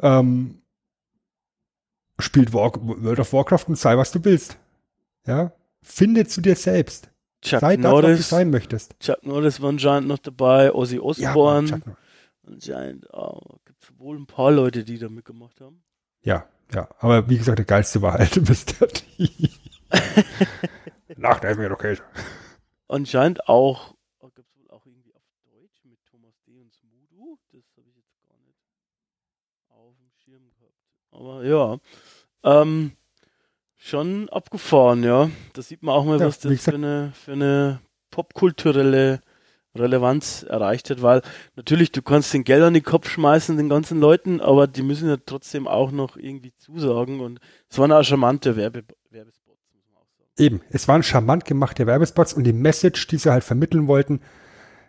[0.00, 0.60] Ähm,
[2.18, 4.58] spielt War World of Warcraft und sei, was du willst.
[5.26, 5.52] Ja,
[5.82, 7.09] finde zu dir selbst.
[7.42, 9.00] Chuck Sei Norris, das, was du sein möchtest.
[9.00, 11.68] Chuck Norris war anscheinend noch dabei, Ozzy Osbourne.
[11.68, 11.96] Ja,
[12.46, 15.82] anscheinend oh, gibt es wohl ein paar Leute, die da mitgemacht haben.
[16.22, 16.88] Ja, ja.
[16.98, 18.88] Aber wie gesagt, der geilste war halt Mr.
[18.88, 19.30] T.
[21.16, 22.06] Nach der Location.
[22.88, 26.58] Anscheinend auch, oh, gibt es wohl auch irgendwie auf Deutsch mit Thomas D.
[26.60, 27.38] und Smudo.
[27.52, 28.58] Das habe ich jetzt gar nicht
[29.68, 30.74] auf dem Schirm gehabt.
[31.10, 31.78] Aber ja.
[32.42, 32.92] Ähm,
[33.90, 35.30] schon abgefahren, ja.
[35.52, 37.80] Da sieht man auch mal, ja, was das für eine, für eine
[38.10, 39.20] popkulturelle
[39.76, 41.22] Relevanz erreicht hat, weil
[41.56, 45.08] natürlich, du kannst den Geld an den Kopf schmeißen, den ganzen Leuten, aber die müssen
[45.08, 49.58] ja trotzdem auch noch irgendwie zusagen und es waren auch charmante Werbe Werbespots.
[50.38, 54.20] Eben, es waren charmant gemachte Werbespots und die Message, die sie halt vermitteln wollten,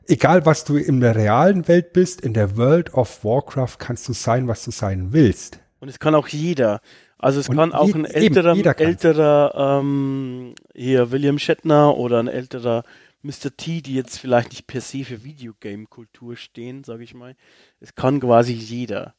[0.08, 4.14] egal was du in der realen Welt bist, in der World of Warcraft kannst du
[4.14, 5.60] sein, was du sein willst.
[5.80, 6.80] Und es kann auch jeder.
[7.22, 12.28] Also es und kann auch ein älterer, eben, älterer ähm, hier William Shatner oder ein
[12.28, 12.84] älterer
[13.22, 13.56] Mr.
[13.56, 17.36] T, die jetzt vielleicht nicht per se für Videogame-Kultur stehen, sage ich mal.
[17.80, 19.14] Es kann quasi jeder.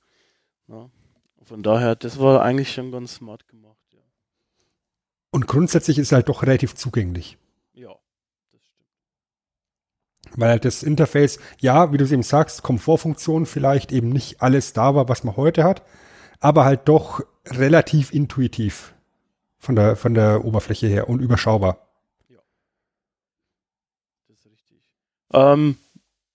[0.66, 0.90] Ja.
[1.44, 3.78] Von daher, das war eigentlich schon ganz smart gemacht.
[3.92, 4.00] Ja.
[5.30, 7.38] Und grundsätzlich ist es halt doch relativ zugänglich.
[7.72, 7.94] Ja,
[8.50, 10.40] das stimmt.
[10.40, 14.72] Weil halt das Interface, ja, wie du es eben sagst, Komfortfunktion vielleicht eben nicht alles
[14.72, 15.84] da war, was man heute hat
[16.42, 18.94] aber halt doch relativ intuitiv
[19.58, 21.88] von der, von der Oberfläche her und überschaubar.
[22.28, 22.38] Ja.
[24.28, 24.90] Das ist richtig.
[25.32, 25.76] Ähm,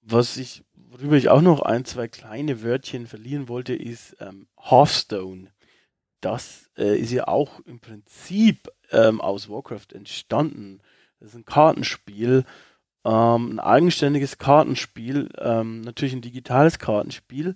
[0.01, 5.51] was ich, worüber ich auch noch ein, zwei kleine Wörtchen verlieren wollte, ist ähm, Hearthstone.
[6.21, 10.81] Das äh, ist ja auch im Prinzip ähm, aus Warcraft entstanden.
[11.19, 12.45] Das ist ein Kartenspiel,
[13.03, 17.55] ähm, ein eigenständiges Kartenspiel, ähm, natürlich ein digitales Kartenspiel,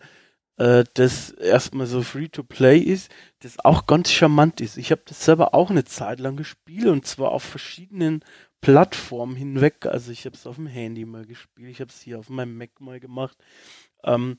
[0.57, 4.77] äh, das erstmal so free-to-play ist, das auch ganz charmant ist.
[4.77, 8.23] Ich habe das selber auch eine Zeit lang gespielt und zwar auf verschiedenen
[8.61, 9.85] Plattformen hinweg.
[9.85, 12.57] Also ich habe es auf dem Handy mal gespielt, ich habe es hier auf meinem
[12.57, 13.37] Mac mal gemacht.
[14.03, 14.37] Ähm,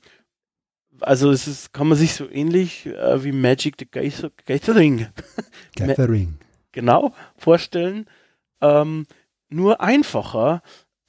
[0.99, 5.07] also es ist, kann man sich so ähnlich äh, wie Magic the Gathering,
[5.75, 6.37] Gathering.
[6.71, 8.05] genau vorstellen.
[8.61, 9.07] Ähm,
[9.49, 10.61] nur einfacher,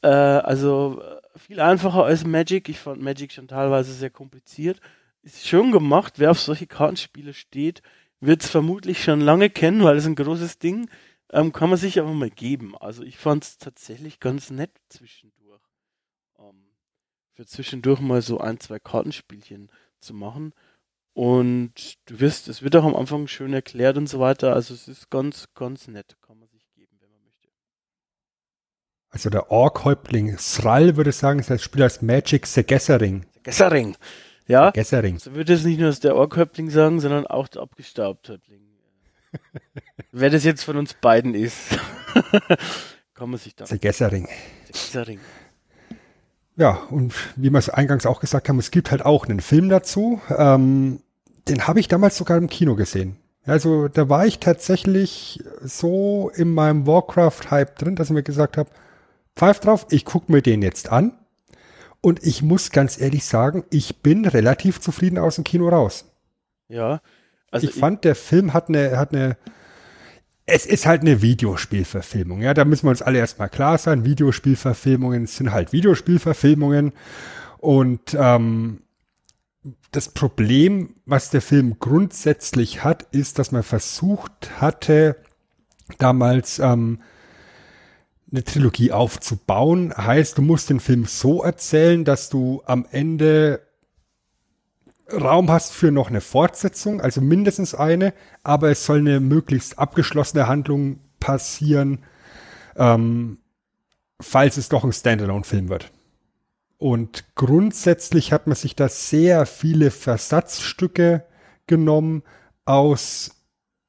[0.03, 1.03] äh, also
[1.45, 2.69] viel einfacher als Magic.
[2.69, 4.81] Ich fand Magic schon teilweise sehr kompliziert.
[5.23, 6.15] Ist schon gemacht.
[6.19, 7.83] Wer auf solche Kartenspiele steht,
[8.21, 10.89] wird es vermutlich schon lange kennen, weil es ein großes Ding.
[11.31, 12.77] Ähm, kann man sich aber mal geben.
[12.79, 15.63] Also ich fand es tatsächlich ganz nett zwischendurch.
[16.39, 16.65] Ähm,
[17.35, 20.53] für zwischendurch mal so ein, zwei Kartenspielchen zu machen.
[21.13, 24.55] Und du wirst, es wird auch am Anfang schön erklärt und so weiter.
[24.55, 26.17] Also es ist ganz, ganz nett.
[26.23, 27.49] Kann man sich geben, wenn man möchte.
[29.15, 33.25] Also der Ork-Häuptling Sral würde sagen, ist das Spiel als Magic The Gathering.
[33.45, 33.97] Gessering.
[34.49, 35.21] Ja, Gathering.
[35.21, 38.61] so würde es nicht nur der Orkhäuptling sagen, sondern auch der Abgestaubthäuptling.
[40.13, 41.79] Wer das jetzt von uns beiden ist,
[43.15, 43.67] kann man sich da.
[43.67, 44.29] The Gathering.
[44.67, 45.21] Gessering.
[46.57, 49.69] Ja, und wie wir es eingangs auch gesagt haben, es gibt halt auch einen Film
[49.69, 50.21] dazu.
[50.37, 51.01] Ähm,
[51.47, 53.17] den habe ich damals sogar im Kino gesehen.
[53.47, 58.71] Also da war ich tatsächlich so in meinem Warcraft-Hype drin, dass ich mir gesagt habe,
[59.37, 61.19] pfeif drauf, ich gucke mir den jetzt an.
[62.01, 66.05] Und ich muss ganz ehrlich sagen, ich bin relativ zufrieden aus dem Kino raus.
[66.69, 67.01] Ja,
[67.51, 69.39] also ich fand, der Film hat eine, hat eine,
[70.45, 72.43] es ist halt eine Videospielverfilmung.
[72.43, 74.05] Ja, da müssen wir uns alle erstmal klar sein.
[74.05, 76.93] Videospielverfilmungen sind halt Videospielverfilmungen.
[77.59, 78.83] Und ähm,
[79.93, 85.17] das Problem, was der Film grundsätzlich hat, ist, dass man versucht hatte,
[85.99, 87.01] damals ähm,
[88.35, 89.95] eine Trilogie aufzubauen.
[89.97, 93.61] Heißt, du musst den Film so erzählen, dass du am Ende
[95.13, 98.13] Raum hast für noch eine Fortsetzung, also mindestens eine,
[98.43, 101.99] aber es soll eine möglichst abgeschlossene Handlung passieren,
[102.77, 103.39] ähm,
[104.21, 105.93] falls es doch ein Standalone-Film wird.
[106.79, 111.25] Und grundsätzlich hat man sich da sehr viele Versatzstücke
[111.67, 112.23] genommen
[112.65, 113.34] aus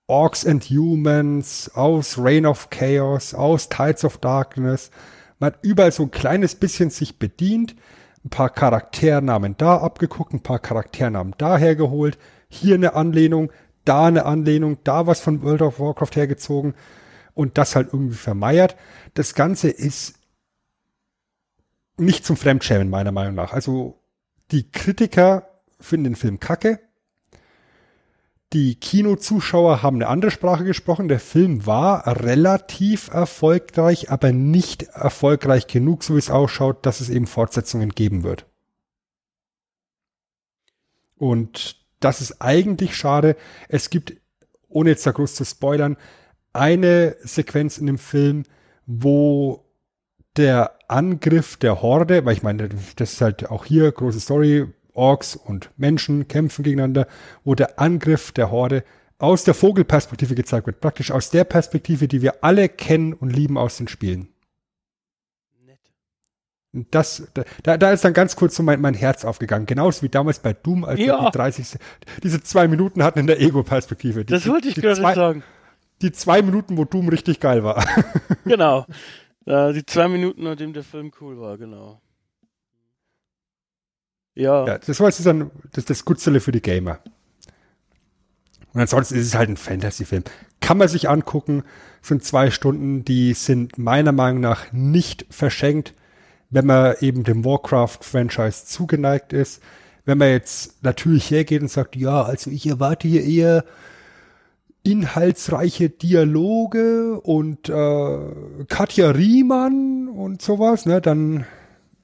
[0.08, 4.92] Orcs and Humans, aus Reign of Chaos, aus Tides of Darkness.
[5.40, 7.76] Man hat überall so ein kleines bisschen sich bedient,
[8.24, 12.18] ein paar Charakternamen da abgeguckt, ein paar Charakternamen da hergeholt,
[12.50, 13.52] hier eine Anlehnung,
[13.84, 16.76] da eine Anlehnung, da was von World of Warcraft hergezogen
[17.34, 18.76] und das halt irgendwie vermeiert.
[19.14, 20.16] Das Ganze ist
[21.98, 23.54] nicht zum Fremdschämen, meiner Meinung nach.
[23.54, 24.02] Also
[24.52, 25.48] die Kritiker
[25.80, 26.80] finden den Film kacke.
[28.56, 31.10] Die Kinozuschauer haben eine andere Sprache gesprochen.
[31.10, 37.10] Der Film war relativ erfolgreich, aber nicht erfolgreich genug, so wie es ausschaut, dass es
[37.10, 38.46] eben Fortsetzungen geben wird.
[41.18, 43.36] Und das ist eigentlich schade.
[43.68, 44.14] Es gibt,
[44.70, 45.98] ohne jetzt da groß zu spoilern,
[46.54, 48.44] eine Sequenz in dem Film,
[48.86, 49.66] wo
[50.38, 55.36] der Angriff der Horde, weil ich meine, das ist halt auch hier große Story, Orks
[55.36, 57.08] und Menschen kämpfen gegeneinander,
[57.44, 58.84] wo der Angriff der Horde
[59.18, 63.58] aus der Vogelperspektive gezeigt wird, praktisch aus der Perspektive, die wir alle kennen und lieben
[63.58, 64.28] aus den Spielen.
[65.66, 65.80] nett.
[66.74, 67.28] Und das,
[67.64, 69.66] da, da ist dann ganz kurz so mein, mein Herz aufgegangen.
[69.66, 71.26] Genauso wie damals bei Doom, als wir Ja.
[71.26, 71.78] die 30,
[72.24, 74.26] diese zwei Minuten hatten in der Ego-Perspektive.
[74.26, 75.44] Die- Das wollte ich gerade zwei, sagen.
[76.02, 77.86] Die zwei Minuten, wo Doom richtig geil war.
[78.44, 78.86] Genau.
[79.46, 82.02] Äh, die zwei Minuten, nachdem der Film cool war, genau.
[84.36, 87.00] Ja, Ja, das war jetzt dann das, das Gutzele für die Gamer.
[88.74, 90.24] Und ansonsten ist es halt ein Fantasy-Film.
[90.60, 91.64] Kann man sich angucken,
[92.02, 95.94] sind zwei Stunden, die sind meiner Meinung nach nicht verschenkt,
[96.50, 99.62] wenn man eben dem Warcraft-Franchise zugeneigt ist.
[100.04, 103.66] Wenn man jetzt natürlich hergeht und sagt, ja, also ich erwarte hier eher
[104.84, 108.20] inhaltsreiche Dialoge und äh,
[108.68, 111.46] Katja Riemann und sowas, ne, dann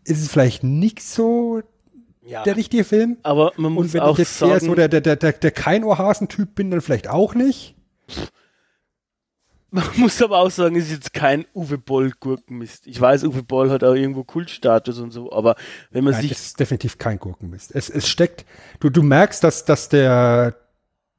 [0.04, 1.62] ist es vielleicht nicht so
[2.32, 2.44] ja.
[2.44, 3.18] der richtige Film.
[3.24, 5.34] aber man muss Und wenn auch ich jetzt eher sagen, so der, der, der, der,
[5.34, 7.76] der kein Ohrhasen-Typ bin, dann vielleicht auch nicht.
[9.70, 12.88] man muss aber auch sagen, es ist jetzt kein Uwe Boll Gurkenmist.
[12.88, 15.56] Ich weiß, Uwe Boll hat auch irgendwo Kultstatus und so, aber
[15.92, 17.76] wenn man Nein, sich es ist definitiv kein Gurkenmist.
[17.76, 18.46] Es, es steckt,
[18.80, 20.56] du, du merkst, dass, dass der,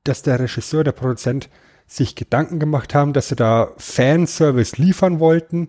[0.04, 1.50] dass der Regisseur, der Produzent
[1.86, 5.68] sich Gedanken gemacht haben, dass sie da Fanservice liefern wollten.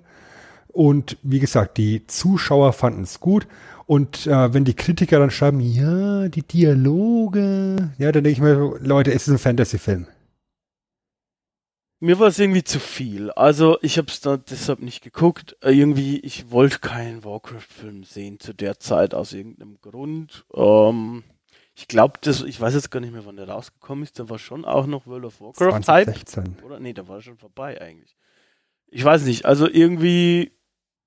[0.70, 3.45] Und wie gesagt, die Zuschauer fanden es gut.
[3.85, 8.77] Und äh, wenn die Kritiker dann schreiben, ja, die Dialoge, ja, dann denke ich mir,
[8.80, 10.07] Leute, es ist ein Fantasy-Film.
[11.99, 13.31] Mir war es irgendwie zu viel.
[13.31, 15.55] Also ich habe es da deshalb nicht geguckt.
[15.61, 20.45] Äh, irgendwie, ich wollte keinen Warcraft-Film sehen zu der Zeit aus irgendeinem Grund.
[20.53, 21.23] Ähm,
[21.76, 24.19] ich glaube, das, ich weiß jetzt gar nicht mehr, wann der rausgekommen ist.
[24.19, 26.07] Da war schon auch noch World of Warcraft Hype.
[26.07, 26.57] 2016.
[26.65, 26.80] Oder?
[26.81, 28.18] Nee, da war schon vorbei eigentlich.
[28.88, 29.45] Ich weiß nicht.
[29.45, 30.51] Also irgendwie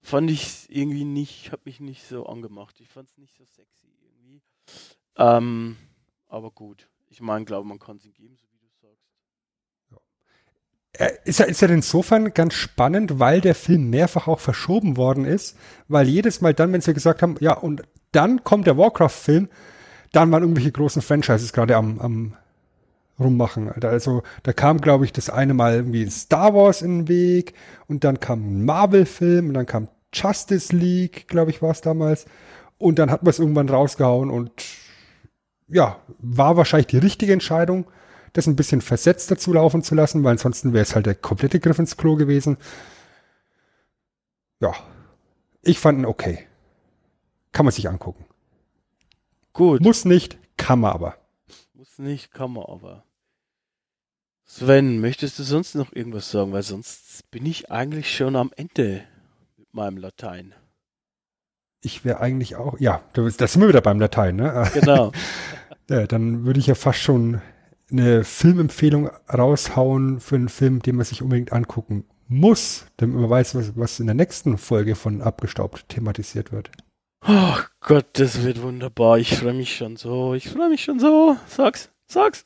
[0.07, 2.77] fand ich irgendwie nicht, hat mich nicht so angemacht.
[2.81, 4.41] Ich fand es nicht so sexy irgendwie.
[5.17, 5.77] Ähm,
[6.29, 6.89] aber gut.
[7.09, 10.01] Ich meine, glaube, man kann es ihm geben, so wie du sagst.
[10.93, 15.25] Er ist ja, ist ja insofern ganz spannend, weil der Film mehrfach auch verschoben worden
[15.25, 15.59] ist,
[15.89, 19.49] weil jedes Mal dann, wenn sie gesagt haben, ja, und dann kommt der Warcraft-Film,
[20.13, 22.37] dann waren irgendwelche großen Franchises gerade am, am
[23.19, 23.71] rummachen.
[23.83, 27.55] Also da kam, glaube ich, das eine Mal irgendwie Star Wars in den Weg
[27.89, 32.27] und dann kam ein Marvel-Film und dann kam Justice League, glaube ich, war es damals.
[32.79, 34.65] Und dann hat man es irgendwann rausgehauen und
[35.69, 37.87] ja, war wahrscheinlich die richtige Entscheidung,
[38.33, 41.59] das ein bisschen versetzt dazu laufen zu lassen, weil ansonsten wäre es halt der komplette
[41.59, 42.59] Griff ins Klo gewesen.
[44.61, 44.75] Ja,
[45.63, 46.47] ich fand ihn okay.
[47.53, 48.27] Kann man sich angucken.
[49.53, 49.81] Gut.
[49.81, 51.17] Muss nicht, kann man aber.
[51.73, 53.05] Muss nicht, kann man aber.
[54.45, 56.53] Sven, möchtest du sonst noch irgendwas sagen?
[56.53, 59.05] Weil sonst bin ich eigentlich schon am Ende
[59.73, 60.55] meinem Latein.
[61.83, 64.69] Ich wäre eigentlich auch, ja, das sind wir wieder beim Latein, ne?
[64.75, 65.13] Genau.
[65.91, 67.41] ja, dann würde ich ja fast schon
[67.91, 73.55] eine Filmempfehlung raushauen für einen Film, den man sich unbedingt angucken muss, damit man weiß,
[73.55, 76.71] was, was in der nächsten Folge von Abgestaubt thematisiert wird.
[77.27, 79.19] Oh Gott, das wird wunderbar.
[79.19, 80.35] Ich freue mich schon so.
[80.35, 81.37] Ich freue mich schon so.
[81.47, 82.45] Sag's, sag's.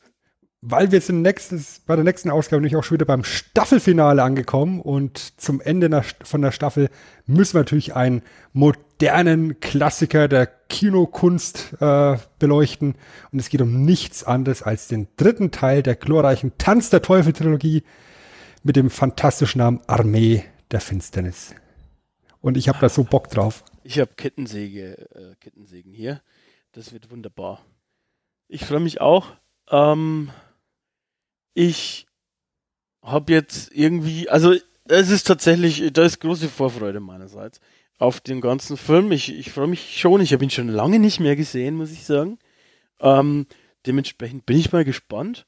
[0.63, 4.83] Weil wir sind nächstes, bei der nächsten Ausgabe nämlich auch schon wieder beim Staffelfinale angekommen
[4.83, 6.91] und zum Ende von der Staffel
[7.27, 8.23] müssen wir natürlich einen
[8.53, 12.95] modernen Klassiker der Kinokunst äh, beleuchten.
[13.33, 17.33] Und es geht um nichts anderes als den dritten Teil der glorreichen Tanz der Teufel
[17.33, 17.83] Trilogie
[18.63, 21.55] mit dem fantastischen Namen Armee der Finsternis.
[22.43, 23.65] Und ich habe da so Bock drauf.
[23.83, 26.21] Ich habe Kettensäge, äh, Kettensägen hier.
[26.73, 27.65] Das wird wunderbar.
[28.47, 29.29] Ich freue mich auch.
[29.71, 30.31] Ähm,
[31.55, 32.07] ich
[33.03, 34.55] habe jetzt irgendwie, also
[34.85, 37.61] es ist tatsächlich, da ist große Vorfreude meinerseits
[37.99, 39.13] auf den ganzen Film.
[39.13, 40.21] Ich, ich freue mich schon.
[40.21, 42.39] Ich habe ihn schon lange nicht mehr gesehen, muss ich sagen.
[42.99, 43.47] Ähm,
[43.87, 45.47] dementsprechend bin ich mal gespannt,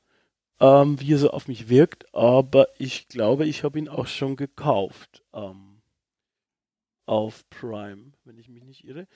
[0.61, 2.15] ähm, wie er so auf mich wirkt.
[2.15, 5.23] Aber ich glaube, ich habe ihn auch schon gekauft.
[5.33, 5.81] Ähm,
[7.07, 9.09] auf Prime, wenn ich mich nicht irre.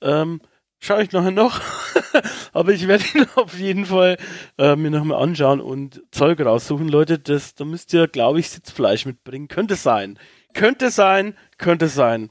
[0.00, 0.40] Ähm,
[0.82, 1.60] schaue ich nachher noch.
[2.52, 4.18] Aber ich werde ihn auf jeden Fall
[4.58, 6.88] äh, mir nochmal anschauen und Zeug raussuchen.
[6.88, 9.48] Leute, das, da müsst ihr, glaube ich, Sitzfleisch mitbringen.
[9.48, 10.18] Könnte sein.
[10.52, 12.28] Könnte sein, könnte sein.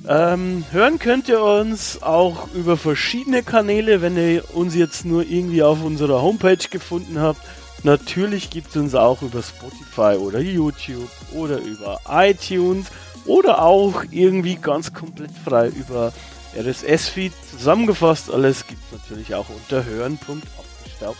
[0.07, 5.63] Ähm, hören könnt ihr uns auch über verschiedene Kanäle, wenn ihr uns jetzt nur irgendwie
[5.63, 7.41] auf unserer Homepage gefunden habt.
[7.83, 12.87] Natürlich gibt es uns auch über Spotify oder YouTube oder über iTunes
[13.25, 16.13] oder auch irgendwie ganz komplett frei über
[16.55, 17.33] RSS-Feed.
[17.51, 21.17] Zusammengefasst alles gibt es natürlich auch unter hören.abgestaubt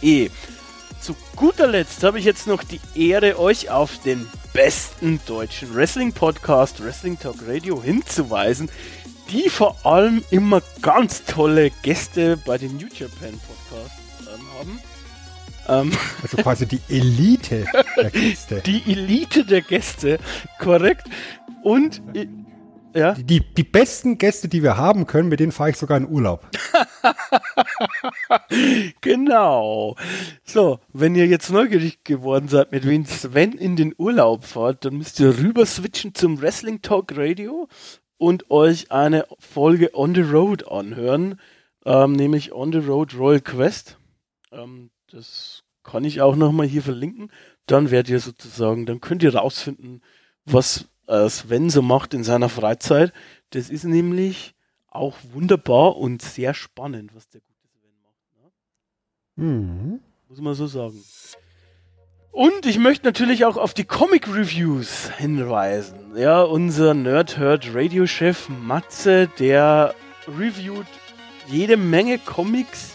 [0.00, 0.30] www.wrestling.de.
[1.00, 6.84] Zu guter Letzt habe ich jetzt noch die Ehre, euch auf den besten deutschen Wrestling-Podcast
[6.84, 8.68] Wrestling Talk Radio hinzuweisen,
[9.30, 13.40] die vor allem immer ganz tolle Gäste bei den New Japan
[13.70, 15.90] Podcasts ähm, haben.
[15.90, 17.64] Ähm, also quasi die Elite
[17.96, 18.60] der Gäste.
[18.66, 20.18] Die Elite der Gäste,
[20.58, 21.06] korrekt.
[21.62, 22.02] Und
[22.94, 23.12] ja?
[23.14, 26.48] Die, die besten Gäste, die wir haben können, mit denen fahre ich sogar in Urlaub.
[29.00, 29.96] genau.
[30.44, 34.96] So, wenn ihr jetzt neugierig geworden seid, mit wem Sven in den Urlaub fahrt, dann
[34.96, 37.68] müsst ihr rüber switchen zum Wrestling Talk Radio
[38.18, 41.40] und euch eine Folge On the Road anhören,
[41.86, 43.98] ähm, nämlich On the Road Royal Quest.
[44.52, 47.32] Ähm, das kann ich auch nochmal hier verlinken.
[47.66, 50.02] Dann werdet ihr sozusagen, dann könnt ihr rausfinden,
[50.44, 50.89] was
[51.28, 53.12] Sven so macht in seiner Freizeit.
[53.50, 54.54] Das ist nämlich
[54.88, 59.36] auch wunderbar und sehr spannend, was der gute Sven macht.
[59.36, 59.44] Ne?
[59.44, 60.00] Mhm.
[60.28, 61.02] Muss man so sagen.
[62.32, 66.16] Und ich möchte natürlich auch auf die Comic Reviews hinweisen.
[66.16, 69.94] Ja, unser Nerdherd Radio-Chef Matze, der
[70.28, 70.86] reviewt
[71.48, 72.92] jede Menge Comics.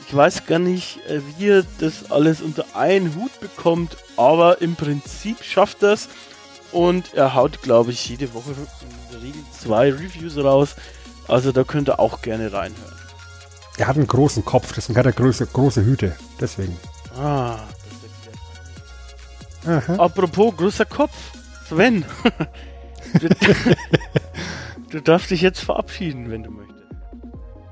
[0.00, 4.62] Ich Ich weiß gar nicht, äh, wie er das alles unter einen Hut bekommt, aber
[4.62, 6.08] im Prinzip schafft er es.
[6.72, 10.74] Und er haut, glaube ich, jede Woche in der Regel zwei Reviews raus.
[11.26, 12.98] Also da könnt ihr auch gerne reinhören.
[13.78, 16.16] Er hat einen großen Kopf, deswegen hat er große, große Hüte.
[16.40, 16.76] Deswegen.
[17.16, 17.58] Ah,
[19.64, 21.14] das Apropos großer Kopf,
[21.68, 22.04] Sven.
[23.20, 23.28] du,
[24.90, 26.78] du darfst dich jetzt verabschieden, wenn du möchtest.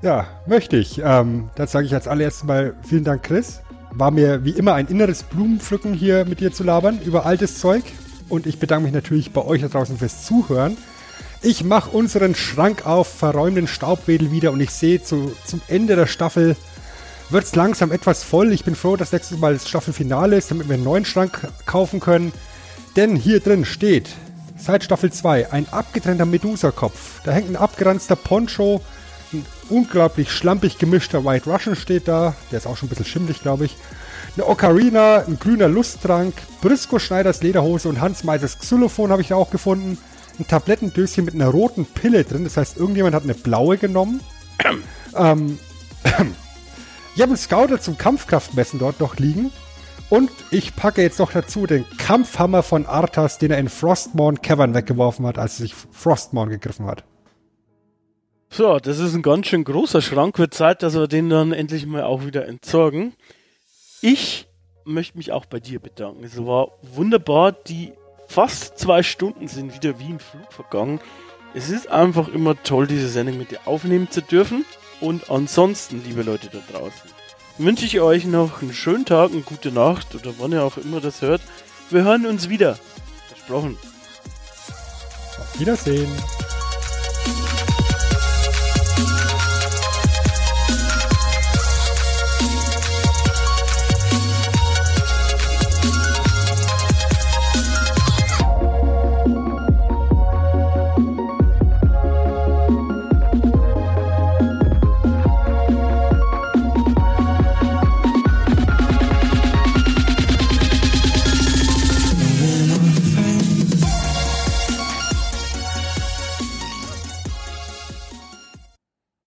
[0.01, 1.01] Ja, möchte ich.
[1.03, 3.61] Ähm, dann sage ich als allererstes mal vielen Dank, Chris.
[3.91, 7.83] War mir wie immer ein inneres Blumenpflücken hier mit dir zu labern über altes Zeug.
[8.29, 10.77] Und ich bedanke mich natürlich bei euch da draußen fürs Zuhören.
[11.41, 15.95] Ich mache unseren Schrank auf, verräume den Staubwedel wieder und ich sehe zu, zum Ende
[15.95, 16.55] der Staffel
[17.29, 18.51] wird es langsam etwas voll.
[18.53, 21.99] Ich bin froh, dass nächstes Mal das Staffelfinale ist, damit wir einen neuen Schrank kaufen
[21.99, 22.31] können.
[22.95, 24.09] Denn hier drin steht
[24.57, 27.21] seit Staffel 2 ein abgetrennter Medusa-Kopf.
[27.23, 28.81] Da hängt ein abgeranzter Poncho,
[29.33, 32.33] ein unglaublich schlampig gemischter White Russian steht da.
[32.51, 33.75] Der ist auch schon ein bisschen schimmlig, glaube ich.
[34.37, 39.35] Eine Ocarina, ein grüner Lusttrank, Brisco Schneiders Lederhose und Hans Meisers Xylophon habe ich da
[39.35, 39.97] auch gefunden.
[40.37, 42.43] Ein Tablettendöschen mit einer roten Pille drin.
[42.43, 44.21] Das heißt, irgendjemand hat eine blaue genommen.
[45.15, 45.57] ähm,
[47.15, 49.51] ich habe einen Scouter zum Kampfkraftmessen dort noch liegen.
[50.11, 54.75] Und ich packe jetzt noch dazu den Kampfhammer von Arthas, den er in Frostmourne Cavern
[54.75, 57.05] weggeworfen hat, als er sich Frostmourne gegriffen hat.
[58.51, 60.37] So, das ist ein ganz schön großer Schrank.
[60.37, 63.15] Wird Zeit, dass wir den dann endlich mal auch wieder entsorgen.
[64.01, 64.47] Ich
[64.85, 66.23] möchte mich auch bei dir bedanken.
[66.23, 67.51] Es war wunderbar.
[67.51, 67.93] Die
[68.27, 70.99] fast zwei Stunden sind wieder wie im Flug vergangen.
[71.53, 74.65] Es ist einfach immer toll, diese Sendung mit dir aufnehmen zu dürfen.
[75.01, 77.09] Und ansonsten, liebe Leute da draußen,
[77.57, 81.01] wünsche ich euch noch einen schönen Tag, eine gute Nacht oder wann ihr auch immer
[81.01, 81.41] das hört.
[81.89, 82.77] Wir hören uns wieder.
[83.29, 83.77] Versprochen.
[85.39, 86.11] Auf Wiedersehen.